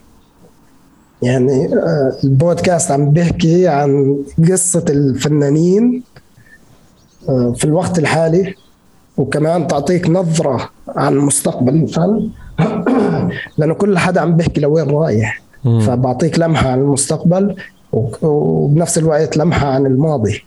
يعني 1.21 1.65
آه، 1.73 2.13
البودكاست 2.23 2.91
عم 2.91 3.09
بيحكي 3.09 3.67
عن 3.67 4.17
قصة 4.51 4.85
الفنانين 4.89 6.03
آه، 7.29 7.53
في 7.57 7.65
الوقت 7.65 7.99
الحالي 7.99 8.55
وكمان 9.17 9.67
تعطيك 9.67 10.09
نظرة 10.09 10.69
عن 10.87 11.17
مستقبل 11.17 11.73
الفن 11.75 12.29
لأنه 13.57 13.73
كل 13.73 13.97
حدا 13.97 14.21
عم 14.21 14.35
بيحكي 14.37 14.61
لوين 14.61 14.89
رايح. 14.89 15.41
فبعطيك 15.63 16.39
لمحة 16.39 16.69
عن 16.69 16.79
المستقبل 16.79 17.55
وبنفس 18.21 18.97
الوقت 18.97 19.37
لمحة 19.37 19.67
عن 19.67 19.85
الماضي 19.85 20.43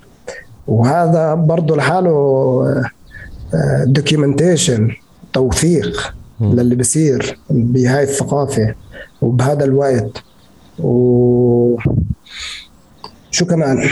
وهذا 0.69 1.35
برضه 1.35 1.77
لحاله 1.77 2.82
documentation 3.84 4.89
توثيق 5.32 5.86
مم. 5.86 6.22
للي 6.43 6.74
بصير 6.77 7.39
بهاي 7.51 8.02
الثقافة 8.02 8.74
وبهذا 9.23 9.64
الوقت 9.64 10.23
و 10.78 11.77
شو 13.31 13.47
كمان. 13.47 13.78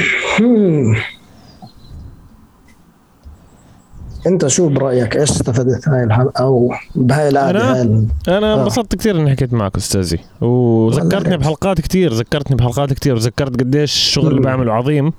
انت 4.26 4.46
شو 4.46 4.68
برأيك 4.68 5.16
إيش 5.16 5.30
استفدت 5.30 5.88
هاي 5.88 6.04
الحلقة 6.04 6.42
أو 6.44 6.72
بهاي 6.94 7.28
القعدة 7.28 7.50
أنا؟ 7.60 7.74
هاي 7.74 7.82
ال- 7.82 8.06
أنا 8.28 8.54
آه. 8.54 8.60
انبسطت 8.60 8.94
كثير 8.94 9.20
إني 9.20 9.30
حكيت 9.30 9.52
معك 9.52 9.76
أستاذي 9.76 10.18
وذكرتني. 10.40 11.36
بحلقات 11.36 11.80
كثير 11.80 12.12
ذكرتني 12.12 12.56
بحلقات 12.56 12.92
كثير 12.92 13.14
وذكرت 13.14 13.60
قديش 13.60 13.94
الشغل 13.94 14.26
اللي. 14.30 14.40
بعمله 14.40 14.72
عظيم 14.72 15.12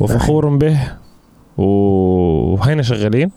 وفخور 0.00 0.48
به 0.56 0.78
وهينا 1.58 2.82
شغالين 2.82 3.30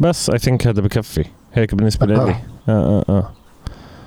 بس 0.00 0.30
اي 0.30 0.38
ثينك 0.38 0.66
هذا 0.66 0.80
بكفي. 0.80 1.24
هيك 1.54 1.74
بالنسبة 1.74 2.06
لي 2.06 2.14
آه. 2.14 2.28
آه 2.28 2.32
آه 2.68 3.04
آه. 3.08 3.30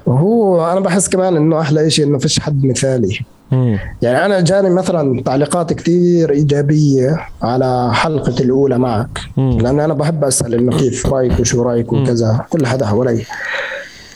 وهو 0.06 0.72
أنا 0.72 0.80
بحس 0.80 1.10
كمان 1.10 1.36
إنه 1.36 1.62
أحلى 1.62 1.90
شيء 1.90 2.06
إنه 2.06 2.18
فيش 2.18 2.40
حد 2.40 2.66
مثالي. 2.66 3.20
مم. 3.52 3.80
يعني 4.02 4.26
أنا 4.26 4.42
جاني 4.42 4.70
مثلا 4.70 5.24
تعليقات 5.24 5.74
كتير 5.74 6.32
إيجابية 6.32 7.28
على 7.42 7.90
حلقة 7.94 8.36
الأولى 8.40 8.78
معك. 8.78 9.20
مم. 9.38 9.58
لأن 9.62 9.80
أنا 9.80 9.94
بحب 9.94 10.24
أسأل 10.24 10.54
إنه 10.54 10.78
كيف 10.78 11.08
رأيك 11.08 11.40
وشو 11.40 11.62
رأيك 11.62 11.94
مم. 11.94 12.04
وكذا. 12.04 12.46
كل 12.50 12.66
حدا 12.66 12.86
حوالي. 12.86 13.26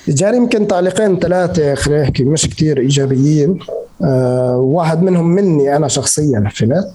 جاني 0.08 0.38
يمكن 0.38 0.68
تعليقين 0.68 1.20
ثلاثة 1.20 1.76
خلينا 1.76 2.04
نحكي 2.04 2.24
مش 2.24 2.48
كتير 2.48 2.80
إيجابيين. 2.80 3.60
آه 4.04 4.58
واحد 4.58 5.04
منهم 5.04 5.28
مني 5.28 5.76
أنا 5.76 5.88
شخصيا 5.88 6.50
فهمت؟ 6.56 6.94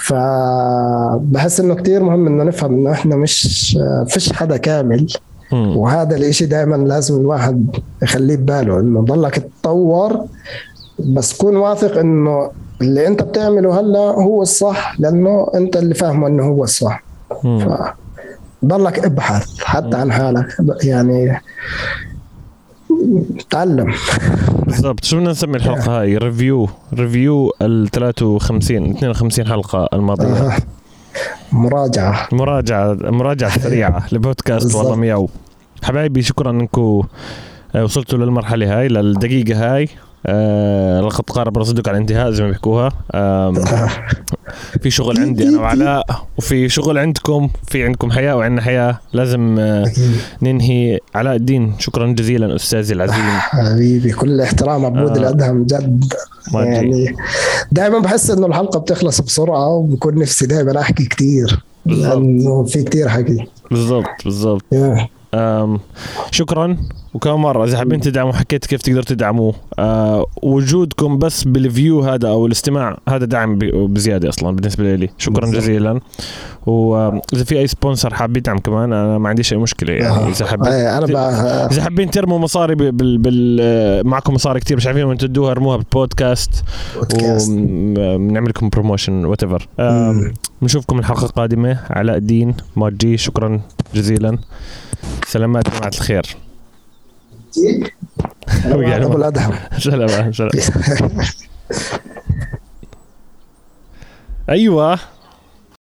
فبحس 0.00 1.60
إنه 1.60 1.74
كتير 1.74 2.02
مهم 2.02 2.26
إنه 2.26 2.44
نفهم 2.44 2.74
إنه 2.74 2.92
إحنا 2.92 3.16
مش 3.16 3.78
فيش 4.06 4.32
حدا 4.32 4.56
كامل. 4.56 5.06
وهذا 5.52 6.16
الإشي 6.16 6.46
دائما 6.46 6.76
لازم 6.76 7.20
الواحد 7.20 7.76
يخليه 8.02 8.36
بباله. 8.36 8.80
إنه 8.80 9.00
ضلك 9.00 9.34
تتطور 9.34 10.24
بس 10.98 11.36
كون 11.36 11.56
واثق 11.56 11.98
إنه 11.98 12.50
اللي 12.80 13.06
أنت 13.06 13.22
بتعمله 13.22 13.80
هلأ 13.80 13.98
هو 13.98 14.42
الصح 14.42 15.00
لأنه 15.00 15.46
أنت 15.54 15.76
اللي 15.76 15.94
فاهمه 15.94 16.26
إنه 16.26 16.42
هو 16.42 16.64
الصح. 16.64 17.04
ضلك 18.64 19.04
ابحث 19.04 19.58
حتى 19.58 19.96
عن 19.96 20.12
حالك. 20.12 20.46
يعني 20.84 21.40
تعلم. 23.50 23.94
بالضبط. 24.66 25.04
شو 25.04 25.16
بدنا 25.16 25.30
نسمي 25.30 25.56
الحلقة 25.56 26.00
هاي؟ 26.00 26.16
review 26.16 26.68
review 26.94 27.52
ال 27.62 27.88
53 27.90 28.90
52 28.90 29.46
حلقة 29.46 29.88
الماضية. 29.92 30.26
آه. 30.26 30.56
مراجعة. 31.52 32.28
مراجعة 32.32 32.96
مراجعة 33.00 33.58
سريعة 33.58 34.06
لبودكاست. 34.12 34.74
والله 34.74 34.96
مياو. 34.96 35.28
حبايبي 35.82 36.22
شكرا 36.22 36.50
انكم 36.50 37.02
وصلتوا 37.76 38.18
للمرحلة 38.18 38.78
هاي 38.78 38.88
للدقيقة 38.88 39.74
هاي. 39.74 39.88
آه 40.26 41.00
لقد 41.00 41.30
قارب 41.30 41.58
رصيدك 41.58 41.88
على 41.88 41.96
الانتهاء 41.96 42.30
زي 42.30 42.42
ما 42.42 42.48
بيحكوها 42.48 42.92
في 44.82 44.90
شغل 44.90 45.18
عندي 45.18 45.48
أنا 45.48 45.60
وعلاء 45.60 46.06
وفي 46.38 46.68
شغل 46.68 46.98
عندكم 46.98 47.48
في 47.68 47.84
عندكم 47.84 48.10
حياة 48.10 48.36
وعندنا 48.36 48.62
حياة 48.62 49.00
لازم 49.12 49.58
آه. 49.58 49.92
ننهي 50.42 50.98
علاء 51.14 51.36
الدين 51.36 51.72
شكرا 51.78 52.06
جزيلا 52.06 52.56
أستاذي 52.56 52.94
العظيم 52.94 53.24
حبيبي 53.38 54.12
كل 54.12 54.40
احترام 54.40 54.84
عبود 54.84 55.10
آه. 55.10 55.20
الأدهم 55.20 55.64
جد. 55.64 56.04
يعني 56.54 57.16
دائما 57.72 57.98
بحس 57.98 58.30
إنه 58.30 58.46
الحلقة 58.46 58.80
بتخلص 58.80 59.20
بسرعة 59.20 59.68
وبكون 59.68 60.18
نفسي 60.18 60.46
دائما 60.46 60.80
أحكي 60.80 61.04
كثير. 61.04 61.60
لأنه 61.86 62.64
في 62.64 62.82
كثير 62.82 63.08
حكي 63.08 63.46
بالضبط 63.70 64.24
بالضبط. 64.24 64.64
شكرا. 66.30 66.76
وكمان 67.14 67.36
مرة 67.36 67.64
إذا 67.64 67.78
حابين 67.78 68.00
تدعموا 68.00 68.32
حكيت 68.32 68.66
كيف 68.66 68.82
تقدر 68.82 69.02
تدعموا 69.02 69.52
أه 69.78 70.26
وجودكم 70.42 71.18
بس 71.18 71.44
بالفيو 71.44 72.00
هذا 72.00 72.28
أو 72.28 72.46
الاستماع 72.46 72.98
هذا 73.08 73.24
دعم 73.24 73.58
ب- 73.58 73.64
بزيادة 73.94 74.28
أصلا 74.28 74.56
بالنسبة 74.56 74.94
لي. 74.94 75.08
شكرا. 75.18 75.46
جزيلا. 75.46 76.00
وإذا 76.66 77.44
في 77.44 77.58
أي 77.58 77.66
sponsor 77.66 78.14
حاب 78.14 78.36
يدعم 78.36 78.58
كمان 78.58 78.92
أنا 78.92 79.18
ما 79.18 79.28
عنديش 79.28 79.52
أي 79.52 79.58
مشكلة 79.58 79.92
يعني. 79.92 80.28
إذا 80.28 80.46
حابين 80.46 80.72
إيه، 80.72 80.98
أنا 80.98 81.66
إذا 81.70 81.82
حابين 81.82 82.10
ترموا 82.10 82.38
مصاري 82.38 82.74
بال, 82.74 83.18
بال, 83.18 84.06
معكم 84.06 84.34
مصاري 84.34 84.60
كتير 84.60 84.76
مش 84.76 84.86
عارفين 84.86 85.04
وين 85.04 85.18
تدوها 85.18 85.50
ارموها 85.50 85.76
بالبودكاست. 85.76 86.64
بودكاست. 86.96 87.50
ونعمل 87.50 88.48
لكم 88.48 88.68
promotion 88.68 89.24
whatever. 89.24 89.68
بنشوفكم 90.62 90.98
الحلقة 90.98 91.24
القادمة. 91.24 91.78
علاء 91.90 92.16
الدين 92.16 92.54
ماجي 92.76 93.16
شكرا 93.16 93.60
جزيلا. 93.94 94.38
سلامات 95.26 95.66
يا 95.68 95.72
جماعة 95.72 95.88
الخير. 95.94 96.36
وقع 98.66 98.96
أبو 99.04 99.16
أيوه. 104.48 104.98